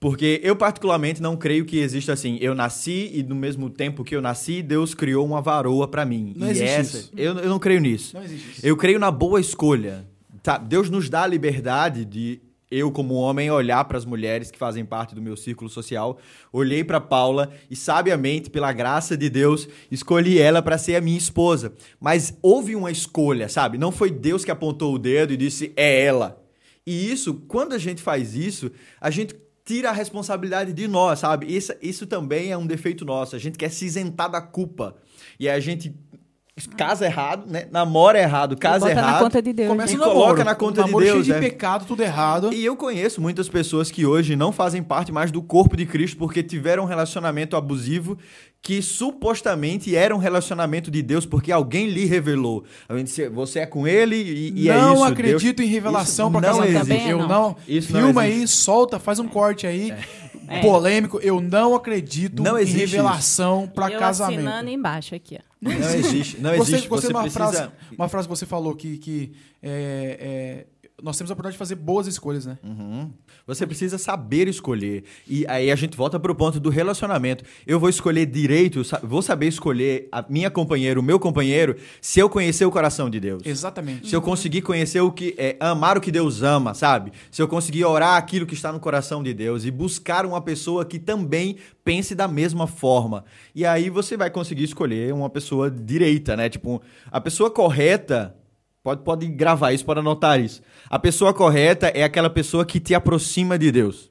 Porque 0.00 0.40
eu 0.42 0.56
particularmente 0.56 1.20
não 1.20 1.36
creio 1.36 1.66
que 1.66 1.78
exista 1.78 2.14
assim, 2.14 2.38
eu 2.40 2.54
nasci 2.54 3.10
e 3.12 3.22
no 3.22 3.34
mesmo 3.34 3.68
tempo 3.68 4.02
que 4.02 4.16
eu 4.16 4.22
nasci, 4.22 4.62
Deus 4.62 4.94
criou 4.94 5.26
uma 5.26 5.42
varoa 5.42 5.86
para 5.86 6.06
mim. 6.06 6.32
Não 6.34 6.46
e 6.46 6.50
existe 6.52 6.68
essa, 6.68 6.96
isso. 6.96 7.12
eu, 7.14 7.38
eu 7.38 7.50
não 7.50 7.58
creio 7.58 7.80
nisso. 7.80 8.16
Não 8.16 8.24
existe 8.24 8.50
isso. 8.50 8.66
Eu 8.66 8.78
creio 8.78 8.98
na 8.98 9.10
boa 9.10 9.38
escolha. 9.38 10.08
Tá? 10.42 10.56
Deus 10.56 10.88
nos 10.88 11.10
dá 11.10 11.24
a 11.24 11.26
liberdade 11.26 12.06
de 12.06 12.40
eu, 12.70 12.90
como 12.90 13.14
homem, 13.14 13.50
olhar 13.50 13.84
para 13.84 13.98
as 13.98 14.06
mulheres 14.06 14.50
que 14.50 14.56
fazem 14.56 14.86
parte 14.86 15.14
do 15.14 15.20
meu 15.20 15.36
círculo 15.36 15.68
social. 15.68 16.18
Olhei 16.50 16.82
para 16.82 17.00
Paula 17.00 17.50
e, 17.68 17.76
sabiamente, 17.76 18.48
pela 18.48 18.72
graça 18.72 19.18
de 19.18 19.28
Deus, 19.28 19.68
escolhi 19.90 20.38
ela 20.38 20.62
para 20.62 20.78
ser 20.78 20.94
a 20.94 21.00
minha 21.00 21.18
esposa. 21.18 21.74
Mas 22.00 22.38
houve 22.40 22.74
uma 22.74 22.90
escolha, 22.90 23.50
sabe? 23.50 23.76
Não 23.76 23.92
foi 23.92 24.10
Deus 24.10 24.46
que 24.46 24.50
apontou 24.50 24.94
o 24.94 24.98
dedo 24.98 25.32
e 25.32 25.36
disse 25.36 25.72
é 25.76 26.04
ela. 26.04 26.42
E 26.86 27.10
isso, 27.12 27.34
quando 27.48 27.74
a 27.74 27.78
gente 27.78 28.00
faz 28.00 28.34
isso, 28.34 28.70
a 29.00 29.10
gente 29.10 29.34
tira 29.70 29.90
a 29.90 29.92
responsabilidade 29.92 30.72
de 30.72 30.88
nós, 30.88 31.20
sabe? 31.20 31.46
Isso, 31.46 31.72
isso 31.80 32.04
também 32.04 32.50
é 32.50 32.58
um 32.58 32.66
defeito 32.66 33.04
nosso. 33.04 33.36
A 33.36 33.38
gente 33.38 33.56
quer 33.56 33.70
se 33.70 33.84
isentar 33.84 34.28
da 34.28 34.40
culpa. 34.40 34.96
E 35.38 35.48
a 35.48 35.60
gente 35.60 35.94
casa 36.68 37.04
errado, 37.04 37.44
né? 37.50 37.66
Namora 37.70 38.18
errado, 38.18 38.56
casa 38.56 38.86
Bota 38.86 38.92
errado. 38.92 39.12
na 39.12 39.18
conta 39.18 39.42
de 39.42 39.52
Deus. 39.52 39.68
Começa 39.68 39.92
E 39.92 39.96
o 39.96 39.98
coloca 39.98 40.20
namoro. 40.20 40.44
na 40.44 40.54
conta 40.54 40.80
o 40.80 40.84
de 40.84 40.90
namoro 40.90 41.04
Deus, 41.04 41.26
cheio 41.26 41.36
é. 41.36 41.40
de 41.40 41.46
pecado, 41.50 41.84
tudo 41.86 42.02
errado. 42.02 42.52
E 42.52 42.64
eu 42.64 42.76
conheço 42.76 43.20
muitas 43.20 43.48
pessoas 43.48 43.90
que 43.90 44.04
hoje 44.06 44.36
não 44.36 44.52
fazem 44.52 44.82
parte 44.82 45.12
mais 45.12 45.30
do 45.30 45.42
corpo 45.42 45.76
de 45.76 45.86
Cristo 45.86 46.16
porque 46.16 46.42
tiveram 46.42 46.84
um 46.84 46.86
relacionamento 46.86 47.56
abusivo 47.56 48.18
que 48.62 48.82
supostamente 48.82 49.96
era 49.96 50.14
um 50.14 50.18
relacionamento 50.18 50.90
de 50.90 51.02
Deus 51.02 51.24
porque 51.24 51.50
alguém 51.50 51.88
lhe 51.88 52.04
revelou. 52.04 52.64
Disse, 53.02 53.28
Você 53.28 53.60
é 53.60 53.66
com 53.66 53.88
ele 53.88 54.16
e, 54.16 54.64
e 54.64 54.68
é 54.68 54.74
não 54.74 54.94
isso. 54.94 55.04
acredito 55.04 55.56
Deus... 55.56 55.68
em 55.68 55.72
revelação 55.72 56.28
não 56.28 56.40
casamento. 56.40 57.08
Eu 57.08 57.18
não. 57.20 57.28
não. 57.28 57.56
Isso 57.66 57.92
não 57.92 58.00
Filma 58.00 58.26
existe. 58.26 58.40
aí, 58.42 58.48
solta, 58.48 58.98
faz 58.98 59.18
um 59.18 59.26
corte 59.26 59.66
aí. 59.66 59.90
É. 59.90 60.29
Polêmico. 60.60 61.18
Eu 61.22 61.40
não 61.40 61.74
acredito 61.74 62.42
Não 62.42 62.58
em 62.58 62.64
revelação 62.64 63.70
eu 63.94 63.98
casamento. 63.98 64.40
assinando 64.40 64.70
embaixo 64.70 65.14
aqui, 65.14 65.38
ó. 65.38 65.50
Não 65.60 65.72
existe. 65.72 66.40
Não 66.40 66.54
existe. 66.54 66.88
gostei 66.88 66.88
Você 66.88 67.06
de 67.08 67.12
uma, 67.12 67.22
precisa... 67.22 67.52
frase, 67.52 67.70
uma 67.96 68.08
frase 68.08 68.28
que 68.28 68.34
você 68.34 68.46
falou 68.46 68.74
que, 68.74 68.98
que 68.98 69.32
é, 69.62 70.66
é, 70.79 70.79
nós 71.02 71.16
temos 71.16 71.30
a 71.30 71.34
oportunidade 71.34 71.54
de 71.54 71.58
fazer 71.58 71.74
boas 71.74 72.06
escolhas, 72.06 72.46
né? 72.46 72.58
Uhum. 72.62 73.10
Você 73.46 73.66
precisa 73.66 73.98
saber 73.98 74.48
escolher. 74.48 75.04
E 75.26 75.46
aí 75.48 75.70
a 75.70 75.76
gente 75.76 75.96
volta 75.96 76.18
pro 76.18 76.34
ponto 76.34 76.60
do 76.60 76.70
relacionamento. 76.70 77.44
Eu 77.66 77.80
vou 77.80 77.88
escolher 77.88 78.26
direito, 78.26 78.82
vou 79.02 79.22
saber 79.22 79.48
escolher 79.48 80.08
a 80.12 80.24
minha 80.28 80.50
companheira, 80.50 80.98
o 80.98 81.02
meu 81.02 81.18
companheiro, 81.18 81.76
se 82.00 82.20
eu 82.20 82.28
conhecer 82.28 82.64
o 82.64 82.70
coração 82.70 83.10
de 83.10 83.20
Deus. 83.20 83.42
Exatamente. 83.44 84.08
Se 84.08 84.16
eu 84.16 84.22
conseguir 84.22 84.62
conhecer 84.62 85.00
o 85.00 85.10
que 85.10 85.34
é 85.38 85.56
amar 85.60 85.96
o 85.96 86.00
que 86.00 86.10
Deus 86.10 86.42
ama, 86.42 86.74
sabe? 86.74 87.12
Se 87.30 87.40
eu 87.42 87.48
conseguir 87.48 87.84
orar 87.84 88.16
aquilo 88.16 88.46
que 88.46 88.54
está 88.54 88.72
no 88.72 88.80
coração 88.80 89.22
de 89.22 89.34
Deus 89.34 89.64
e 89.64 89.70
buscar 89.70 90.24
uma 90.26 90.40
pessoa 90.40 90.84
que 90.84 90.98
também 90.98 91.56
pense 91.84 92.14
da 92.14 92.28
mesma 92.28 92.66
forma. 92.66 93.24
E 93.54 93.64
aí 93.64 93.90
você 93.90 94.16
vai 94.16 94.30
conseguir 94.30 94.64
escolher 94.64 95.12
uma 95.12 95.28
pessoa 95.28 95.70
direita, 95.70 96.36
né? 96.36 96.48
Tipo, 96.48 96.80
a 97.10 97.20
pessoa 97.20 97.50
correta 97.50 98.36
Pode, 98.82 99.02
pode 99.02 99.26
gravar 99.26 99.72
isso, 99.72 99.84
pode 99.84 100.00
anotar 100.00 100.40
isso. 100.40 100.62
A 100.88 100.98
pessoa 100.98 101.34
correta 101.34 101.88
é 101.88 102.02
aquela 102.02 102.30
pessoa 102.30 102.64
que 102.64 102.80
te 102.80 102.94
aproxima 102.94 103.58
de 103.58 103.70
Deus. 103.70 104.10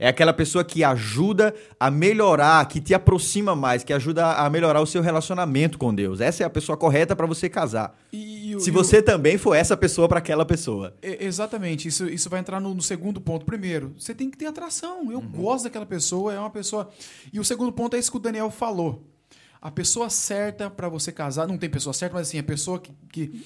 É 0.00 0.06
aquela 0.06 0.32
pessoa 0.32 0.64
que 0.64 0.84
ajuda 0.84 1.52
a 1.78 1.90
melhorar, 1.90 2.64
que 2.68 2.80
te 2.80 2.94
aproxima 2.94 3.56
mais, 3.56 3.82
que 3.82 3.92
ajuda 3.92 4.32
a 4.34 4.48
melhorar 4.48 4.80
o 4.80 4.86
seu 4.86 5.02
relacionamento 5.02 5.76
com 5.76 5.92
Deus. 5.92 6.20
Essa 6.20 6.44
é 6.44 6.46
a 6.46 6.50
pessoa 6.50 6.76
correta 6.78 7.16
para 7.16 7.26
você 7.26 7.48
casar. 7.48 7.98
E- 8.12 8.52
e 8.54 8.60
Se 8.60 8.70
e 8.70 8.72
você 8.72 9.02
também 9.02 9.36
for 9.36 9.54
essa 9.54 9.76
pessoa 9.76 10.08
para 10.08 10.18
aquela 10.18 10.46
pessoa. 10.46 10.94
Exatamente, 11.02 11.88
isso, 11.88 12.08
isso 12.08 12.30
vai 12.30 12.38
entrar 12.40 12.60
no, 12.60 12.72
no 12.74 12.80
segundo 12.80 13.20
ponto. 13.20 13.44
Primeiro, 13.44 13.92
você 13.98 14.14
tem 14.14 14.30
que 14.30 14.38
ter 14.38 14.46
atração. 14.46 15.10
Eu 15.10 15.20
gosto 15.20 15.64
daquela 15.64 15.84
pessoa, 15.86 16.32
é 16.32 16.38
uma 16.38 16.48
pessoa. 16.50 16.88
E 17.32 17.40
o 17.40 17.44
segundo 17.44 17.72
ponto 17.72 17.96
é 17.96 17.98
isso 17.98 18.10
que 18.10 18.16
o 18.16 18.20
Daniel 18.20 18.50
falou. 18.52 19.02
A 19.60 19.70
pessoa 19.70 20.08
certa 20.08 20.70
pra 20.70 20.88
você 20.88 21.10
casar, 21.10 21.48
não 21.48 21.58
tem 21.58 21.68
pessoa 21.68 21.92
certa, 21.92 22.14
mas 22.14 22.28
assim, 22.28 22.38
a 22.38 22.42
pessoa 22.44 22.78
que, 22.78 22.92
que 23.10 23.44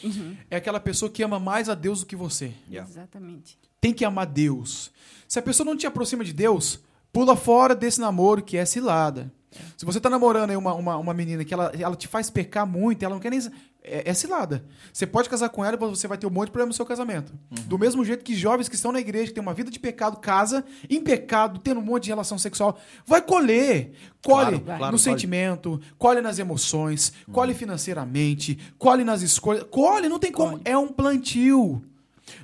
é 0.51 0.57
aquela 0.57 0.79
pessoa 0.79 1.11
que 1.11 1.23
ama 1.23 1.39
mais 1.39 1.69
a 1.69 1.75
Deus 1.75 2.01
do 2.01 2.07
que 2.07 2.17
você. 2.17 2.53
Yeah. 2.69 2.89
Exatamente. 2.91 3.59
Tem 3.81 3.93
que 3.93 4.05
amar 4.05 4.27
Deus. 4.27 4.93
Se 5.27 5.39
a 5.39 5.43
pessoa 5.43 5.65
não 5.65 5.77
te 5.77 5.87
aproxima 5.87 6.23
de 6.23 6.33
Deus, 6.33 6.81
pula 7.13 7.35
fora 7.35 7.75
desse 7.75 8.01
namoro 8.01 8.43
que 8.43 8.57
é 8.57 8.65
cilada. 8.65 9.33
Se 9.77 9.85
você 9.85 10.01
tá 10.01 10.09
namorando 10.11 10.51
aí 10.51 10.57
uma, 10.57 10.75
uma, 10.75 10.97
uma 10.97 11.15
menina 11.15 11.45
que 11.45 11.53
ela, 11.53 11.73
ela 11.79 11.97
te 11.97 12.09
faz 12.09 12.31
pecar 12.31 12.67
muito, 12.67 13.03
ela 13.03 13.15
não 13.15 13.21
quer 13.21 13.31
nem. 13.31 13.41
É, 13.85 14.11
é 14.11 14.15
cilada. 14.15 14.65
Você 14.93 15.05
pode 15.07 15.29
casar 15.29 15.49
com 15.49 15.65
ela, 15.65 15.77
mas 15.81 15.91
você 15.99 16.07
vai 16.07 16.17
ter 16.17 16.27
um 16.27 16.31
monte 16.31 16.47
de 16.47 16.53
problema 16.53 16.69
no 16.69 16.75
seu 16.75 16.87
casamento. 16.87 17.33
Do 17.67 17.77
mesmo 17.77 18.05
jeito 18.05 18.23
que 18.23 18.35
jovens 18.35 18.69
que 18.69 18.77
estão 18.77 18.93
na 18.93 19.01
igreja, 19.01 19.27
que 19.27 19.35
têm 19.35 19.43
uma 19.43 19.55
vida 19.55 19.73
de 19.73 19.81
pecado, 19.81 20.19
casa 20.19 20.65
em 20.89 21.01
pecado, 21.01 21.59
tendo 21.59 21.81
um 21.81 21.83
monte 21.83 22.05
de 22.05 22.11
relação 22.11 22.39
sexual, 22.39 22.79
vai 23.05 23.21
colher. 23.21 23.93
Colhe 24.25 24.61
Claro, 24.61 24.61
claro, 24.61 24.85
no 24.85 24.91
colhe. 24.91 24.99
sentimento, 25.01 25.81
colhe 25.99 26.21
nas 26.21 26.39
emoções, 26.39 27.13
colhe 27.33 27.55
financeiramente, 27.55 28.57
colhe 28.79 29.03
nas 29.03 29.21
escolhas. 29.21 29.65
Colhe, 29.69 30.09
não 30.09 30.21
tem 30.21 30.31
como. 30.31 30.61
É 30.65 30.79
um 30.79 30.89
plantio. 30.89 31.83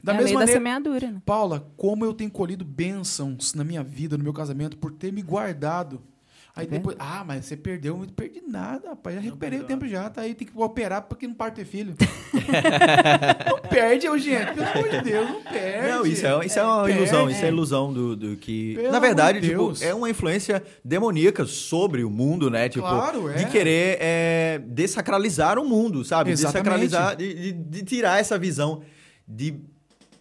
Da 0.02 0.12
é 0.12 0.16
mesma 0.16 0.40
maneira. 0.40 0.60
né? 1.10 1.22
Paula, 1.24 1.70
como 1.76 2.04
eu 2.04 2.12
tenho 2.12 2.30
colhido 2.30 2.64
bênçãos 2.64 3.54
na 3.54 3.64
minha 3.64 3.82
vida, 3.82 4.16
no 4.18 4.24
meu 4.24 4.32
casamento, 4.32 4.76
por 4.76 4.92
ter 4.92 5.12
me 5.12 5.22
guardado. 5.22 6.00
Aí 6.58 6.66
Tá 6.66 6.76
depois, 6.76 6.96
ah, 6.98 7.22
mas 7.26 7.44
você 7.46 7.56
perdeu, 7.56 7.94
eu 7.94 8.00
não 8.00 8.06
perdi 8.08 8.42
nada, 8.46 8.88
rapaz. 8.90 9.14
Já 9.16 9.22
recuperei 9.22 9.60
o 9.60 9.64
tempo 9.64 9.86
já, 9.86 10.10
tá 10.10 10.22
aí, 10.22 10.34
tem 10.34 10.46
que 10.46 10.52
operar 10.58 11.02
porque 11.02 11.26
não 11.28 11.34
parte 11.34 11.54
ter 11.56 11.64
filho. 11.64 11.94
não 13.48 13.58
perde, 13.68 14.06
gente, 14.18 14.54
pelo 14.54 14.66
amor 14.66 14.88
de 14.88 15.00
Deus, 15.02 15.28
não 15.30 15.42
perde. 15.42 15.88
Não, 15.88 16.06
isso 16.06 16.26
é, 16.26 16.46
isso 16.46 16.58
é 16.58 16.62
uma 16.62 16.84
Perde. 16.84 16.98
ilusão, 16.98 17.30
isso 17.30 17.44
é 17.44 17.48
ilusão 17.48 17.92
do, 17.92 18.16
do 18.16 18.36
que. 18.36 18.74
Pelo 18.74 18.92
na 18.92 18.98
verdade, 18.98 19.40
de 19.40 19.48
tipo, 19.50 19.72
é 19.80 19.94
uma 19.94 20.10
influência 20.10 20.62
demoníaca 20.84 21.44
sobre 21.46 22.02
o 22.04 22.10
mundo, 22.10 22.50
né? 22.50 22.68
Tipo, 22.68 22.86
Claro, 22.88 23.30
é. 23.30 23.34
de 23.34 23.46
querer 23.46 23.98
é, 24.00 24.60
desacralizar 24.66 25.58
o 25.58 25.64
mundo, 25.64 26.04
sabe? 26.04 26.30
Exatamente. 26.30 26.64
Desacralizar, 26.88 27.16
de, 27.16 27.34
de- 27.34 27.52
de 27.52 27.82
tirar 27.84 28.18
essa 28.20 28.38
visão 28.38 28.82
de. 29.26 29.60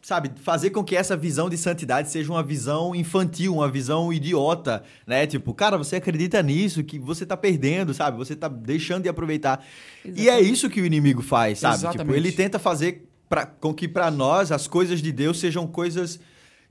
Sabe, 0.08 0.32
fazer 0.42 0.70
com 0.70 0.86
que 0.86 0.96
essa 0.96 1.18
visão 1.18 1.50
de 1.50 1.58
santidade 1.58 2.10
seja 2.10 2.32
uma 2.32 2.42
visão 2.42 2.96
infantil, 2.96 3.56
uma 3.56 3.70
visão 3.70 4.14
idiota, 4.14 4.82
né? 5.06 5.28
Tipo, 5.28 5.54
cara, 5.54 5.78
você 5.78 5.98
acredita 5.98 6.42
nisso, 6.42 6.82
que 6.82 6.98
você 6.98 7.26
tá 7.26 7.36
perdendo, 7.36 7.94
sabe? 7.94 8.16
Você 8.18 8.34
tá 8.34 8.48
deixando 8.48 9.04
de 9.04 9.10
aproveitar. 9.10 9.62
E 10.06 10.08
é 10.08 10.12
Exatamente. 10.22 10.54
isso 10.54 10.70
que 10.70 10.80
o 10.80 10.86
inimigo 10.86 11.22
faz, 11.22 11.60
sabe? 11.60 11.76
Tipo, 11.76 11.90
Exatamente. 11.90 12.18
ele 12.20 12.32
tenta 12.32 12.58
fazer 12.58 13.06
pra, 13.28 13.46
com 13.46 13.74
que 13.74 13.86
pra 13.86 14.10
nós 14.10 14.50
as 14.50 14.66
coisas 14.66 15.02
de 15.02 15.12
Deus 15.12 15.42
sejam 15.42 15.68
coisas 15.68 16.22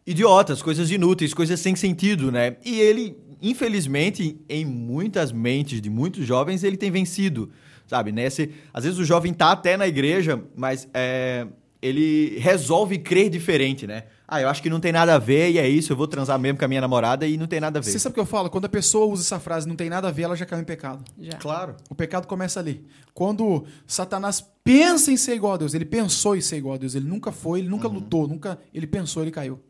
idiotas, 0.06 0.62
coisas 0.62 0.90
inúteis, 0.90 1.34
coisas 1.34 1.60
sem 1.60 1.76
sentido, 1.76 2.32
né? 2.32 2.56
E 2.64 2.80
ele, 2.80 3.18
infelizmente, 3.42 4.40
em 4.48 4.64
muitas 4.64 5.30
mentes 5.30 5.82
de 5.82 5.90
muitos 5.90 6.24
jovens, 6.26 6.64
ele 6.64 6.78
tem 6.78 6.90
vencido. 6.90 7.50
sabe? 7.86 8.12
Nesse, 8.12 8.50
às 8.72 8.84
vezes 8.84 8.98
o 8.98 9.04
jovem 9.04 9.34
tá 9.34 9.52
até 9.52 9.76
na 9.76 9.86
igreja, 9.86 10.42
mas 10.56 10.88
é, 10.94 11.46
ele 11.80 12.38
resolve 12.38 12.98
crer 12.98 13.28
diferente, 13.30 13.86
né? 13.86 14.04
Ah, 14.28 14.40
eu 14.40 14.48
acho 14.48 14.60
que 14.60 14.68
não 14.68 14.80
tem 14.80 14.90
nada 14.90 15.14
a 15.14 15.18
ver 15.18 15.50
e 15.52 15.58
é 15.58 15.68
isso, 15.68 15.92
eu 15.92 15.96
vou 15.96 16.08
transar 16.08 16.36
mesmo 16.38 16.58
com 16.58 16.64
a 16.64 16.68
minha 16.68 16.80
namorada 16.80 17.26
e 17.28 17.36
não 17.36 17.46
tem 17.46 17.60
nada 17.60 17.78
a 17.78 17.82
ver. 17.82 17.90
Você 17.90 17.98
sabe 17.98 18.12
o 18.12 18.14
que 18.14 18.20
eu 18.20 18.26
falo? 18.26 18.50
Quando 18.50 18.64
a 18.64 18.68
pessoa 18.68 19.06
usa 19.06 19.22
essa 19.22 19.38
frase, 19.38 19.68
não 19.68 19.76
tem 19.76 19.88
nada 19.88 20.08
a 20.08 20.10
ver, 20.10 20.22
ela 20.22 20.34
já 20.36 20.44
caiu 20.44 20.62
em 20.62 20.64
pecado. 20.64 21.04
Já. 21.20 21.38
Claro. 21.38 21.76
O 21.88 21.94
pecado 21.94 22.26
começa 22.26 22.58
ali. 22.58 22.84
Quando 23.14 23.64
Satanás 23.86 24.44
pensa 24.64 25.12
em 25.12 25.16
ser 25.16 25.34
igual 25.36 25.52
a 25.52 25.56
Deus, 25.56 25.74
ele 25.74 25.84
pensou 25.84 26.36
em 26.36 26.40
ser 26.40 26.56
igual 26.56 26.74
a 26.74 26.78
Deus, 26.78 26.94
ele 26.96 27.06
nunca 27.06 27.30
foi, 27.30 27.60
ele 27.60 27.68
nunca 27.68 27.86
lutou, 27.86 28.26
nunca 28.26 28.58
ele 28.74 28.86
pensou, 28.86 29.22
ele 29.22 29.30
caiu. 29.30 29.60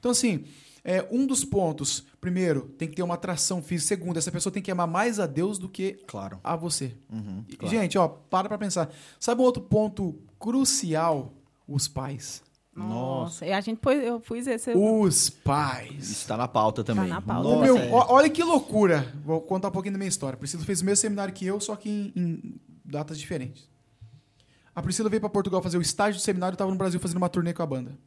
Então, 0.00 0.10
assim, 0.10 0.42
é, 0.82 1.06
um 1.10 1.24
dos 1.24 1.44
pontos, 1.44 2.04
primeiro, 2.20 2.62
tem 2.78 2.88
que 2.88 2.96
ter 2.96 3.02
uma 3.04 3.14
atração 3.14 3.62
física. 3.62 3.88
Segundo, 3.94 4.16
essa 4.16 4.32
pessoa 4.32 4.52
tem 4.52 4.62
que 4.62 4.70
amar 4.72 4.88
mais 4.88 5.20
a 5.20 5.26
Deus 5.26 5.56
do 5.56 5.68
que 5.68 5.98
Claro. 6.06 6.40
a 6.42 6.56
você. 6.56 6.96
Uhum, 7.12 7.44
claro. 7.58 7.76
Gente, 7.76 7.96
ó, 7.96 8.08
para 8.08 8.48
pra 8.48 8.58
pensar. 8.58 8.90
Sabe 9.20 9.40
um 9.40 9.44
outro 9.44 9.62
ponto 9.62 10.18
crucial? 10.38 11.32
Os 11.70 11.86
pais. 11.88 12.42
Nossa, 12.74 13.44
e 13.46 13.52
a 13.52 13.60
gente 13.60 13.78
pôs, 13.78 14.02
eu 14.02 14.20
pus 14.20 14.46
esse. 14.46 14.72
Os 14.74 15.28
pais. 15.30 16.10
Isso 16.10 16.26
tá 16.26 16.36
na 16.36 16.48
pauta 16.48 16.82
também. 16.84 17.08
na 17.08 17.20
pauta. 17.20 17.48
O 17.48 17.52
Nossa, 17.60 17.64
meu- 17.64 17.76
é. 17.78 17.90
ó- 17.90 18.06
olha 18.14 18.28
que 18.30 18.42
loucura. 18.42 19.12
Vou 19.24 19.40
contar 19.40 19.68
um 19.68 19.72
pouquinho 19.72 19.92
da 19.92 19.98
minha 19.98 20.08
história. 20.08 20.34
A 20.34 20.38
Priscila 20.38 20.64
fez 20.64 20.80
o 20.80 20.84
mesmo 20.84 20.96
seminário 20.96 21.32
que 21.34 21.44
eu, 21.46 21.60
só 21.60 21.76
que 21.76 21.88
em, 21.88 22.12
em 22.16 22.60
datas 22.84 23.18
diferentes. 23.18 23.68
A 24.74 24.80
Priscila 24.82 25.08
veio 25.10 25.20
para 25.20 25.28
Portugal 25.28 25.60
fazer 25.62 25.78
o 25.78 25.82
estágio 25.82 26.20
do 26.20 26.22
seminário 26.22 26.54
e 26.54 26.56
estava 26.56 26.70
no 26.70 26.76
Brasil 26.76 26.98
fazendo 27.00 27.18
uma 27.18 27.28
turnê 27.28 27.52
com 27.52 27.62
a 27.62 27.66
banda. 27.66 27.98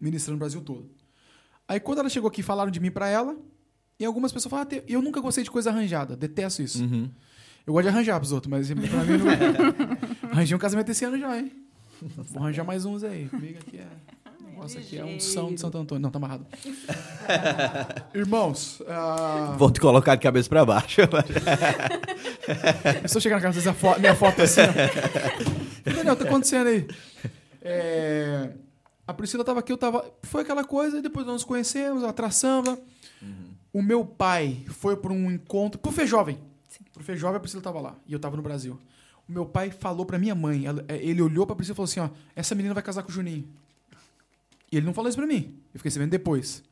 Ministrando 0.00 0.36
no 0.36 0.40
Brasil 0.40 0.60
todo. 0.62 0.88
Aí 1.66 1.80
quando 1.80 1.98
ela 2.00 2.08
chegou 2.08 2.28
aqui, 2.28 2.42
falaram 2.42 2.70
de 2.70 2.80
mim 2.80 2.90
para 2.90 3.08
ela. 3.08 3.36
E 3.98 4.04
algumas 4.04 4.32
pessoas 4.32 4.50
falaram, 4.50 4.70
ah, 4.72 4.82
eu 4.88 5.02
nunca 5.02 5.20
gostei 5.20 5.44
de 5.44 5.50
coisa 5.50 5.70
arranjada. 5.70 6.16
Detesto 6.16 6.62
isso. 6.62 6.82
Uhum. 6.82 7.10
Eu 7.66 7.72
gosto 7.74 7.84
de 7.84 7.88
arranjar 7.88 8.18
pros 8.18 8.32
outros, 8.32 8.50
mas 8.50 8.66
pra 8.68 8.74
mim 9.04 9.18
não... 9.18 10.30
Arranjei 10.32 10.56
um 10.56 10.60
casamento 10.60 10.90
esse 10.90 11.04
ano 11.04 11.18
já, 11.18 11.38
hein? 11.38 11.52
Vou 12.02 12.42
arranjar 12.42 12.64
mais 12.64 12.84
uns 12.84 13.02
aí. 13.04 13.28
Comigo 13.28 13.58
aqui 13.66 13.78
é... 13.78 13.86
O 14.40 14.62
negócio 14.62 14.80
aqui 14.80 14.98
é 14.98 15.04
um 15.04 15.18
São 15.18 15.54
de 15.54 15.60
Santo 15.60 15.78
Antônio. 15.78 16.02
Não, 16.02 16.10
tá 16.10 16.18
amarrado. 16.18 16.44
Irmãos, 18.14 18.82
ah, 18.86 19.54
Vou 19.58 19.70
te 19.70 19.80
colocar 19.80 20.16
de 20.16 20.20
cabeça 20.22 20.48
pra 20.50 20.64
baixo. 20.66 21.00
eu 23.00 23.04
estou 23.04 23.20
chegando 23.22 23.38
na 23.38 23.42
casa, 23.46 23.54
vocês 23.60 23.66
a 23.66 23.72
fo- 23.72 23.98
minha 23.98 24.14
foto 24.14 24.42
assim. 24.42 24.60
ó. 24.60 25.90
Daniel, 25.94 26.14
tá 26.16 26.24
acontecendo 26.24 26.66
aí? 26.66 26.86
É, 27.62 28.50
a 29.06 29.14
Priscila 29.14 29.44
tava 29.44 29.60
aqui, 29.60 29.72
eu 29.72 29.78
tava. 29.78 30.04
Foi 30.24 30.42
aquela 30.42 30.64
coisa, 30.64 30.98
e 30.98 31.02
depois 31.02 31.24
nós 31.24 31.34
nos 31.36 31.44
conhecemos, 31.44 32.04
atração. 32.04 32.62
né? 32.62 32.76
O 33.72 33.80
meu 33.82 34.04
pai 34.04 34.62
foi 34.68 34.96
para 34.96 35.12
um 35.12 35.30
encontro. 35.30 35.80
Pro 35.80 35.92
Fê 35.92 36.06
Jovem. 36.06 36.38
Pro 36.92 37.02
Fê 37.04 37.16
Jovem, 37.16 37.36
a 37.36 37.40
Priscila 37.40 37.62
tava 37.62 37.80
lá. 37.80 37.94
E 38.06 38.12
eu 38.12 38.18
tava 38.18 38.36
no 38.36 38.42
Brasil. 38.42 38.78
O 39.30 39.32
meu 39.32 39.46
pai 39.46 39.70
falou 39.70 40.04
pra 40.04 40.18
minha 40.18 40.34
mãe. 40.34 40.66
ela- 40.66 40.84
é, 40.88 40.96
ele 40.96 41.22
olhou 41.22 41.46
pra 41.46 41.54
Priscila 41.54 41.74
e 41.74 41.76
falou 41.76 41.84
assim: 41.88 42.00
ó, 42.00 42.10
essa 42.34 42.52
menina 42.52 42.74
vai 42.74 42.82
casar 42.82 43.04
com 43.04 43.10
o 43.10 43.12
Juninho. 43.12 43.48
E 44.72 44.76
ele 44.76 44.84
não 44.84 44.92
falou 44.92 45.08
isso 45.08 45.16
pra 45.16 45.26
mim. 45.26 45.54
Eu 45.72 45.78
fiquei 45.78 45.90
sabendo 45.90 46.10
depois. 46.10 46.64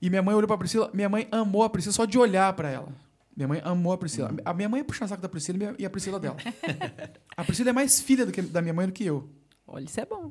E 0.00 0.10
minha 0.10 0.22
mãe 0.22 0.34
olhou 0.34 0.46
pra 0.46 0.58
Priscila. 0.58 0.90
Minha 0.92 1.08
mãe 1.08 1.26
amou 1.30 1.62
a 1.62 1.70
Priscila 1.70 1.94
só 1.94 2.04
de 2.04 2.18
olhar 2.18 2.52
pra 2.52 2.68
ela. 2.70 2.88
Minha 3.34 3.48
mãe 3.48 3.62
amou 3.64 3.90
a 3.94 3.96
Priscila. 3.96 4.34
A 4.44 4.52
minha 4.52 4.68
mãe 4.68 4.80
é 4.82 4.84
puxar 4.84 5.08
saco 5.08 5.22
da 5.22 5.28
Priscila 5.30 5.74
e 5.78 5.86
a 5.86 5.88
Priscila 5.90 6.20
dela. 6.20 6.36
a 7.34 7.42
Priscila 7.42 7.70
é 7.70 7.72
mais 7.72 8.00
filha 8.00 8.26
do 8.26 8.32
que, 8.32 8.42
da 8.42 8.60
minha 8.60 8.74
mãe 8.74 8.86
do 8.86 8.92
que 8.92 9.04
eu. 9.06 9.30
Olha, 9.66 9.84
isso 9.84 9.98
é 9.98 10.04
bom. 10.04 10.30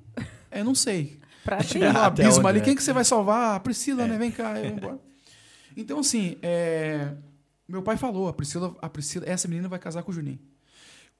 É, 0.51 0.63
não 0.63 0.75
sei. 0.75 1.19
Pra 1.43 1.57
no 1.57 1.63
Até 1.63 1.87
abismo 2.23 2.47
ali, 2.47 2.59
né? 2.59 2.65
quem 2.65 2.75
que 2.75 2.83
você 2.83 2.93
vai 2.93 3.03
salvar? 3.03 3.55
A 3.55 3.59
Priscila, 3.59 4.05
né? 4.05 4.15
Vem 4.15 4.29
cá, 4.29 4.59
eu 4.59 4.69
vou 4.69 4.77
embora. 4.77 4.99
Então, 5.75 5.99
assim, 5.99 6.37
é, 6.43 7.13
meu 7.67 7.81
pai 7.81 7.97
falou, 7.97 8.27
a 8.27 8.33
Priscila, 8.33 8.75
a 8.79 8.87
Priscila, 8.89 9.25
essa 9.27 9.47
menina 9.47 9.67
vai 9.67 9.79
casar 9.79 10.03
com 10.03 10.11
o 10.11 10.13
Juninho. 10.13 10.37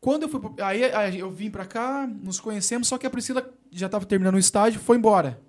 Quando 0.01 0.23
eu 0.23 0.29
fui, 0.29 0.39
pro- 0.39 0.55
aí, 0.63 0.83
aí 0.83 1.19
eu 1.19 1.31
vim 1.31 1.49
pra 1.51 1.65
cá, 1.65 2.05
nos 2.07 2.39
conhecemos, 2.39 2.87
só 2.87 2.97
que 2.97 3.05
a 3.05 3.09
Priscila 3.09 3.47
já 3.71 3.87
tava 3.87 4.03
terminando 4.05 4.33
o 4.35 4.39
estágio, 4.39 4.79
foi 4.81 4.97
embora. 4.97 5.39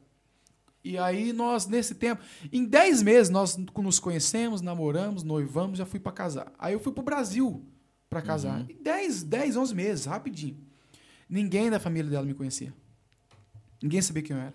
E 0.85 0.99
aí 0.99 1.33
nós, 1.33 1.67
nesse 1.67 1.95
tempo, 1.95 2.23
em 2.53 2.65
10 2.65 3.03
meses, 3.03 3.31
nós 3.31 3.57
nos 3.57 3.99
conhecemos, 3.99 4.61
namoramos, 4.61 5.23
noivamos, 5.23 5.79
já 5.79 5.87
fui 5.87 5.99
pra 5.99 6.13
casar. 6.13 6.53
Aí 6.59 6.75
eu 6.75 6.81
fui 6.81 6.93
pro 6.93 7.03
Brasil 7.03 7.65
pra 8.11 8.21
casar. 8.21 8.61
Em 8.69 8.83
10, 8.83 9.23
10, 9.23 9.57
11 9.57 9.75
meses, 9.75 10.05
rapidinho. 10.05 10.57
Ninguém 11.29 11.71
da 11.71 11.81
família 11.81 12.11
dela 12.11 12.27
me 12.27 12.35
conhecia. 12.35 12.75
Ninguém 13.83 14.03
sabia 14.03 14.23
quem 14.23 14.37
eu 14.37 14.43
era. 14.43 14.55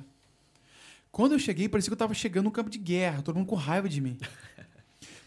Quando 1.11 1.31
eu 1.31 1.39
cheguei, 1.39 1.67
parecia 1.67 1.89
que 1.89 1.93
eu 1.93 1.97
tava 1.97 2.13
chegando 2.13 2.45
num 2.45 2.51
campo 2.51 2.69
de 2.69 2.77
guerra, 2.77 3.23
todo 3.23 3.35
mundo 3.37 3.47
com 3.47 3.55
raiva 3.55 3.89
de 3.89 3.99
mim. 3.99 4.17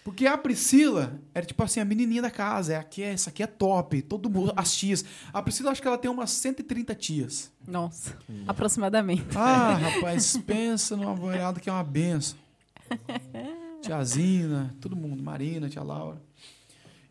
Porque 0.02 0.26
a 0.26 0.36
Priscila 0.38 1.20
era 1.34 1.44
tipo 1.44 1.62
assim, 1.62 1.78
a 1.78 1.84
menininha 1.84 2.22
da 2.22 2.30
casa, 2.30 2.72
é 2.72 2.76
aqui, 2.76 3.02
é, 3.02 3.12
essa 3.12 3.28
aqui 3.28 3.42
é 3.42 3.46
top, 3.46 4.00
todo 4.02 4.30
mundo, 4.30 4.52
as 4.56 4.74
tias. 4.74 5.04
A 5.32 5.42
Priscila 5.42 5.70
acho 5.70 5.82
que 5.82 5.86
ela 5.86 5.98
tem 5.98 6.10
umas 6.10 6.30
130 6.30 6.94
tias. 6.94 7.52
Nossa, 7.66 8.16
aproximadamente. 8.46 9.26
Ah, 9.36 9.74
rapaz, 9.94 10.36
pensa 10.38 10.96
numa 10.96 11.14
mulherada 11.14 11.60
que 11.60 11.68
é 11.68 11.72
uma 11.72 11.84
benção. 11.84 12.38
Tia 13.82 14.02
Zina, 14.04 14.74
todo 14.80 14.96
mundo, 14.96 15.22
Marina, 15.22 15.68
tia 15.68 15.82
Laura. 15.82 16.20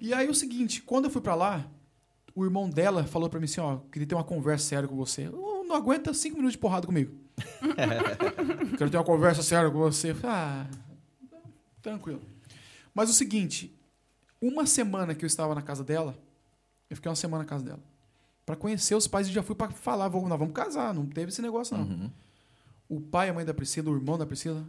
E 0.01 0.13
aí 0.13 0.27
o 0.27 0.33
seguinte, 0.33 0.81
quando 0.81 1.05
eu 1.05 1.11
fui 1.11 1.21
pra 1.21 1.35
lá, 1.35 1.65
o 2.35 2.43
irmão 2.43 2.69
dela 2.69 3.03
falou 3.03 3.29
pra 3.29 3.39
mim 3.39 3.45
assim, 3.45 3.61
ó, 3.61 3.77
queria 3.91 4.07
ter 4.07 4.15
uma 4.15 4.23
conversa 4.23 4.65
séria 4.67 4.87
com 4.87 4.95
você. 4.95 5.27
Eu 5.27 5.63
não 5.67 5.75
aguenta 5.75 6.13
cinco 6.13 6.35
minutos 6.37 6.53
de 6.53 6.57
porrada 6.59 6.85
comigo. 6.87 7.13
Quero 8.77 8.89
ter 8.89 8.97
uma 8.97 9.03
conversa 9.03 9.43
séria 9.43 9.69
com 9.69 9.77
você. 9.77 10.13
Falei, 10.13 10.35
Ah, 10.35 10.67
tranquilo. 11.81 12.21
Mas 12.99 13.09
o 13.09 13.13
seguinte, 13.13 13.73
uma 14.41 14.65
semana 14.65 15.15
que 15.15 15.23
eu 15.23 15.27
estava 15.27 15.55
na 15.55 15.61
casa 15.61 15.85
dela, 15.85 16.21
eu 16.89 16.97
fiquei 16.97 17.09
uma 17.09 17.15
semana 17.15 17.45
na 17.45 17.49
casa 17.49 17.63
dela. 17.63 17.79
Pra 18.45 18.57
conhecer 18.57 18.93
os 18.93 19.07
pais 19.07 19.25
e 19.29 19.31
já 19.31 19.41
fui 19.41 19.55
pra 19.55 19.69
falar, 19.69 20.09
vamos, 20.09 20.27
nós 20.27 20.37
vamos 20.37 20.53
casar, 20.53 20.93
não 20.93 21.05
teve 21.05 21.29
esse 21.31 21.41
negócio 21.41 21.77
não. 21.77 21.85
Uhum. 21.85 22.11
O 22.89 22.99
pai 22.99 23.27
e 23.27 23.29
a 23.29 23.33
mãe 23.33 23.45
da 23.45 23.53
Priscila, 23.53 23.89
o 23.89 23.95
irmão 23.95 24.17
da 24.17 24.25
Priscila, 24.25 24.67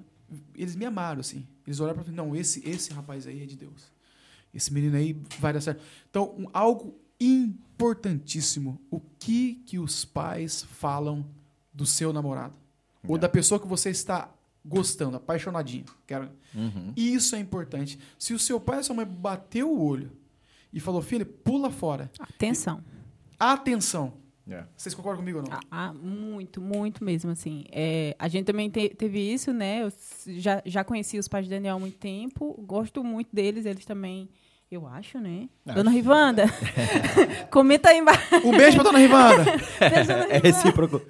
eles 0.55 0.77
me 0.77 0.85
amaram, 0.85 1.19
assim. 1.19 1.45
Eles 1.67 1.81
olharam 1.81 1.99
pra 2.01 2.09
mim, 2.09 2.15
não, 2.17 2.37
esse, 2.37 2.63
esse 2.65 2.93
rapaz 2.93 3.27
aí 3.27 3.43
é 3.43 3.47
de 3.47 3.57
Deus. 3.57 3.91
Esse 4.55 4.73
menino 4.73 4.97
aí 4.97 5.21
vai 5.41 5.53
dar 5.53 5.61
certo. 5.61 5.83
Então, 6.09 6.33
um- 6.39 6.47
algo 6.53 6.95
importantíssimo. 7.19 8.81
O 8.93 9.01
que 9.19 9.55
que 9.67 9.77
os 9.77 10.05
pais 10.05 10.63
falam 10.63 11.27
do 11.75 11.85
seu 11.85 12.13
namorado? 12.13 12.55
Ou 13.09 13.19
da 13.19 13.29
pessoa 13.29 13.59
que 13.59 13.67
você 13.67 13.91
está 13.91 14.33
gostando, 14.65 15.17
apaixonadinho. 15.17 15.85
Quero... 16.07 16.29
Uhum. 16.55 16.93
Isso 16.97 17.35
é 17.37 17.39
importante. 17.39 17.99
Se 18.19 18.35
o 18.35 18.39
seu 18.39 18.61
pai 18.61 18.77
e 18.77 18.81
a 18.81 18.83
sua 18.83 18.95
mãe 18.97 19.07
bateu 19.07 19.71
o 19.71 19.83
olho 19.85 20.11
e 20.73 20.79
falou, 20.81 21.01
filho, 21.03 21.25
pula 21.27 21.71
fora. 21.71 22.11
Atenção. 22.19 22.83
Atenção. 23.39 24.13
É. 24.49 24.65
Vocês 24.77 24.95
concordam 24.95 25.21
comigo 25.21 25.39
ou 25.39 25.45
não? 25.45 25.53
Ah, 25.53 25.61
ah, 25.71 25.93
muito, 25.95 26.61
muito 26.61 27.05
mesmo, 27.05 27.31
assim. 27.31 27.65
É, 27.71 28.17
a 28.19 28.27
gente 28.27 28.47
também 28.47 28.69
te- 28.69 28.89
teve 28.91 29.21
isso, 29.21 29.53
né? 29.53 29.83
Eu 29.85 29.93
já, 30.39 30.61
já 30.67 30.83
conheci 30.83 31.19
os 31.19 31.29
pais 31.29 31.45
de 31.45 31.51
Daniel 31.51 31.77
há 31.77 31.79
muito 31.79 31.99
tempo. 31.99 32.61
Gosto 32.67 33.05
muito 33.05 33.29
deles, 33.33 33.65
eles 33.65 33.85
também, 33.85 34.29
eu 34.69 34.89
acho, 34.89 35.19
né? 35.21 35.49
Acho. 35.65 35.77
Dona 35.77 35.91
Rivanda, 35.93 36.45
comenta 37.51 37.91
aí 37.91 37.99
embaixo. 37.99 38.37
Um 38.45 38.51
beijo 38.57 38.75
pra 38.77 38.85
dona 38.85 38.99
Rivanda. 38.99 39.45
Beijo, 39.79 40.09
Dona 40.09 40.25
É 40.25 40.39
Rivanda. 40.39 40.39
recíproco. 40.49 41.03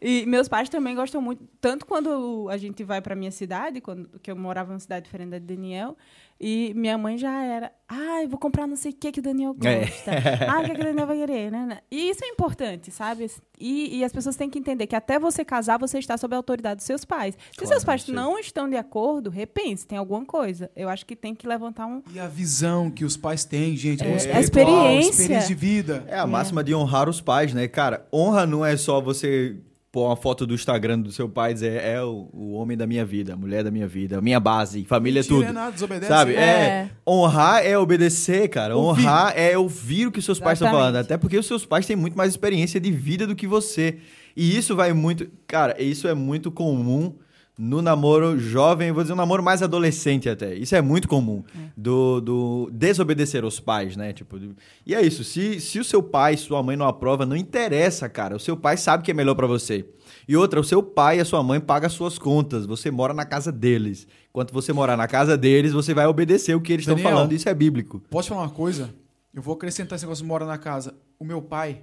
E 0.00 0.24
meus 0.26 0.48
pais 0.48 0.68
também 0.68 0.94
gostam 0.94 1.20
muito, 1.20 1.42
tanto 1.60 1.84
quando 1.86 2.48
a 2.50 2.56
gente 2.56 2.84
vai 2.84 3.00
para 3.00 3.14
minha 3.16 3.30
cidade, 3.30 3.80
quando 3.80 4.08
que 4.22 4.30
eu 4.30 4.36
morava 4.36 4.70
numa 4.70 4.80
cidade 4.80 5.04
diferente 5.06 5.30
da 5.30 5.38
de 5.38 5.44
Daniel, 5.46 5.96
e 6.40 6.72
minha 6.76 6.96
mãe 6.96 7.18
já 7.18 7.42
era, 7.42 7.72
ai, 7.88 8.28
vou 8.28 8.38
comprar 8.38 8.64
não 8.68 8.76
sei 8.76 8.92
o 8.92 8.94
que 8.94 9.10
que 9.10 9.18
o 9.18 9.22
Daniel 9.22 9.56
É. 9.64 9.80
gosta. 9.80 10.12
Ah, 10.48 10.60
o 10.60 10.64
que, 10.64 10.74
que 10.76 10.80
o 10.80 10.84
Daniel 10.84 11.06
vai 11.06 11.16
querer, 11.16 11.50
né? 11.50 11.66
né? 11.66 11.78
E 11.90 12.10
isso 12.10 12.24
é 12.24 12.28
importante, 12.28 12.92
sabe? 12.92 13.28
E, 13.58 13.98
e 13.98 14.04
as 14.04 14.12
pessoas 14.12 14.36
têm 14.36 14.48
que 14.48 14.56
entender 14.56 14.86
que 14.86 14.94
até 14.94 15.18
você 15.18 15.44
casar, 15.44 15.78
você 15.80 15.98
está 15.98 16.16
sob 16.16 16.32
a 16.34 16.38
autoridade 16.38 16.76
dos 16.76 16.84
seus 16.86 17.04
pais. 17.04 17.34
Se 17.50 17.56
Claro, 17.58 17.68
seus 17.68 17.84
pais 17.84 18.02
sim. 18.02 18.12
não 18.12 18.38
estão 18.38 18.68
de 18.70 18.76
acordo, 18.76 19.30
repense, 19.30 19.84
tem 19.84 19.98
alguma 19.98 20.24
coisa. 20.24 20.70
Eu 20.76 20.88
acho 20.88 21.04
que 21.04 21.16
tem 21.16 21.34
que 21.34 21.44
levantar 21.46 21.86
um... 21.86 22.02
E 22.14 22.20
a 22.20 22.28
visão 22.28 22.88
que 22.88 23.04
os 23.04 23.16
pais 23.16 23.44
têm, 23.44 23.76
gente, 23.76 24.04
É, 24.04 24.06
a 24.36 24.40
experiência. 24.40 25.10
experiência 25.10 25.48
de 25.48 25.54
vida. 25.54 26.04
É 26.06 26.18
a 26.20 26.26
máxima 26.26 26.62
de 26.62 26.72
honrar 26.72 27.08
os 27.08 27.20
pais, 27.20 27.52
né? 27.52 27.66
Cara, 27.66 28.06
honra 28.12 28.46
não 28.46 28.64
é 28.64 28.76
só 28.76 29.00
você 29.00 29.56
pôr 29.90 30.06
uma 30.06 30.16
foto 30.16 30.46
do 30.46 30.54
Instagram 30.54 31.00
do 31.00 31.10
seu 31.10 31.28
pai 31.28 31.50
e 31.50 31.54
dizer 31.54 31.82
é 31.82 32.02
o, 32.02 32.28
o 32.32 32.52
homem 32.52 32.76
da 32.76 32.86
minha 32.86 33.04
vida, 33.04 33.34
a 33.34 33.36
mulher 33.36 33.64
da 33.64 33.70
minha 33.70 33.88
vida, 33.88 34.18
a 34.18 34.20
minha 34.20 34.38
base, 34.38 34.84
família 34.84 35.20
é 35.20 35.22
Mentira, 35.22 35.38
tudo. 35.38 35.48
é 35.48 35.52
nada, 35.52 35.72
desobedece. 35.72 36.08
Sabe? 36.08 36.34
É. 36.34 36.38
É. 36.40 36.90
Honrar 37.06 37.64
é 37.64 37.78
obedecer, 37.78 38.48
cara. 38.48 38.76
Ouvir. 38.76 39.02
Honrar 39.02 39.32
é 39.36 39.56
ouvir 39.56 40.06
o 40.06 40.12
que 40.12 40.18
os 40.18 40.24
seus 40.24 40.38
pais 40.38 40.56
estão 40.56 40.68
Exatamente. 40.68 40.92
falando. 40.92 41.04
Até 41.04 41.16
porque 41.16 41.38
os 41.38 41.46
seus 41.46 41.64
pais 41.64 41.86
têm 41.86 41.96
muito 41.96 42.16
mais 42.16 42.30
experiência 42.30 42.78
de 42.78 42.90
vida 42.90 43.26
do 43.26 43.34
que 43.34 43.46
você. 43.46 43.98
E 44.36 44.56
isso 44.56 44.76
vai 44.76 44.92
muito. 44.92 45.28
Cara, 45.46 45.80
isso 45.82 46.06
é 46.06 46.14
muito 46.14 46.50
comum 46.50 47.14
no 47.58 47.82
namoro 47.82 48.38
jovem, 48.38 48.88
eu 48.88 48.94
vou 48.94 49.02
dizer 49.02 49.12
um 49.12 49.16
namoro 49.16 49.42
mais 49.42 49.64
adolescente 49.64 50.28
até. 50.28 50.54
Isso 50.54 50.76
é 50.76 50.80
muito 50.80 51.08
comum. 51.08 51.42
Do, 51.76 52.20
do 52.20 52.70
desobedecer 52.72 53.42
aos 53.42 53.58
pais, 53.58 53.96
né? 53.96 54.12
Tipo, 54.12 54.38
e 54.86 54.94
é 54.94 55.02
isso. 55.02 55.24
Se, 55.24 55.60
se 55.60 55.80
o 55.80 55.84
seu 55.84 56.00
pai, 56.00 56.36
sua 56.36 56.62
mãe 56.62 56.76
não 56.76 56.86
aprova, 56.86 57.26
não 57.26 57.36
interessa, 57.36 58.08
cara. 58.08 58.36
O 58.36 58.38
seu 58.38 58.56
pai 58.56 58.76
sabe 58.76 59.02
que 59.02 59.10
é 59.10 59.14
melhor 59.14 59.34
pra 59.34 59.48
você. 59.48 59.84
E 60.28 60.36
outra, 60.36 60.60
o 60.60 60.64
seu 60.64 60.80
pai 60.82 61.18
e 61.18 61.20
a 61.20 61.24
sua 61.24 61.42
mãe 61.42 61.58
pagam 61.58 61.88
as 61.88 61.94
suas 61.94 62.16
contas. 62.16 62.64
Você 62.64 62.92
mora 62.92 63.12
na 63.12 63.24
casa 63.24 63.50
deles. 63.50 64.06
Enquanto 64.30 64.52
você 64.52 64.72
morar 64.72 64.96
na 64.96 65.08
casa 65.08 65.36
deles, 65.36 65.72
você 65.72 65.92
vai 65.92 66.06
obedecer 66.06 66.54
o 66.54 66.60
que 66.60 66.72
eles 66.72 66.86
estão 66.86 66.96
falando. 66.98 67.32
Isso 67.32 67.48
é 67.48 67.54
bíblico. 67.54 68.00
Posso 68.08 68.28
falar 68.28 68.42
uma 68.42 68.50
coisa? 68.50 68.94
Eu 69.34 69.42
vou 69.42 69.54
acrescentar 69.54 69.96
esse 69.96 70.04
negócio 70.04 70.24
mora 70.24 70.46
na 70.46 70.58
casa. 70.58 70.94
O 71.18 71.24
meu 71.24 71.42
pai, 71.42 71.82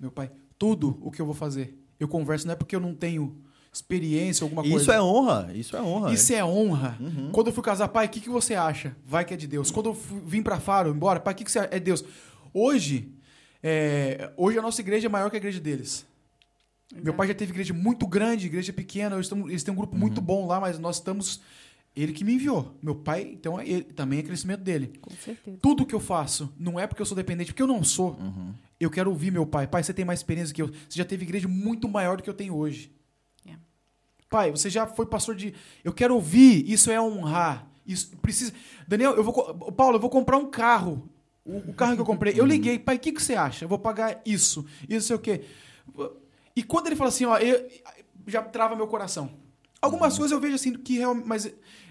meu 0.00 0.10
pai, 0.10 0.30
tudo 0.58 0.98
o 1.02 1.10
que 1.10 1.20
eu 1.20 1.26
vou 1.26 1.34
fazer, 1.34 1.78
eu 2.00 2.08
converso 2.08 2.46
não 2.46 2.54
é 2.54 2.56
porque 2.56 2.74
eu 2.74 2.80
não 2.80 2.94
tenho 2.94 3.36
experiência, 3.72 4.44
alguma 4.44 4.62
coisa. 4.62 4.76
Isso 4.76 4.92
é 4.92 5.00
honra, 5.02 5.50
isso 5.54 5.76
é 5.76 5.82
honra. 5.82 6.12
Isso 6.12 6.32
é 6.34 6.44
honra. 6.44 6.96
Uhum. 7.00 7.30
Quando 7.32 7.48
eu 7.48 7.52
fui 7.52 7.62
casar, 7.62 7.88
pai, 7.88 8.06
o 8.06 8.08
que, 8.08 8.20
que 8.20 8.28
você 8.30 8.54
acha? 8.54 8.96
Vai 9.06 9.24
que 9.24 9.34
é 9.34 9.36
de 9.36 9.46
Deus. 9.46 9.70
Quando 9.70 9.90
eu 9.90 9.94
fui- 9.94 10.20
vim 10.24 10.42
pra 10.42 10.58
Faro, 10.58 10.90
embora, 10.90 11.20
pai, 11.20 11.34
o 11.34 11.36
que, 11.36 11.44
que 11.44 11.52
você 11.52 11.60
acha? 11.60 11.68
É 11.72 11.78
Deus. 11.78 12.04
Hoje, 12.52 13.10
é, 13.62 14.30
hoje 14.36 14.58
a 14.58 14.62
nossa 14.62 14.80
igreja 14.80 15.06
é 15.06 15.08
maior 15.10 15.30
que 15.30 15.36
a 15.36 15.38
igreja 15.38 15.60
deles. 15.60 16.06
Meu 17.02 17.12
pai 17.12 17.28
já 17.28 17.34
teve 17.34 17.52
igreja 17.52 17.74
muito 17.74 18.06
grande, 18.06 18.46
igreja 18.46 18.72
pequena. 18.72 19.16
Eles, 19.16 19.28
tão- 19.28 19.48
eles 19.48 19.62
têm 19.62 19.72
um 19.72 19.76
grupo 19.76 19.96
muito 19.96 20.20
bom 20.20 20.46
lá, 20.46 20.58
mas 20.58 20.78
nós 20.78 20.96
estamos. 20.96 21.40
Ele 21.94 22.12
que 22.12 22.24
me 22.24 22.34
enviou. 22.34 22.74
Meu 22.82 22.94
pai, 22.94 23.30
então, 23.32 23.58
é 23.60 23.68
ele, 23.68 23.82
também 23.82 24.20
é 24.20 24.22
crescimento 24.22 24.60
dele. 24.62 24.92
Com 25.00 25.10
certeza. 25.10 25.56
Tudo 25.60 25.84
que 25.84 25.94
eu 25.94 26.00
faço 26.00 26.50
não 26.58 26.78
é 26.78 26.86
porque 26.86 27.02
eu 27.02 27.06
sou 27.06 27.16
dependente, 27.16 27.50
porque 27.52 27.62
eu 27.62 27.66
não 27.66 27.82
sou. 27.84 28.12
Uhum. 28.20 28.54
Eu 28.80 28.88
quero 28.90 29.10
ouvir 29.10 29.30
meu 29.32 29.44
pai. 29.44 29.66
Pai, 29.66 29.82
você 29.82 29.92
tem 29.92 30.04
mais 30.04 30.20
experiência 30.20 30.54
que 30.54 30.62
eu. 30.62 30.68
Você 30.68 30.96
já 30.98 31.04
teve 31.04 31.24
igreja 31.24 31.48
muito 31.48 31.88
maior 31.88 32.16
do 32.16 32.22
que 32.22 32.30
eu 32.30 32.34
tenho 32.34 32.54
hoje. 32.54 32.90
É. 34.28 34.30
Pai, 34.30 34.50
você 34.50 34.68
já 34.68 34.86
foi 34.86 35.06
pastor 35.06 35.34
de. 35.34 35.54
Eu 35.82 35.92
quero 35.92 36.14
ouvir. 36.14 36.70
Isso 36.70 36.90
é 36.90 37.00
honrar. 37.00 37.66
Isso 37.86 38.10
precisa. 38.18 38.52
Daniel, 38.86 39.12
eu 39.14 39.24
vou. 39.24 39.32
Paulo, 39.72 39.96
eu 39.96 40.00
vou 40.00 40.10
comprar 40.10 40.36
um 40.36 40.50
carro. 40.50 41.08
O, 41.44 41.70
o 41.70 41.72
carro 41.72 41.94
que 41.94 42.00
eu 42.02 42.04
comprei. 42.04 42.34
Eu 42.36 42.44
liguei, 42.44 42.78
pai, 42.78 42.96
o 42.96 42.98
que, 42.98 43.12
que 43.12 43.22
você 43.22 43.34
acha? 43.34 43.64
Eu 43.64 43.68
vou 43.68 43.78
pagar 43.78 44.20
isso. 44.26 44.66
Isso 44.88 45.06
sei 45.06 45.16
o 45.16 45.18
quê. 45.18 45.44
E 46.54 46.62
quando 46.62 46.88
ele 46.88 46.96
fala 46.96 47.08
assim, 47.08 47.24
ó, 47.24 47.38
eu- 47.38 47.66
já 48.26 48.42
trava 48.42 48.76
meu 48.76 48.86
coração. 48.86 49.30
Algumas 49.80 50.18
coisas 50.18 50.32
eu 50.32 50.40
vejo 50.40 50.56
assim 50.56 50.74
que 50.74 50.98
realmente. 50.98 51.26
Mas 51.26 51.46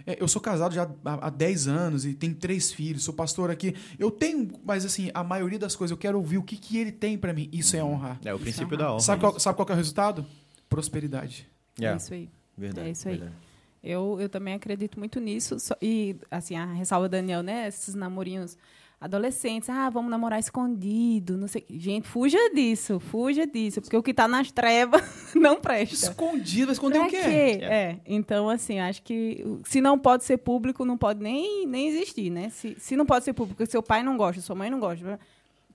é, 0.06 0.22
eu 0.22 0.28
sou 0.28 0.40
casado 0.42 0.76
já 0.76 0.88
há, 1.04 1.28
há 1.28 1.30
10 1.32 1.68
anos 1.68 2.06
e 2.06 2.14
tenho 2.14 2.36
três 2.36 2.72
filhos, 2.72 3.04
sou 3.04 3.14
pastor 3.14 3.50
aqui. 3.50 3.74
Eu 3.98 4.12
tenho, 4.12 4.52
mas 4.64 4.86
assim, 4.86 5.10
a 5.14 5.24
maioria 5.24 5.58
das 5.58 5.76
coisas 5.76 5.92
eu 5.92 5.98
quero 5.98 6.18
ouvir 6.20 6.38
o 6.38 6.44
que, 6.44 6.58
que 6.58 6.78
ele 6.78 6.92
tem 6.92 7.18
pra 7.18 7.34
mim. 7.34 7.50
Isso 7.52 7.76
é 7.76 7.84
honrar. 7.84 8.20
É 8.24 8.32
o 8.32 8.36
Isso 8.36 8.44
princípio 8.44 8.76
é 8.76 8.78
da 8.78 8.92
honra. 8.92 9.00
Sabe 9.00 9.22
qual, 9.22 9.40
sabe 9.40 9.56
qual 9.56 9.68
é 9.70 9.72
o 9.72 9.76
resultado? 9.76 10.26
Prosperidade. 10.70 11.48
É 11.82 11.86
É, 11.86 11.96
isso 11.96 12.14
aí. 12.14 12.30
verdade, 12.58 12.88
é 12.88 12.92
isso 12.92 13.08
aí. 13.08 13.18
verdade. 13.18 13.36
Eu, 13.84 14.18
eu 14.20 14.28
também 14.28 14.54
acredito 14.54 14.98
muito 15.00 15.20
nisso. 15.20 15.60
só- 15.60 15.76
e, 15.82 16.16
assim, 16.30 16.56
a 16.56 16.66
ressalva 16.66 17.08
Daniel, 17.08 17.42
né? 17.44 17.68
Esses 17.68 17.96
namorinhos 17.96 18.58
adolescentes. 19.00 19.70
Ah, 19.70 19.90
vamos 19.90 20.10
namorar 20.10 20.40
escondido. 20.40 21.38
Não 21.38 21.48
sei. 21.48 21.64
Gente, 21.70 22.08
fuja 22.08 22.38
disso. 22.54 23.00
Fuja 23.00 23.46
disso. 23.46 23.80
Porque 23.82 23.96
o 23.96 24.02
que 24.04 24.14
tá 24.14 24.28
nas 24.28 24.52
trevas 24.52 25.02
não 25.36 25.62
presta. 25.62 26.08
Escondido, 26.08 26.66
vai 26.68 26.74
esconder 26.74 26.98
Pra 27.00 27.08
o 27.08 27.10
quê? 27.10 27.22
quê? 27.22 27.60
É. 27.64 28.00
Então, 28.06 28.50
assim, 28.50 28.80
acho 28.80 29.02
que 29.04 29.46
se 29.66 29.80
não 29.80 29.98
pode 30.00 30.24
ser 30.24 30.38
público, 30.38 30.84
não 30.84 30.98
pode 30.98 31.22
nem, 31.22 31.66
nem 31.68 31.88
existir, 31.88 32.30
né? 32.32 32.50
Se, 32.50 32.76
se 32.80 32.96
não 32.96 33.06
pode 33.06 33.24
ser 33.24 33.34
público, 33.34 33.64
seu 33.68 33.84
pai 33.84 34.02
não 34.04 34.18
gosta, 34.18 34.42
sua 34.42 34.56
mãe 34.56 34.70
não 34.70 34.80
gosta, 34.80 35.20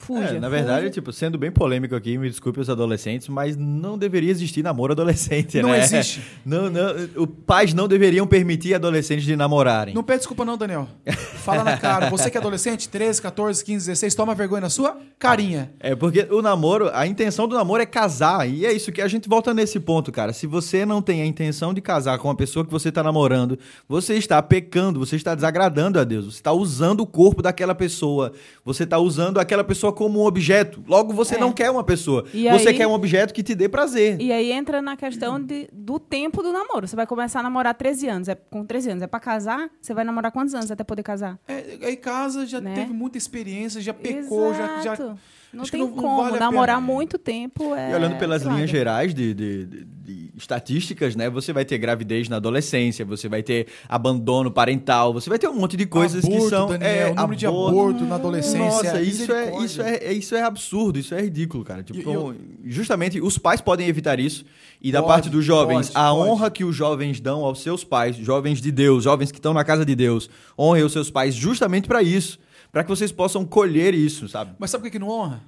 fuja. 0.03 0.37
É, 0.37 0.41
na 0.41 0.49
verdade, 0.49 0.81
fuja. 0.83 0.91
tipo, 0.91 1.13
sendo 1.13 1.39
bem 1.39 1.51
polêmico 1.51 1.95
aqui, 1.95 2.19
me 2.19 2.29
desculpe 2.29 2.61
os 2.61 2.69
adolescentes, 2.69 3.29
mas 3.29 3.57
não 3.57 3.97
deveria 3.97 4.31
existir 4.31 4.63
namoro 4.63 4.93
adolescente, 4.93 5.61
Não 5.63 5.71
né? 5.71 5.79
existe. 5.79 6.23
Não, 6.45 6.69
não, 6.69 6.95
os 7.17 7.29
pais 7.47 7.73
não 7.73 7.87
deveriam 7.87 8.27
permitir 8.27 8.75
adolescentes 8.75 9.25
de 9.25 9.37
namorarem. 9.37 9.95
Não 9.95 10.03
pede 10.03 10.19
desculpa 10.19 10.45
não, 10.45 10.57
Daniel. 10.57 10.89
Fala 11.45 11.63
na 11.63 11.77
cara. 11.77 12.11
Você 12.11 12.31
que 12.31 12.37
é 12.37 12.41
adolescente, 12.41 12.89
13, 12.89 13.23
14, 13.23 13.65
15, 13.65 13.87
16, 13.87 14.15
toma 14.15 14.35
vergonha 14.35 14.63
na 14.63 14.71
sua 14.71 14.97
carinha. 15.19 15.73
É 15.79 15.95
porque 15.95 16.27
o 16.31 16.43
namoro, 16.43 16.91
a 16.93 17.07
intenção 17.07 17.47
do 17.47 17.55
namoro 17.55 17.83
é 17.83 17.87
casar. 17.87 18.49
E 18.49 18.67
é 18.67 18.73
isso 18.73 18.91
que 18.91 19.01
a 19.01 19.09
gente 19.09 19.29
volta 19.29 19.55
nesse 19.55 19.79
ponto, 19.79 20.11
cara. 20.11 20.33
Se 20.33 20.47
você 20.47 20.85
não 20.85 21.01
tem 21.01 21.23
a 21.23 21.27
intenção 21.27 21.73
de 21.73 21.81
casar 21.81 22.19
com 22.19 22.29
a 22.29 22.35
pessoa 22.35 22.65
que 22.65 22.71
você 22.71 22.89
está 22.89 23.03
namorando, 23.03 23.59
você 23.89 24.15
está 24.15 24.43
pecando, 24.43 24.99
você 24.99 25.17
está 25.17 25.35
desagradando 25.35 25.99
a 25.99 26.05
Deus. 26.05 26.25
Você 26.27 26.31
está 26.39 26.53
usando 26.53 27.01
o 27.01 27.07
corpo 27.07 27.41
daquela 27.43 27.75
pessoa. 27.75 28.33
Você 28.65 28.85
está 28.85 28.99
usando 28.99 29.39
aquela 29.39 29.63
pessoa 29.65 29.92
como 29.93 30.21
um 30.21 30.25
objeto. 30.27 30.83
Logo, 30.87 31.13
você 31.13 31.35
É. 31.37 31.39
não 31.39 31.53
quer 31.53 31.71
uma 31.71 31.85
pessoa. 31.85 32.25
E 32.33 32.49
você 32.51 32.71
aí- 32.71 32.77
quer 32.77 32.87
um 32.87 32.93
objeto 32.93 33.33
que 33.35 33.43
te 33.43 33.55
dê 33.55 33.69
prazer. 33.69 34.21
E 34.21 34.33
aí 34.33 34.51
entra 34.53 34.81
na 34.83 34.97
questão 34.97 35.41
de, 35.41 35.69
do 35.73 35.99
tempo 35.99 36.43
do 36.43 36.53
namoro. 36.53 36.87
Você 36.89 36.97
vai 36.97 37.07
começar 37.07 37.41
a 37.41 37.43
namorar 37.43 37.75
13 37.75 38.09
anos. 38.09 38.29
É, 38.29 38.35
com 38.35 38.65
13 38.65 38.91
anos. 38.91 39.03
É 39.03 39.07
pra 39.07 39.21
casar? 39.21 39.71
Você 39.81 39.93
vai 39.95 40.05
namorar 40.05 40.33
quantos 40.33 40.55
anos 40.55 40.71
até 40.71 40.83
poder 40.85 41.03
casar? 41.03 41.39
É, 41.49 41.79
aí 41.83 41.97
casa, 41.97 42.47
já 42.47 42.61
Né? 42.61 42.75
teve 42.75 42.93
muita 42.93 43.19
experiência, 43.19 43.81
já 43.81 43.93
pecou, 43.95 44.53
já, 44.55 44.81
já. 44.83 45.15
Não 45.53 45.63
acho 45.63 45.71
que 45.71 45.77
tem 45.77 45.87
não- 45.87 45.95
não 45.95 46.03
como. 46.03 46.23
vale 46.23 46.37
a 46.37 46.41
namorar 46.41 46.77
pena. 46.77 46.87
muito 46.95 47.19
tempo 47.19 47.75
é. 47.75 47.91
E 47.93 47.95
olhando 47.95 48.17
pelas 48.19 48.43
linhas 48.43 48.71
gerais 48.71 49.13
de, 49.15 49.35
de- 49.35 49.67
de- 49.67 49.85
de 49.85 50.31
estatísticas, 50.37 51.15
né? 51.15 51.29
Você 51.31 51.53
vai 51.53 51.65
ter 51.65 51.79
gravidez 51.79 52.29
na 52.29 52.37
adolescência, 52.37 53.05
você 53.05 53.29
vai 53.29 53.43
ter 53.43 53.67
abandono 53.89 54.51
parental, 54.51 55.13
você 55.13 55.29
vai 55.29 55.39
ter 55.39 55.49
um 55.49 55.55
monte 55.55 55.77
de 55.77 55.87
coisas 55.87 56.25
que 56.25 56.33
Aborto, 56.33 56.49
são. 56.51 56.69
Daniel, 56.69 56.89
é, 56.91 57.11
o 57.11 57.15
número 57.15 57.37
de 57.37 57.47
aborto. 57.47 57.79
aborto 57.79 58.05
na 58.05 58.15
adolescência. 58.15 58.59
Nossa, 58.59 59.01
isso 59.03 59.33
é, 59.33 59.63
isso, 59.65 59.83
é, 59.83 59.95
é- 59.97 60.13
isso 60.13 60.35
é 60.35 60.43
absurdo, 60.43 60.99
isso 60.99 61.15
é 61.15 61.21
ridículo, 61.21 61.63
cara. 61.65 61.83
Tipo, 61.83 61.99
E 61.99 62.15
eu- 62.15 62.35
justamente 62.65 63.21
os 63.21 63.37
pais 63.39 63.61
podem 63.61 63.87
evitar 63.89 64.19
isso. 64.19 64.45
E 64.81 64.91
da 64.91 65.01
Pode, 65.01 65.13
parte 65.13 65.31
dos 65.31 65.45
jovens, 65.45 65.91
pode, 65.91 65.99
a 66.07 66.11
pode. 66.11 66.31
honra 66.31 66.51
que 66.51 66.65
os 66.65 66.75
jovens 66.75 67.21
dão 67.21 67.45
aos 67.45 67.61
seus 67.63 67.85
pais, 67.85 68.17
jovens 68.17 68.61
de 68.61 68.73
Deus, 68.73 69.05
jovens 69.05 69.31
que 69.31 69.39
estão 69.39 69.55
na 69.55 69.63
casa 69.65 69.85
de 69.85 69.95
Deus, 69.95 70.29
honrem 70.59 70.83
os 70.83 70.93
seus 70.93 71.11
pais 71.11 71.35
justamente 71.35 71.87
para 71.87 72.03
isso. 72.03 72.39
Para 72.73 72.83
que 72.83 72.89
vocês 72.89 73.13
possam 73.13 73.45
colher 73.45 73.93
isso, 73.95 74.29
sabe? 74.29 74.57
Mas 74.59 74.71
sabe 74.71 74.81
por 74.83 74.87
que, 74.87 74.93
que 74.93 74.99
não 74.99 75.09
honra? 75.11 75.43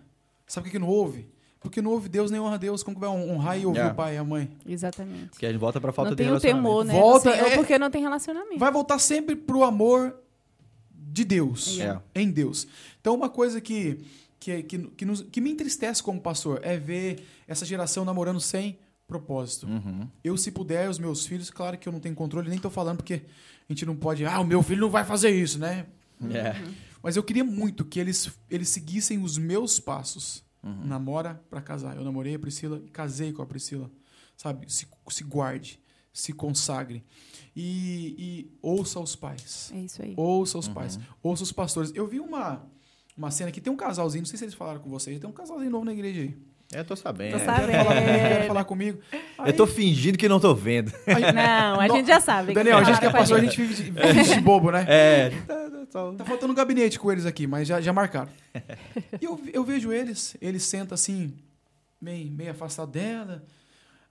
Sabe 0.47 0.65
por 0.67 0.71
que, 0.71 0.77
que 0.77 0.79
não 0.79 0.89
ouve? 0.89 1.27
Porque 1.59 1.81
não 1.81 1.93
ouve 1.93 2.11
Deus 2.11 2.31
nem 2.31 2.39
honra 2.39 2.59
Deus. 2.59 2.83
Como 2.83 2.95
que 2.95 3.01
vai 3.01 3.09
honrar 3.09 3.59
e 3.59 3.65
ouvir 3.65 3.79
É. 3.81 3.87
o 3.87 3.95
pai 3.95 4.17
e 4.17 4.19
a 4.19 4.25
mãe? 4.25 4.51
Exatamente. 4.67 5.31
Porque 5.31 5.47
a 5.47 5.51
gente 5.51 5.59
volta 5.59 5.81
pra 5.81 5.91
falta 5.91 6.11
não 6.11 6.15
de 6.15 6.19
tem 6.19 6.27
o 6.27 6.29
relacionamento. 6.29 6.69
temor, 6.69 6.85
né? 6.85 6.93
Volta, 6.93 7.31
ou 7.31 7.35
é- 7.35 7.57
porque 7.57 7.79
não 7.79 7.91
tem 7.91 8.03
relacionamento. 8.03 8.59
Vai 8.59 8.71
voltar 8.71 8.99
sempre 8.99 9.35
pro 9.35 9.65
amor 9.65 10.15
de 10.91 11.25
Deus. 11.25 11.81
É. 11.81 11.99
Em 12.15 12.31
Deus. 12.31 12.67
Então, 13.01 13.15
uma 13.15 13.31
coisa 13.31 13.59
que, 13.63 14.05
que, 14.39 14.63
que, 14.65 14.79
que, 14.79 15.05
nos- 15.07 15.23
que 15.23 15.41
me 15.41 15.51
entristece 15.51 16.03
como 16.03 16.21
pastor 16.21 16.61
é 16.63 16.77
ver 16.77 17.25
essa 17.49 17.65
geração 17.65 18.05
namorando 18.05 18.41
sem 18.41 18.79
propósito. 19.09 19.67
Uhum. 19.67 20.07
Eu, 20.23 20.37
se 20.37 20.51
puder, 20.51 20.91
os 20.91 20.99
meus 20.99 21.25
filhos, 21.27 21.49
claro 21.51 21.79
que 21.79 21.89
eu 21.89 21.93
não 21.93 22.01
tenho 22.01 22.15
controle, 22.15 22.51
nem 22.51 22.59
tô 22.59 22.69
falando 22.69 22.99
porque 22.99 23.23
a 23.69 23.73
gente 23.73 23.87
não 23.87 23.97
pode, 23.97 24.27
ah, 24.27 24.41
o 24.41 24.45
meu 24.45 24.63
filho 24.63 24.83
não 24.83 24.91
vai 24.91 25.05
fazer 25.05 25.31
isso, 25.31 25.59
né? 25.59 25.87
É. 26.31 26.55
Mas 27.05 27.17
eu 27.17 27.23
queria 27.23 27.45
muito 27.45 27.85
que 27.85 28.01
eles, 28.01 28.31
eles 28.51 28.69
seguissem 28.71 29.23
os 29.23 29.37
meus 29.39 29.79
passos. 29.79 30.43
Uhum. 30.63 30.87
Namora 30.87 31.41
pra 31.51 31.61
casar. 31.61 31.95
Eu 31.97 32.03
namorei 32.03 32.35
a 32.35 32.39
Priscila 32.39 32.81
e 32.85 32.89
casei 32.91 33.31
com 33.33 33.43
a 33.43 33.47
Priscila. 33.47 33.91
Sabe? 34.37 34.65
Se, 34.73 34.87
se 35.11 35.23
guarde, 35.23 35.79
se 36.13 36.33
consagre. 36.33 37.05
E, 37.55 38.15
e 38.19 38.51
ouça 38.63 38.99
os 38.99 39.15
pais. 39.15 39.71
É 39.75 39.79
isso 39.81 40.01
aí. 40.03 40.15
Ouça 40.17 40.57
Uhum. 40.57 40.61
os 40.61 40.69
pais. 40.69 40.99
Ouça 41.23 41.43
os 41.43 41.53
pastores. 41.53 41.93
Eu 41.95 42.07
vi 42.07 42.19
uma, 42.19 42.65
uma 43.17 43.31
cena 43.31 43.53
que 43.53 43.61
tem 43.61 43.71
um 43.73 43.77
casalzinho, 43.77 44.23
não 44.23 44.27
sei 44.27 44.39
se 44.39 44.45
eles 44.47 44.55
falaram 44.55 44.81
com 44.81 44.89
vocês, 44.89 45.21
tem 45.21 45.29
um 45.29 45.33
casalzinho 45.33 45.71
novo 45.71 45.85
na 45.85 45.93
igreja 45.93 46.23
aí. 46.23 46.35
É, 46.73 46.83
tô 46.83 46.97
sabendo. 46.97 47.33
Tô 47.39 47.45
sabendo. 47.45 47.73
falar 47.85 47.85
comigo? 47.85 48.19
Quer 48.19 48.47
falar 48.49 48.65
comigo? 48.65 48.99
Aí- 49.39 49.51
Eu 49.51 49.57
tô 49.57 49.67
fingindo 49.67 50.17
que 50.19 50.27
não 50.29 50.41
tô 50.41 50.55
vendo. 50.55 50.91
aí- 51.07 51.33
Não, 51.33 51.79
a 51.79 51.87
gente 51.89 52.07
já 52.07 52.19
sabe. 52.21 52.55
Daniel, 52.55 52.79
a 52.79 52.83
gente 52.85 52.99
que 52.99 53.07
é 53.07 53.11
pastor, 53.11 53.39
a 53.39 53.41
gente. 53.43 53.55
gente 53.55 53.69
vive 53.69 53.91
de, 53.93 54.13
vive 54.15 54.35
de 54.35 54.41
bobo, 54.41 54.73
né? 54.73 54.85
É. 54.89 55.31
Tá 56.17 56.25
faltando 56.25 56.53
um 56.53 56.57
gabinete 56.57 56.99
com 56.99 57.11
eles 57.13 57.27
aqui, 57.27 57.47
mas 57.47 57.67
já, 57.69 57.81
já 57.81 57.93
marcaram. 57.93 58.31
E 59.21 59.25
eu, 59.25 59.41
eu 59.53 59.65
vejo 59.65 59.93
eles, 59.93 60.37
eles 60.41 60.63
sentam 60.65 60.95
assim, 60.95 61.35
meio, 62.01 62.31
meio 62.31 62.51
afastado 62.51 62.91
dela. 62.91 63.45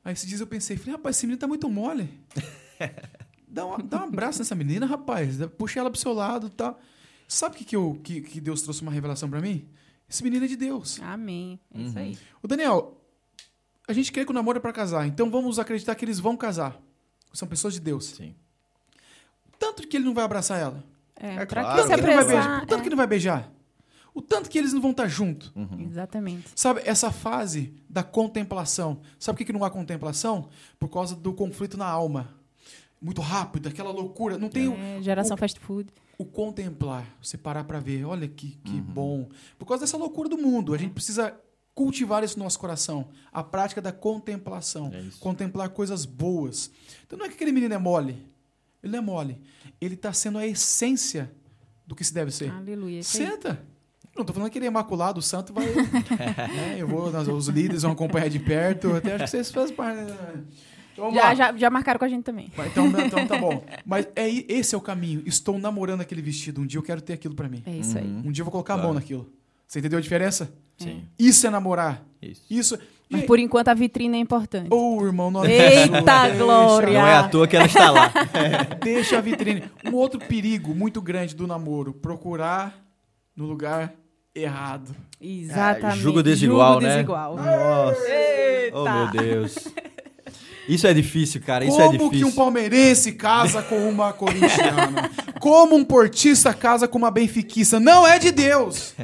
Aí 0.04 0.14
esses 0.14 0.28
dias 0.28 0.42
eu 0.42 0.48
pensei, 0.48 0.76
falei, 0.78 0.94
rapaz, 0.94 1.16
esse 1.16 1.26
menino 1.26 1.40
tá 1.40 1.48
muito 1.48 1.70
mole. 1.70 2.10
Dá, 3.48 3.66
uma- 3.68 3.78
dá 3.78 4.00
um 4.02 4.08
abraço 4.08 4.40
nessa 4.40 4.56
menina, 4.56 4.86
rapaz. 4.88 5.38
Puxa 5.58 5.80
ela 5.80 5.92
pro 5.92 6.00
seu 6.00 6.12
lado 6.12 6.48
e 6.48 6.50
tal. 6.50 6.80
Sabe 7.28 7.54
o 7.56 7.58
que, 7.60 7.64
que, 7.66 7.76
eu, 7.76 8.00
que, 8.04 8.22
que 8.22 8.42
Deus 8.42 8.64
trouxe 8.64 8.82
uma 8.82 8.92
revelação 8.92 9.30
pra 9.30 9.40
mim? 9.40 9.68
Esse 10.10 10.24
menino 10.24 10.44
é 10.46 10.48
de 10.48 10.56
Deus. 10.56 11.00
Amém. 11.02 11.60
É 11.74 11.82
isso 11.82 11.98
aí. 12.00 12.18
O 12.42 12.48
Daniel, 12.48 13.00
a 13.88 13.94
gente 13.94 14.12
crê 14.12 14.26
que 14.26 14.32
o 14.32 14.34
namoro 14.34 14.58
é 14.58 14.62
pra 14.62 14.74
casar, 14.74 15.06
então 15.08 15.30
vamos 15.30 15.60
acreditar 15.60 15.94
que 15.94 16.04
eles 16.04 16.20
vão 16.20 16.36
casar. 16.36 16.82
São 17.32 17.48
pessoas 17.48 17.76
de 17.76 17.80
Deus. 17.80 18.06
Sim. 18.06 18.34
Tanto 19.60 19.88
que 19.88 19.98
ele 19.98 20.06
não 20.06 20.14
vai 20.16 20.24
abraçar 20.26 20.60
ela. 20.60 20.84
É, 21.20 21.36
É 21.36 21.46
pra 21.46 21.62
claro. 21.64 21.70
que 21.70 21.76
Tanto 21.76 21.88
se 21.88 21.94
que 21.96 22.00
ele 22.00 22.08
não 22.08 22.16
vai 22.16 22.26
beijar. 22.26 22.42
apressar? 22.44 22.64
O 22.64 22.68
tanto 22.68 22.82
que 22.82 22.88
É, 22.88 22.90
não 22.90 22.98
vai 22.98 23.08
beijar. 23.08 23.52
O 24.16 24.22
tanto 24.22 24.50
que 24.50 24.58
eles 24.60 24.74
não 24.74 24.82
vão 24.82 24.92
estar 24.92 25.08
junto. 25.08 25.52
Uhum. 25.56 25.88
Exatamente. 25.90 26.46
Sabe, 26.56 26.82
essa 26.86 27.12
fase 27.12 27.74
da 27.90 28.04
contemplação. 28.04 29.00
Sabe 29.18 29.36
por 29.36 29.38
que, 29.40 29.46
que 29.46 29.54
não 29.54 29.64
há 29.64 29.70
contemplação? 29.72 30.50
Por 30.80 30.88
causa 30.90 31.16
do 31.16 31.34
conflito 31.34 31.78
na 31.78 31.88
alma. 31.88 32.30
Muito 33.02 33.22
rápido, 33.22 33.68
aquela 33.68 33.92
loucura. 33.92 34.38
Não 34.38 34.50
tem 34.50 34.68
o, 34.68 34.76
É, 34.76 35.02
geração 35.02 35.36
fast 35.36 35.60
food. 35.60 35.90
o 36.18 36.26
contemplar. 36.26 37.06
Você 37.22 37.38
parar 37.38 37.64
para 37.64 37.80
ver. 37.80 38.06
Olha 38.06 38.28
que, 38.28 38.52
que 38.64 38.72
Uhum. 38.74 38.82
bom. 38.82 39.30
Por 39.58 39.66
causa 39.66 39.82
dessa 39.84 39.98
loucura 39.98 40.30
do 40.30 40.38
mundo. 40.38 40.74
A 40.74 40.78
gente 40.78 40.94
precisa 40.94 41.34
cultivar 41.76 42.24
isso 42.24 42.38
no 42.38 42.44
nosso 42.44 42.60
coração. 42.60 43.10
A 43.32 43.44
prática 43.44 43.82
da 43.82 43.92
contemplação. 43.92 44.92
É. 44.94 45.04
Contemplar 45.20 45.70
coisas 45.70 46.06
boas. 46.06 46.70
Então 47.06 47.18
não 47.18 47.26
é 47.26 47.30
que 47.30 47.36
aquele 47.36 47.52
menino 47.52 47.74
é 47.74 47.78
mole. 47.80 48.24
Ele 48.84 48.92
não 48.92 49.00
é 49.00 49.02
mole. 49.02 49.40
Ele 49.80 49.96
está 49.96 50.12
sendo 50.14 50.38
a 50.38 50.46
essência 50.46 51.32
do 51.88 51.96
que 51.96 52.04
se 52.04 52.14
deve 52.14 52.32
ser. 52.32 52.52
Aleluia. 52.52 53.02
Senta. 53.02 53.64
Não 54.16 54.24
tô 54.24 54.32
falando 54.34 54.52
que 54.52 54.58
ele 54.60 54.66
é 54.66 54.68
imaculado, 54.68 55.20
o 55.20 55.24
santo 55.24 55.52
vai. 55.54 55.66
né, 56.54 56.76
eu 56.78 56.88
vou, 56.88 57.12
nós- 57.12 57.28
os 57.28 57.48
líderes 57.48 57.82
vão 57.82 57.94
acompanhar 57.94 58.30
de 58.30 58.40
perto. 58.40 58.94
Até 58.96 59.16
acho 59.16 59.24
que 59.24 59.30
vocês 59.32 59.50
fazem 59.52 59.76
parte. 59.76 60.02
né? 60.02 60.44
Então, 60.94 61.12
Já, 61.12 61.34
já, 61.34 61.58
já 61.58 61.70
marcaram 61.72 61.98
com 61.98 62.06
a 62.06 62.08
gente 62.08 62.24
também. 62.24 62.52
Então, 62.68 62.86
então 62.88 63.26
tá 63.26 63.40
bom. 63.40 63.66
Mas 63.84 64.08
é, 64.16 64.30
esse 64.30 64.76
é 64.76 64.78
o 64.78 64.82
caminho. 64.82 65.24
Estou 65.26 65.58
namorando 65.58 66.02
aquele 66.02 66.22
vestido. 66.22 66.62
Um 66.62 66.68
dia 66.68 66.78
eu 66.78 66.84
quero 66.84 67.02
ter 67.02 67.14
aquilo 67.14 67.34
pra 67.34 67.50
mim. 67.50 67.64
É 67.66 67.76
isso 67.76 67.98
aí. 67.98 68.06
Um 68.06 68.32
dia 68.32 68.42
eu 68.42 68.46
vou 68.46 68.52
colocar 68.52 68.74
a 68.74 68.78
Claro. 68.78 68.90
mão 68.90 68.94
naquilo. 68.94 69.32
Você 69.68 69.80
entendeu 69.80 70.00
a 70.00 70.02
diferença? 70.02 70.52
Sim. 70.78 71.04
Isso 71.18 71.46
é 71.48 71.50
namorar. 71.50 72.04
Isso. 72.22 72.42
Isso. 72.50 72.80
Mas 73.10 73.24
E- 73.24 73.26
por 73.26 73.38
enquanto 73.38 73.68
a 73.68 73.74
vitrine 73.74 74.18
é 74.18 74.20
importante. 74.22 74.68
Ô, 74.74 75.04
irmão, 75.06 75.30
não 75.30 75.46
Eita, 75.46 76.02
deixa, 76.02 76.38
glória! 76.38 77.00
Não 77.00 77.08
é 77.08 77.16
à 77.16 77.28
toa 77.28 77.48
que 77.48 77.56
ela 77.56 77.66
está 77.66 77.92
lá. 77.92 78.12
Deixa 78.82 79.18
a 79.18 79.22
vitrine. 79.22 79.64
Um 79.86 79.94
outro 79.94 80.20
perigo 80.20 80.74
muito 80.74 81.02
grande 81.02 81.36
do 81.36 81.46
namoro: 81.46 81.94
procurar 81.94 82.74
no 83.36 83.46
lugar 83.46 83.94
errado. 84.34 84.96
Exatamente. 85.22 86.00
É, 86.00 86.02
Jugo 86.02 86.24
desigual, 86.24 86.74
Jugo 86.76 86.86
né? 86.86 86.94
desigual. 86.96 87.36
Nossa. 87.36 88.02
Eita. 88.10 88.78
Oh, 88.80 88.90
meu 88.90 89.08
Deus. 89.12 89.56
Isso 90.68 90.88
é 90.88 90.94
difícil, 90.94 91.42
cara. 91.42 91.66
Isso 91.66 91.76
Como 91.76 91.88
é 91.94 91.98
que 91.98 92.04
difícil. 92.06 92.28
um 92.28 92.32
palmeirense 92.32 93.12
casa 93.12 93.62
com 93.62 93.78
uma 93.90 94.14
corintiana? 94.14 95.12
Como 95.40 95.76
um 95.76 95.84
portista 95.84 96.54
casa 96.54 96.88
com 96.88 96.98
uma 96.98 97.12
benfiquista? 97.12 97.80
Não 97.82 98.08
é 98.08 98.18
de 98.18 98.32
Deus. 98.32 98.96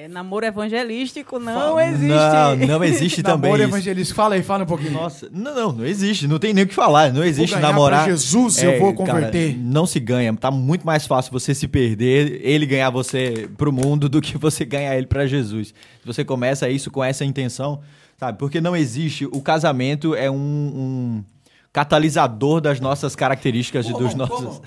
É, 0.00 0.06
namoro 0.06 0.46
evangelístico 0.46 1.40
não 1.40 1.54
Fala. 1.54 1.84
existe. 1.84 2.06
Não, 2.06 2.56
não 2.56 2.84
existe 2.84 3.20
também 3.24 3.50
Namoro 3.50 3.68
evangelista. 3.68 4.14
Fala 4.14 4.36
aí, 4.36 4.44
fala 4.44 4.62
um 4.62 4.66
pouquinho. 4.66 4.92
Nossa, 4.92 5.28
não, 5.32 5.52
não, 5.52 5.72
não 5.72 5.84
existe. 5.84 6.28
Não 6.28 6.38
tem 6.38 6.54
nem 6.54 6.62
o 6.62 6.68
que 6.68 6.74
falar. 6.74 7.12
Não 7.12 7.24
existe 7.24 7.56
ganhar 7.56 7.66
namorar. 7.66 8.02
É, 8.02 8.04
pra 8.04 8.12
Jesus, 8.12 8.62
eu 8.62 8.78
vou 8.78 8.94
converter. 8.94 9.54
cara, 9.54 9.64
não 9.64 9.86
se 9.86 9.98
ganha. 9.98 10.32
Tá 10.36 10.52
muito 10.52 10.86
mais 10.86 11.04
fácil 11.04 11.32
você 11.32 11.52
se 11.52 11.66
perder, 11.66 12.40
ele 12.44 12.64
ganhar 12.64 12.90
você 12.90 13.50
pro 13.56 13.72
mundo, 13.72 14.08
do 14.08 14.20
que 14.20 14.38
você 14.38 14.64
ganhar 14.64 14.96
ele 14.96 15.08
pra 15.08 15.26
Jesus. 15.26 15.74
Se 16.00 16.06
você 16.06 16.24
começa 16.24 16.68
isso 16.70 16.92
com 16.92 17.02
essa 17.02 17.24
intenção, 17.24 17.80
sabe? 18.16 18.38
Porque 18.38 18.60
não 18.60 18.76
existe. 18.76 19.26
O 19.26 19.42
casamento 19.42 20.14
é 20.14 20.30
um, 20.30 20.36
um 20.36 21.24
catalisador 21.72 22.60
das 22.60 22.78
nossas 22.78 23.16
características 23.16 23.84
e 23.86 23.90
Como? 23.90 24.04
dos 24.04 24.14
nossos, 24.14 24.62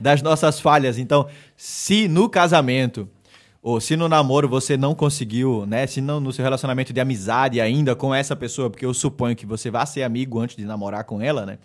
das 0.00 0.22
nossas 0.22 0.58
falhas. 0.58 0.98
Então, 0.98 1.28
se 1.56 2.08
no 2.08 2.28
casamento 2.28 3.08
ou 3.66 3.80
se 3.80 3.96
no 3.96 4.08
namoro 4.08 4.48
você 4.48 4.76
não 4.76 4.94
conseguiu, 4.94 5.66
né? 5.66 5.88
Se 5.88 6.00
não 6.00 6.20
no 6.20 6.32
seu 6.32 6.44
relacionamento 6.44 6.92
de 6.92 7.00
amizade 7.00 7.60
ainda 7.60 7.96
com 7.96 8.14
essa 8.14 8.36
pessoa, 8.36 8.70
porque 8.70 8.86
eu 8.86 8.94
suponho 8.94 9.34
que 9.34 9.44
você 9.44 9.72
vai 9.72 9.84
ser 9.88 10.04
amigo 10.04 10.38
antes 10.38 10.54
de 10.54 10.64
namorar 10.64 11.02
com 11.02 11.20
ela, 11.20 11.44
né? 11.44 11.58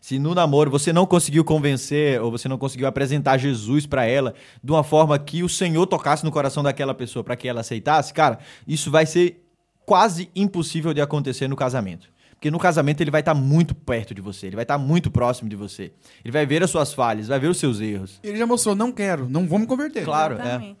Se 0.00 0.18
no 0.18 0.34
namoro 0.34 0.68
você 0.68 0.92
não 0.92 1.06
conseguiu 1.06 1.44
convencer 1.44 2.20
ou 2.20 2.32
você 2.32 2.48
não 2.48 2.58
conseguiu 2.58 2.88
apresentar 2.88 3.38
Jesus 3.38 3.86
pra 3.86 4.04
ela 4.04 4.34
de 4.64 4.72
uma 4.72 4.82
forma 4.82 5.16
que 5.16 5.44
o 5.44 5.48
Senhor 5.48 5.86
tocasse 5.86 6.24
no 6.24 6.32
coração 6.32 6.60
daquela 6.60 6.92
pessoa 6.92 7.22
para 7.22 7.36
que 7.36 7.46
ela 7.46 7.60
aceitasse, 7.60 8.12
cara, 8.12 8.40
isso 8.66 8.90
vai 8.90 9.06
ser 9.06 9.40
quase 9.86 10.28
impossível 10.34 10.92
de 10.92 11.00
acontecer 11.00 11.46
no 11.46 11.54
casamento. 11.54 12.12
Porque 12.32 12.50
no 12.50 12.58
casamento 12.58 13.00
ele 13.00 13.10
vai 13.10 13.20
estar 13.20 13.32
muito 13.32 13.74
perto 13.74 14.12
de 14.12 14.20
você, 14.20 14.48
ele 14.48 14.56
vai 14.56 14.64
estar 14.64 14.76
muito 14.76 15.10
próximo 15.10 15.48
de 15.48 15.56
você. 15.56 15.92
Ele 16.24 16.32
vai 16.32 16.44
ver 16.44 16.62
as 16.62 16.70
suas 16.70 16.92
falhas, 16.92 17.28
vai 17.28 17.38
ver 17.38 17.48
os 17.48 17.58
seus 17.58 17.80
erros. 17.80 18.18
Ele 18.22 18.36
já 18.36 18.44
mostrou, 18.44 18.74
não 18.74 18.92
quero, 18.92 19.28
não 19.28 19.46
vamos 19.46 19.66
converter. 19.66 20.04
Claro, 20.04 20.36
é. 20.38 20.74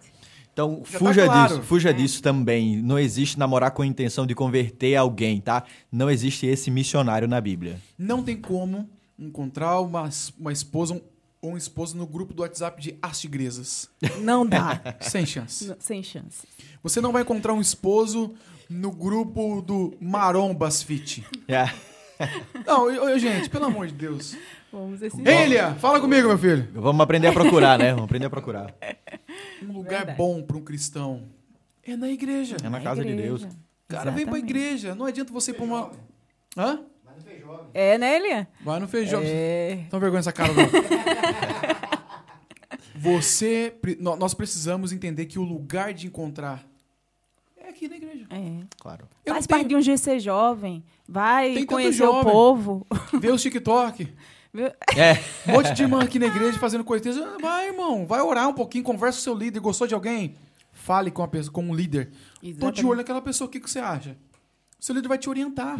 Então, 0.54 0.82
Já 0.88 0.98
fuja 1.00 1.26
tá 1.26 1.32
claro. 1.32 1.48
disso, 1.56 1.62
fuja 1.66 1.92
disso 1.92 2.22
também. 2.22 2.80
Não 2.80 2.96
existe 2.98 3.36
namorar 3.38 3.72
com 3.72 3.82
a 3.82 3.86
intenção 3.86 4.24
de 4.24 4.34
converter 4.36 4.94
alguém, 4.94 5.40
tá? 5.40 5.64
Não 5.90 6.08
existe 6.08 6.46
esse 6.46 6.70
missionário 6.70 7.26
na 7.26 7.40
Bíblia. 7.40 7.80
Não 7.98 8.22
tem 8.22 8.36
como 8.36 8.88
encontrar 9.18 9.80
uma, 9.80 10.08
uma 10.38 10.52
esposa 10.52 11.02
ou 11.42 11.52
um 11.52 11.56
esposo 11.56 11.96
no 11.96 12.06
grupo 12.06 12.32
do 12.32 12.42
WhatsApp 12.42 12.80
de 12.80 12.96
as 13.02 13.20
tigresas. 13.20 13.90
Não 14.20 14.46
dá. 14.46 14.80
Sem 15.02 15.26
chance. 15.26 15.66
N- 15.66 15.76
Sem 15.80 16.02
chance. 16.04 16.46
Você 16.84 17.00
não 17.00 17.10
vai 17.12 17.22
encontrar 17.22 17.52
um 17.52 17.60
esposo 17.60 18.32
no 18.70 18.90
grupo 18.92 19.60
do 19.60 19.92
Marombas 20.00 20.82
Fit. 20.84 21.22
É. 21.48 21.68
Não, 22.64 22.88
eu- 22.90 23.08
eu- 23.08 23.18
gente, 23.18 23.50
pelo 23.50 23.64
amor 23.66 23.88
de 23.88 23.92
Deus. 23.94 24.36
Vamos 24.74 25.00
esse 25.02 25.16
Elia, 25.20 25.72
fala 25.76 26.00
comigo, 26.00 26.26
meu 26.26 26.36
filho. 26.36 26.68
Vamos 26.74 27.00
aprender 27.00 27.28
a 27.28 27.32
procurar, 27.32 27.78
né? 27.78 27.90
Vamos 27.90 28.06
aprender 28.06 28.26
a 28.26 28.30
procurar. 28.30 28.74
Um 29.62 29.72
lugar 29.72 29.98
Verdade. 29.98 30.18
bom 30.18 30.42
para 30.42 30.56
um 30.56 30.62
cristão 30.62 31.22
é 31.84 31.96
na 31.96 32.08
igreja. 32.10 32.56
É 32.60 32.68
na 32.68 32.80
casa 32.80 33.04
de 33.04 33.14
Deus. 33.14 33.46
Cara, 33.86 34.10
vem 34.10 34.26
pra 34.26 34.36
Exatamente. 34.36 34.50
igreja. 34.50 34.94
Não 34.96 35.06
adianta 35.06 35.32
você 35.32 35.52
ir 35.52 35.54
pra 35.54 35.64
uma. 35.64 35.92
Hã? 36.56 36.80
É, 37.72 37.96
né, 37.96 38.16
Elian? 38.16 38.46
Vai 38.64 38.80
no 38.80 38.88
feijão. 38.88 39.20
É. 39.24 39.84
Não 39.92 40.00
vergonha 40.00 40.18
essa 40.18 40.32
cara, 40.32 40.52
não. 40.52 40.64
Você. 42.96 43.74
Nós 44.00 44.34
precisamos 44.34 44.92
entender 44.92 45.26
que 45.26 45.38
o 45.38 45.42
lugar 45.42 45.92
de 45.94 46.06
encontrar 46.08 46.64
é 47.56 47.68
aqui 47.68 47.86
na 47.88 47.96
igreja. 47.96 48.26
É. 48.30 48.64
Claro. 48.78 49.06
Eu 49.24 49.34
Faz 49.34 49.46
parte 49.46 49.68
de 49.68 49.76
um 49.76 49.80
GC 49.82 50.18
jovem. 50.18 50.82
Vai 51.08 51.54
Tem 51.54 51.66
conhecer 51.66 51.98
jovem. 52.04 52.20
o 52.20 52.24
povo. 52.24 52.86
Vê 53.20 53.30
os 53.30 53.40
TikTok. 53.42 54.08
É. 54.96 55.18
Um 55.48 55.52
monte 55.56 55.72
de 55.74 55.82
irmã 55.82 56.02
aqui 56.02 56.18
na 56.18 56.26
igreja 56.26 56.58
fazendo 56.58 56.84
coisas. 56.84 57.16
Ah, 57.18 57.36
Vai, 57.40 57.68
irmão. 57.68 58.06
Vai 58.06 58.20
orar 58.20 58.48
um 58.48 58.54
pouquinho, 58.54 58.84
conversa 58.84 59.18
com 59.18 59.20
o 59.20 59.24
seu 59.24 59.34
líder. 59.34 59.60
Gostou 59.60 59.86
de 59.86 59.94
alguém? 59.94 60.36
Fale 60.72 61.10
com, 61.10 61.22
a 61.22 61.28
pessoa, 61.28 61.52
com 61.52 61.64
um 61.64 61.74
líder. 61.74 62.06
Tô 62.06 62.40
de 62.42 62.50
Exatamente. 62.50 62.86
olho 62.86 62.96
naquela 62.96 63.22
pessoa, 63.22 63.46
o 63.48 63.50
que, 63.50 63.60
que 63.60 63.70
você 63.70 63.78
acha? 63.78 64.16
O 64.78 64.84
seu 64.84 64.94
líder 64.94 65.08
vai 65.08 65.16
te 65.16 65.30
orientar. 65.30 65.78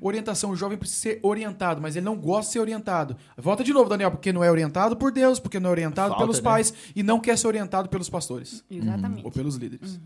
Orientação, 0.00 0.50
o 0.50 0.56
jovem 0.56 0.78
precisa 0.78 1.02
ser 1.02 1.20
orientado, 1.22 1.82
mas 1.82 1.96
ele 1.96 2.06
não 2.06 2.16
gosta 2.16 2.46
de 2.46 2.52
ser 2.54 2.60
orientado. 2.60 3.14
Volta 3.36 3.62
de 3.62 3.74
novo, 3.74 3.90
Daniel, 3.90 4.10
porque 4.10 4.32
não 4.32 4.42
é 4.42 4.50
orientado 4.50 4.96
por 4.96 5.12
Deus, 5.12 5.38
porque 5.38 5.60
não 5.60 5.68
é 5.68 5.72
orientado 5.72 6.10
Falta, 6.10 6.22
pelos 6.22 6.38
né? 6.38 6.42
pais 6.42 6.72
e 6.96 7.02
não 7.02 7.20
quer 7.20 7.36
ser 7.36 7.46
orientado 7.46 7.90
pelos 7.90 8.08
pastores 8.08 8.64
Exatamente. 8.70 9.22
ou 9.24 9.30
pelos 9.30 9.56
líderes. 9.56 10.00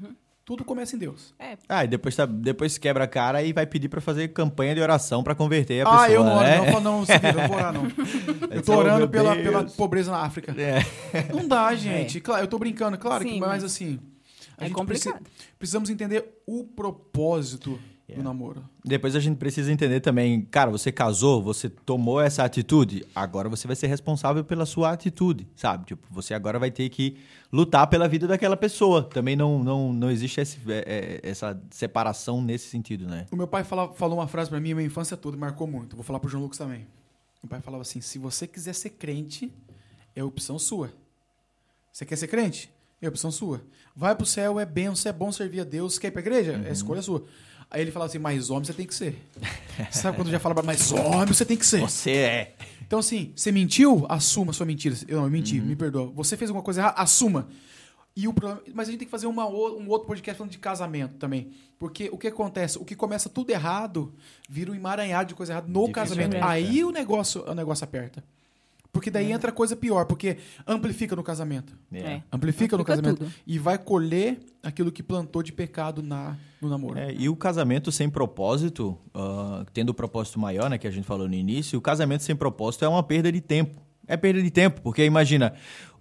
Tudo 0.46 0.64
começa 0.64 0.94
em 0.94 0.98
Deus. 1.00 1.34
É, 1.40 1.58
Ah, 1.68 1.84
e 1.84 1.88
depois, 1.88 2.14
tá, 2.14 2.24
depois 2.24 2.78
quebra 2.78 3.02
a 3.02 3.08
cara 3.08 3.42
e 3.42 3.52
vai 3.52 3.66
pedir 3.66 3.88
pra 3.88 4.00
fazer 4.00 4.28
campanha 4.28 4.76
de 4.76 4.80
oração 4.80 5.22
pra 5.24 5.34
converter 5.34 5.80
a 5.84 5.90
pessoa, 5.90 6.04
ah, 6.04 6.10
eu 6.10 6.22
não 6.24 6.36
oro, 6.36 6.44
né? 6.46 6.70
não, 6.70 6.80
não, 6.80 7.04
se 7.04 7.12
vira, 7.18 7.30
eu 7.30 7.34
não 7.34 7.48
vou 7.48 7.56
orar, 7.56 7.72
não. 7.72 7.82
Eu 8.56 8.62
tô 8.62 8.72
Oh, 8.74 8.76
orando 8.76 9.08
pela, 9.08 9.34
Deus. 9.34 9.44
pela 9.44 9.64
pobreza 9.64 10.12
na 10.12 10.18
África. 10.18 10.54
É. 10.56 11.32
Não 11.34 11.48
dá, 11.48 11.74
gente. 11.76 12.20
Claro, 12.20 12.44
eu 12.44 12.46
tô 12.46 12.58
brincando, 12.60 12.96
claro, 12.96 13.24
que, 13.24 13.32
Sim, 13.32 13.40
mas 13.40 13.48
mas 13.48 13.64
assim. 13.64 13.98
A 14.56 14.64
é 14.64 14.68
gente 14.68 14.74
complicado. 14.76 15.14
preci- 15.18 15.30
precisamos 15.58 15.90
entender 15.90 16.24
o 16.46 16.62
propósito 16.64 17.78
Yeah. 18.08 18.22
do 18.22 18.28
namoro. 18.28 18.64
Depois 18.84 19.16
a 19.16 19.20
gente 19.20 19.36
precisa 19.36 19.72
entender 19.72 19.98
também, 19.98 20.40
cara, 20.42 20.70
você 20.70 20.92
casou, 20.92 21.42
você 21.42 21.68
tomou 21.68 22.20
essa 22.20 22.44
atitude, 22.44 23.04
agora 23.12 23.48
você 23.48 23.66
vai 23.66 23.74
ser 23.74 23.88
responsável 23.88 24.44
pela 24.44 24.64
sua 24.64 24.92
atitude, 24.92 25.44
sabe? 25.56 25.86
Tipo, 25.86 26.06
você 26.08 26.32
agora 26.32 26.56
vai 26.56 26.70
ter 26.70 26.88
que 26.88 27.16
lutar 27.52 27.88
pela 27.88 28.06
vida 28.06 28.28
daquela 28.28 28.56
pessoa. 28.56 29.02
Também 29.02 29.34
não, 29.34 29.58
não, 29.64 29.92
não 29.92 30.08
existe 30.08 30.40
esse- 30.40 30.58
é, 30.68 31.20
é, 31.24 31.28
essa 31.30 31.60
separação 31.70 32.40
nesse 32.40 32.68
sentido, 32.68 33.08
né? 33.08 33.26
O 33.32 33.34
meu 33.34 33.48
pai 33.48 33.64
fala- 33.64 33.92
falou 33.92 34.18
uma 34.18 34.28
frase 34.28 34.50
pra 34.50 34.60
mim 34.60 34.72
minha 34.72 34.86
infância 34.86 35.16
toda, 35.16 35.36
marcou 35.36 35.66
muito. 35.66 35.96
Vou 35.96 36.04
falar 36.04 36.20
pro 36.20 36.28
João 36.30 36.44
Lucas 36.44 36.58
também. 36.58 36.86
Meu 37.42 37.50
pai 37.50 37.60
falava 37.60 37.82
assim: 37.82 38.00
se 38.00 38.20
você 38.20 38.46
quiser 38.46 38.74
ser 38.74 38.90
crente, 38.90 39.52
é 40.14 40.22
opção 40.22 40.60
sua. 40.60 40.92
Você 41.92 42.04
quer 42.06 42.16
ser 42.16 42.28
crente? 42.28 42.70
É 43.02 43.08
opção 43.08 43.30
sua. 43.30 43.60
Vai 43.94 44.14
pro 44.14 44.24
céu, 44.26 44.60
é 44.60 44.64
benção, 44.66 45.10
é 45.10 45.12
bom 45.12 45.30
servir 45.32 45.60
a 45.60 45.64
Deus. 45.64 45.98
Quer 45.98 46.08
ir 46.08 46.10
pra 46.12 46.20
igreja? 46.20 46.62
É 46.64 46.70
escolha 46.72 47.02
sua. 47.02 47.24
Aí 47.76 47.82
ele 47.82 47.90
falava 47.90 48.08
assim: 48.08 48.18
mais 48.18 48.48
homem 48.48 48.64
você 48.64 48.72
tem 48.72 48.86
que 48.86 48.94
ser. 48.94 49.14
Sabe 49.92 50.16
quando 50.16 50.30
já 50.30 50.40
fala, 50.40 50.62
mais 50.62 50.90
homem 50.92 51.26
você 51.26 51.44
tem 51.44 51.58
que 51.58 51.66
ser. 51.66 51.82
Você 51.82 52.10
é. 52.10 52.54
Então, 52.86 53.00
assim, 53.00 53.32
você 53.36 53.52
mentiu? 53.52 54.06
Assuma 54.08 54.50
a 54.50 54.54
sua 54.54 54.64
mentira. 54.64 54.96
Eu 55.06 55.18
não, 55.18 55.24
eu 55.24 55.30
menti, 55.30 55.60
me 55.60 55.76
perdoa. 55.76 56.10
Você 56.14 56.38
fez 56.38 56.48
alguma 56.48 56.62
coisa 56.64 56.80
errada? 56.80 56.96
Assuma. 56.96 57.48
E 58.16 58.26
o 58.26 58.32
problema, 58.32 58.62
mas 58.72 58.88
a 58.88 58.90
gente 58.92 59.00
tem 59.00 59.06
que 59.06 59.10
fazer 59.10 59.26
uma, 59.26 59.46
um 59.46 59.86
outro 59.90 60.06
podcast 60.06 60.38
falando 60.38 60.52
de 60.52 60.58
casamento 60.58 61.16
também. 61.18 61.50
Porque 61.78 62.08
o 62.10 62.16
que 62.16 62.28
acontece? 62.28 62.78
O 62.78 62.84
que 62.84 62.96
começa 62.96 63.28
tudo 63.28 63.50
errado 63.50 64.14
vira 64.48 64.72
um 64.72 64.74
emaranhado 64.74 65.28
de 65.28 65.34
coisa 65.34 65.52
errada 65.52 65.68
no 65.68 65.92
casamento. 65.92 66.34
é. 66.34 66.42
Aí 66.42 66.82
o 66.82 66.90
negócio, 66.90 67.44
o 67.46 67.54
negócio 67.54 67.84
aperta. 67.84 68.24
Porque 68.96 69.10
daí 69.10 69.30
entra 69.32 69.52
coisa 69.52 69.76
pior, 69.76 70.04
porque 70.06 70.38
amplifica 70.66 71.14
no 71.14 71.22
casamento. 71.22 71.72
É. 71.92 72.22
Amplifica 72.32 72.76
no 72.76 72.82
Amplifica 72.82 72.84
casamento. 72.84 73.18
tudo. 73.18 73.32
E 73.46 73.58
vai 73.58 73.78
colher 73.78 74.38
aquilo 74.62 74.90
que 74.90 75.02
plantou 75.02 75.42
de 75.42 75.52
pecado 75.52 76.02
na, 76.02 76.36
no 76.60 76.68
namoro. 76.68 76.98
É, 76.98 77.12
e 77.12 77.28
o 77.28 77.36
casamento 77.36 77.92
sem 77.92 78.08
propósito, 78.08 78.96
ah, 79.14 79.64
tendo 79.72 79.90
o 79.90 79.94
propósito 79.94 80.38
maior, 80.38 80.68
né, 80.70 80.78
que 80.78 80.86
a 80.86 80.90
gente 80.90 81.04
falou 81.04 81.28
no 81.28 81.34
início, 81.34 81.78
o 81.78 81.82
casamento 81.82 82.22
sem 82.22 82.34
propósito 82.34 82.84
é 82.84 82.88
uma 82.88 83.02
perda 83.02 83.30
de 83.30 83.40
tempo. 83.40 83.80
É 84.08 84.16
perda 84.16 84.42
de 84.42 84.50
tempo, 84.50 84.80
porque 84.82 85.04
imagina, 85.04 85.52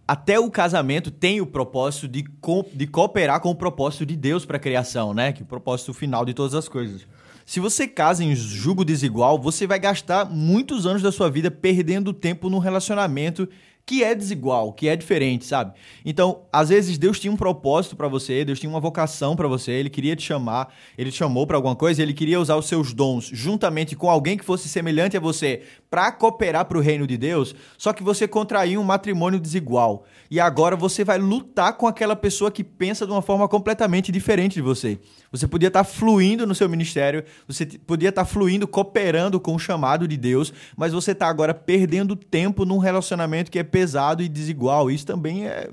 até 0.07 0.39
o 0.39 0.49
casamento 0.51 1.09
tem 1.09 1.41
o 1.41 1.45
propósito 1.47 2.07
de, 2.07 2.23
co- 2.23 2.65
de 2.73 2.85
cooperar 2.85 3.39
com 3.41 3.49
o 3.49 3.55
propósito 3.55 4.05
de 4.05 4.15
Deus 4.15 4.45
para 4.45 4.57
a 4.57 4.59
criação, 4.59 5.13
né? 5.13 5.33
Que 5.33 5.41
é 5.41 5.43
o 5.43 5.47
propósito 5.47 5.91
final 5.93 6.23
de 6.23 6.33
todas 6.33 6.53
as 6.53 6.67
coisas. 6.69 7.07
Se 7.45 7.59
você 7.59 7.87
casa 7.87 8.23
em 8.23 8.35
julgo 8.35 8.83
desigual, 8.83 9.39
você 9.39 9.67
vai 9.67 9.77
gastar 9.77 10.25
muitos 10.25 10.87
anos 10.87 11.03
da 11.03 11.11
sua 11.11 11.29
vida 11.29 11.51
perdendo 11.51 12.11
tempo 12.11 12.49
num 12.49 12.57
relacionamento 12.57 13.47
que 13.85 14.03
é 14.03 14.15
desigual, 14.15 14.73
que 14.73 14.87
é 14.87 14.95
diferente, 14.95 15.45
sabe? 15.45 15.73
Então, 16.03 16.41
às 16.51 16.69
vezes 16.69 16.97
Deus 16.97 17.19
tinha 17.19 17.31
um 17.31 17.37
propósito 17.37 17.95
para 17.95 18.07
você, 18.07 18.43
Deus 18.43 18.59
tinha 18.59 18.69
uma 18.69 18.79
vocação 18.79 19.35
para 19.35 19.47
você, 19.47 19.71
ele 19.73 19.91
queria 19.91 20.15
te 20.15 20.23
chamar, 20.23 20.73
ele 20.97 21.11
te 21.11 21.17
chamou 21.17 21.45
para 21.45 21.55
alguma 21.55 21.75
coisa, 21.75 22.01
ele 22.01 22.13
queria 22.13 22.39
usar 22.39 22.55
os 22.55 22.67
seus 22.67 22.93
dons 22.93 23.29
juntamente 23.31 23.95
com 23.95 24.09
alguém 24.09 24.37
que 24.37 24.43
fosse 24.43 24.67
semelhante 24.67 25.15
a 25.15 25.19
você 25.19 25.61
para 25.89 26.11
cooperar 26.11 26.65
para 26.65 26.77
o 26.79 26.81
reino 26.81 27.05
de 27.05 27.15
Deus, 27.15 27.53
só 27.77 27.93
que 27.93 28.01
você 28.01 28.27
contraiu 28.27 28.81
um 28.81 28.83
matrimônio 28.83 29.39
desigual. 29.39 30.03
E 30.31 30.39
agora 30.39 30.75
você 30.75 31.03
vai 31.03 31.19
lutar 31.19 31.73
com 31.77 31.87
aquela 31.87 32.15
pessoa 32.15 32.49
que 32.49 32.63
pensa 32.63 33.05
de 33.05 33.11
uma 33.11 33.21
forma 33.21 33.47
completamente 33.47 34.11
diferente 34.11 34.55
de 34.55 34.61
você. 34.61 34.99
Você 35.31 35.47
podia 35.47 35.67
estar 35.67 35.83
fluindo 35.83 36.47
no 36.47 36.55
seu 36.55 36.67
ministério, 36.67 37.23
você 37.47 37.65
podia 37.65 38.09
estar 38.09 38.25
fluindo, 38.25 38.67
cooperando 38.67 39.39
com 39.39 39.53
o 39.53 39.59
chamado 39.59 40.07
de 40.07 40.17
Deus, 40.17 40.51
mas 40.75 40.91
você 40.91 41.11
está 41.11 41.27
agora 41.27 41.53
perdendo 41.53 42.15
tempo 42.15 42.65
num 42.65 42.79
relacionamento 42.79 43.51
que 43.51 43.59
é 43.59 43.63
pesado 43.75 44.23
e 44.23 44.29
desigual. 44.29 44.89
Isso 44.89 45.05
também 45.05 45.47
é. 45.47 45.69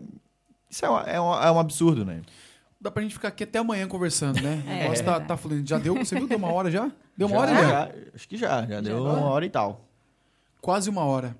Isso 0.68 0.84
é, 0.84 0.90
um, 0.90 0.98
é, 0.98 1.20
um, 1.20 1.34
é 1.34 1.52
um 1.52 1.58
absurdo, 1.60 2.04
né? 2.04 2.22
Dá 2.80 2.90
pra 2.90 3.00
gente 3.02 3.14
ficar 3.14 3.28
aqui 3.28 3.44
até 3.44 3.60
amanhã 3.60 3.86
conversando, 3.86 4.40
né? 4.42 4.60
É, 4.66 4.72
o 4.72 4.78
negócio 4.82 5.04
tá, 5.04 5.20
tá 5.20 5.36
fluindo. 5.36 5.68
Já 5.68 5.78
deu? 5.78 5.94
Você 5.94 6.16
viu? 6.16 6.26
Deu 6.26 6.38
uma 6.38 6.50
hora 6.52 6.70
já? 6.70 6.90
Deu 7.16 7.28
uma 7.28 7.36
Já- 7.36 7.42
hora 7.42 7.54
já? 7.54 7.68
já- 7.68 7.90
Acho 8.14 8.28
que 8.28 8.36
já, 8.36 8.66
já 8.66 8.80
deu 8.80 9.02
uma 9.04 9.20
hora 9.20 9.46
e 9.46 9.50
tal. 9.50 9.86
Quase 10.60 10.90
uma 10.90 11.04
hora. 11.04 11.36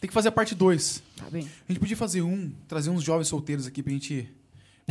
Tem 0.00 0.06
que 0.08 0.14
fazer 0.14 0.28
a 0.28 0.32
parte 0.32 0.54
2. 0.54 1.02
Tá 1.16 1.24
bem. 1.30 1.50
A 1.68 1.72
gente 1.72 1.80
podia 1.80 1.96
fazer 1.96 2.22
um, 2.22 2.52
trazer 2.68 2.90
uns 2.90 3.02
jovens 3.02 3.26
solteiros 3.28 3.66
aqui 3.66 3.82
pra 3.82 3.92
gente 3.92 4.28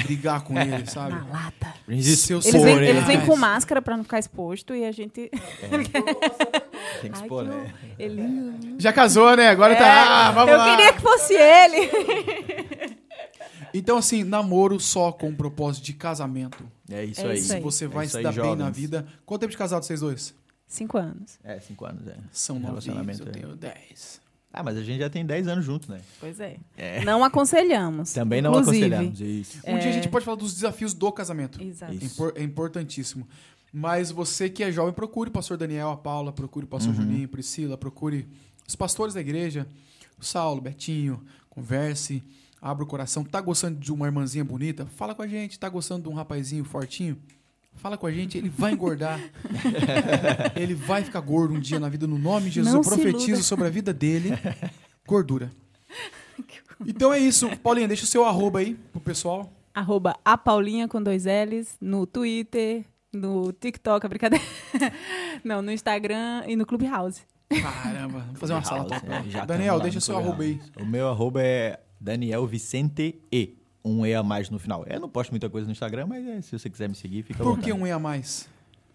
brigar 0.04 0.42
com 0.42 0.58
eles, 0.60 0.90
sabe? 0.92 1.14
Na 1.14 1.26
lata. 1.26 1.74
Seus 2.02 2.46
Eles 2.48 2.62
vêm, 2.64 2.78
eles 2.80 3.04
vêm 3.06 3.26
com 3.26 3.38
máscara 3.38 3.82
pra 3.82 3.96
não 3.96 4.04
ficar 4.04 4.20
exposto 4.20 4.74
e 4.76 4.84
a 4.84 4.92
gente. 4.92 5.30
Tem 7.06 7.12
que 7.12 7.18
Ai, 7.18 7.24
expor, 7.24 7.44
que 7.44 7.50
né? 7.50 7.74
Ele... 8.00 8.76
Já 8.80 8.92
casou, 8.92 9.36
né? 9.36 9.48
Agora 9.50 9.76
tá. 9.76 10.28
Ah, 10.28 10.32
vamos 10.32 10.52
Eu 10.52 10.58
lá. 10.58 10.76
queria 10.76 10.94
que 10.94 11.02
fosse 11.02 11.34
ele. 11.34 12.96
Então, 13.74 13.98
assim, 13.98 14.24
namoro 14.24 14.80
só 14.80 15.12
com 15.12 15.30
o 15.30 15.36
propósito 15.36 15.84
de 15.84 15.94
casamento. 15.94 16.66
É 16.90 17.04
isso 17.04 17.22
É 17.22 17.32
aí. 17.32 17.42
Se 17.42 17.60
você 17.60 17.86
É 17.86 17.88
vai 17.88 18.08
se 18.08 18.22
dar 18.22 18.34
bem 18.34 18.56
na 18.56 18.70
vida. 18.70 19.06
Quanto 19.26 19.42
tempo 19.42 19.52
de 19.52 19.58
casado 19.58 19.84
vocês 19.84 20.00
dois? 20.00 20.34
Cinco 20.68 20.98
anos. 20.98 21.38
É, 21.44 21.60
cinco 21.60 21.86
anos, 21.86 22.08
é. 22.08 22.16
São 22.32 22.56
novinhos, 22.58 22.86
Relacionamento, 22.86 23.24
eu 23.24 23.28
é. 23.28 23.32
tenho 23.32 23.56
10. 23.56 24.22
Ah, 24.52 24.64
mas 24.64 24.78
a 24.78 24.82
gente 24.82 25.00
já 25.00 25.10
tem 25.10 25.26
10 25.26 25.50
anos 25.50 25.66
juntos, 25.66 25.90
né? 25.90 26.00
Pois 26.22 26.40
é. 26.40 26.56
É. 26.78 27.04
Não 27.04 27.22
aconselhamos. 27.24 28.14
Também 28.14 28.42
não 28.42 28.52
inclusive. 28.52 28.86
aconselhamos 28.86 29.20
isso. 29.20 29.58
Um 29.68 29.78
dia 29.78 29.90
a 29.90 29.94
gente 29.94 30.08
pode 30.08 30.24
falar 30.24 30.38
dos 30.38 30.54
desafios 30.54 30.94
do 30.94 31.12
casamento. 31.12 31.62
Exato. 31.62 31.92
É, 31.92 31.96
Isso. 31.96 32.32
é 32.36 32.42
importantíssimo. 32.42 33.28
Mas 33.78 34.10
você 34.10 34.50
que 34.50 34.64
é 34.64 34.72
jovem, 34.72 34.94
procure 34.94 35.30
o 35.30 35.34
pastor 35.34 35.58
Daniel, 35.58 35.90
a 35.90 35.98
Paula, 35.98 36.32
procure 36.32 36.64
o 36.64 36.68
pastor 36.68 36.94
Juninho, 36.94 37.28
Priscila, 37.28 37.78
procure 37.78 38.26
os 38.66 38.74
pastores 38.74 39.14
da 39.14 39.20
igreja, 39.20 39.68
o 40.18 40.24
Saulo, 40.24 40.62
Betinho, 40.62 41.22
converse, 41.50 42.24
abra 42.62 42.86
o 42.86 42.88
coração. 42.88 43.26
Tá 43.26 43.42
gostando 43.42 43.78
de 43.78 43.92
uma 43.92 44.06
irmãzinha 44.06 44.46
bonita? 44.46 44.86
Fala 44.86 45.14
com 45.14 45.22
a 45.22 45.28
gente. 45.28 45.60
Tá 45.60 45.68
gostando 45.68 46.04
de 46.04 46.08
um 46.08 46.14
rapazinho 46.14 46.64
fortinho? 46.64 47.18
Fala 47.74 47.98
com 47.98 48.08
a 48.08 48.12
gente, 48.14 48.38
ele 48.38 48.48
vai 48.48 48.72
engordar. 48.72 49.20
ele 50.56 50.74
vai 50.74 51.04
ficar 51.04 51.20
gordo 51.20 51.54
um 51.54 51.60
dia 51.60 51.78
na 51.78 51.90
vida, 51.90 52.08
no 52.08 52.18
nome 52.18 52.46
de 52.46 52.56
Jesus. 52.56 52.74
Não 52.74 52.82
Eu 52.82 52.88
profetizo 52.88 53.28
iluda. 53.28 53.44
sobre 53.44 53.68
a 53.68 53.70
vida 53.70 53.94
dele. 53.94 54.30
Gordura. 55.06 55.52
Então 56.86 57.14
é 57.14 57.18
isso. 57.18 57.50
Paulinha, 57.60 57.88
deixa 57.88 58.04
o 58.04 58.08
seu 58.08 58.26
arroba 58.26 58.60
aí 58.60 58.76
pro 58.92 59.00
pessoal. 59.00 59.50
Arroba 59.74 60.18
a 60.26 60.38
Paulinha 60.38 60.90
com 60.90 61.02
dois 61.02 61.24
L's 61.24 61.78
no 61.80 62.06
Twitter, 62.06 62.84
no 63.16 63.52
TikTok, 63.52 64.06
a 64.06 64.10
brincadeira. 64.10 64.44
Não, 65.44 65.62
no 65.62 65.72
Instagram 65.72 66.44
e 66.48 66.56
no 66.56 66.66
Clubhouse. 66.66 67.22
Caramba, 67.50 68.20
vamos 68.20 68.40
fazer 68.40 68.54
uma 68.54 68.64
sala 68.64 68.90
House, 68.90 69.02
top. 69.02 69.38
é, 69.38 69.46
Daniel, 69.46 69.80
deixa 69.80 69.98
no 69.98 70.02
seu 70.02 70.18
arroba 70.18 70.44
aí. 70.44 70.60
O 70.80 70.86
meu 70.86 71.08
arroba 71.08 71.42
é 71.42 71.80
Daniel 72.00 72.46
Vicente 72.46 73.22
E. 73.32 73.56
Um 73.84 74.04
E 74.06 74.16
a 74.16 74.24
mais 74.24 74.50
no 74.50 74.58
final. 74.58 74.84
Eu 74.88 75.00
não 75.00 75.08
posto 75.08 75.30
muita 75.30 75.48
coisa 75.48 75.68
no 75.68 75.72
Instagram, 75.72 76.08
mas 76.08 76.26
é, 76.26 76.42
se 76.42 76.58
você 76.58 76.70
quiser 76.70 76.90
me 76.90 76.96
seguir, 76.96 77.22
fica 77.22 77.44
Por 77.44 77.60
que 77.60 77.72
um 77.72 77.86
E 77.86 77.92
a 77.92 78.00
mais? 78.00 78.50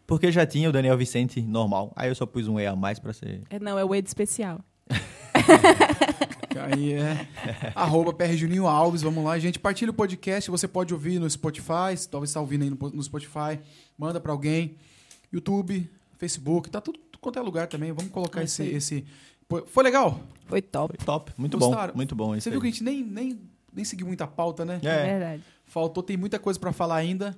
Porque 0.04 0.32
já 0.32 0.44
tinha 0.44 0.68
o 0.68 0.72
Daniel 0.72 0.96
Vicente 0.98 1.40
normal. 1.40 1.92
Aí 1.94 2.08
eu 2.08 2.14
só 2.16 2.26
pus 2.26 2.48
um 2.48 2.58
E 2.58 2.66
a 2.66 2.74
mais 2.74 2.98
pra 2.98 3.12
ser. 3.12 3.42
É, 3.48 3.60
não, 3.60 3.78
é 3.78 3.84
o 3.84 3.94
Ed 3.94 4.08
especial. 4.08 4.60
Aí 6.64 6.92
é 6.94 7.26
arroba 7.74 8.12
PR 8.12 8.32
Juninho 8.34 8.66
Alves, 8.66 9.02
vamos 9.02 9.24
lá, 9.24 9.38
gente. 9.38 9.58
Partilha 9.58 9.90
o 9.90 9.94
podcast, 9.94 10.50
você 10.50 10.66
pode 10.68 10.92
ouvir 10.94 11.18
no 11.18 11.28
Spotify, 11.28 11.96
talvez 12.10 12.30
está 12.30 12.40
ouvindo 12.40 12.62
aí 12.64 12.70
no, 12.70 12.76
no 12.76 13.02
Spotify, 13.02 13.58
manda 13.96 14.20
pra 14.20 14.32
alguém. 14.32 14.76
YouTube, 15.32 15.88
Facebook, 16.18 16.68
tá 16.70 16.80
tudo 16.80 16.98
quanto 17.20 17.38
é 17.38 17.42
lugar 17.42 17.66
também. 17.68 17.92
Vamos 17.92 18.10
colocar 18.10 18.40
É 18.40 18.44
esse, 18.44 18.62
isso 18.76 18.92
aí. 18.94 19.00
esse. 19.00 19.04
Foi 19.66 19.82
legal? 19.84 20.20
Foi 20.46 20.60
top. 20.62 20.94
Foi 20.96 21.04
top. 21.06 21.32
Muito 21.36 21.58
Gostaram? 21.58 21.92
bom. 21.92 21.96
Muito 21.96 22.14
bom 22.14 22.34
isso 22.36 22.44
Você 22.44 22.50
viu 22.50 22.60
que 22.60 22.66
a 22.66 22.68
aí. 22.68 22.72
gente 22.72 22.84
nem, 22.84 23.02
nem, 23.04 23.40
nem 23.72 23.84
seguiu 23.84 24.06
muita 24.06 24.26
pauta, 24.26 24.64
né? 24.64 24.80
É, 24.82 24.88
É. 24.88 25.04
verdade. 25.18 25.42
Faltou, 25.64 26.02
tem 26.02 26.16
muita 26.16 26.38
coisa 26.38 26.58
pra 26.58 26.72
falar 26.72 26.96
ainda. 26.96 27.36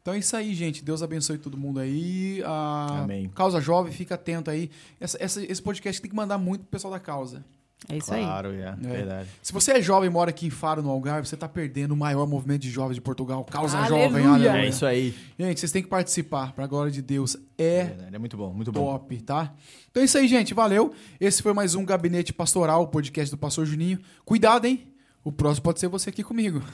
Então 0.00 0.14
é 0.14 0.18
isso 0.18 0.36
aí, 0.36 0.52
gente. 0.54 0.84
Deus 0.84 1.02
abençoe 1.02 1.38
todo 1.38 1.56
mundo 1.56 1.78
aí. 1.78 2.42
A 2.44 3.02
Amém. 3.02 3.28
Causa 3.34 3.60
Jovem, 3.60 3.92
fica 3.92 4.16
atento 4.16 4.50
aí. 4.50 4.68
Essa, 5.00 5.16
essa- 5.22 5.44
esse 5.44 5.62
podcast 5.62 6.00
tem 6.02 6.10
que 6.10 6.16
mandar 6.16 6.38
muito 6.38 6.62
pro 6.62 6.70
pessoal 6.70 6.92
da 6.92 6.98
causa. 7.00 7.44
É 7.88 7.96
isso 7.96 8.12
aí. 8.14 8.22
Claro, 8.22 8.52
é. 8.52 8.72
Verdade. 8.76 9.28
Se 9.42 9.52
você 9.52 9.72
é 9.72 9.82
jovem 9.82 10.08
e 10.08 10.12
mora 10.12 10.30
aqui 10.30 10.46
em 10.46 10.50
Faro, 10.50 10.82
no 10.82 10.90
Algarve, 10.90 11.26
você 11.28 11.36
tá 11.36 11.48
perdendo 11.48 11.92
o 11.92 11.96
maior 11.96 12.26
movimento 12.26 12.62
de 12.62 12.70
jovens 12.70 12.94
de 12.94 13.00
Portugal. 13.00 13.44
Causa 13.44 13.76
Aleluia. 13.78 14.04
Jovem, 14.08 14.26
aleluia. 14.26 14.64
É 14.64 14.68
isso 14.68 14.86
aí. 14.86 15.14
Gente, 15.38 15.58
vocês 15.60 15.72
têm 15.72 15.82
que 15.82 15.88
participar, 15.88 16.52
pra 16.52 16.66
glória 16.66 16.92
de 16.92 17.02
Deus. 17.02 17.36
É 17.58 17.84
Verdade, 17.84 18.14
É 18.14 18.18
muito 18.18 18.36
bom, 18.36 18.52
muito 18.52 18.70
bom. 18.72 18.92
top, 18.92 19.20
tá? 19.22 19.52
Então 19.90 20.00
é 20.02 20.06
isso 20.06 20.16
aí, 20.16 20.28
gente. 20.28 20.54
Valeu. 20.54 20.92
Esse 21.20 21.42
foi 21.42 21.52
mais 21.52 21.74
um 21.74 21.84
Gabinete 21.84 22.32
Pastoral, 22.32 22.82
o 22.82 22.86
podcast 22.88 23.30
do 23.30 23.38
Pastor 23.38 23.66
Juninho. 23.66 23.98
Cuidado, 24.24 24.64
hein? 24.66 24.88
O 25.24 25.30
próximo 25.30 25.64
pode 25.64 25.80
ser 25.80 25.88
você 25.88 26.10
aqui 26.10 26.22
comigo. 26.22 26.62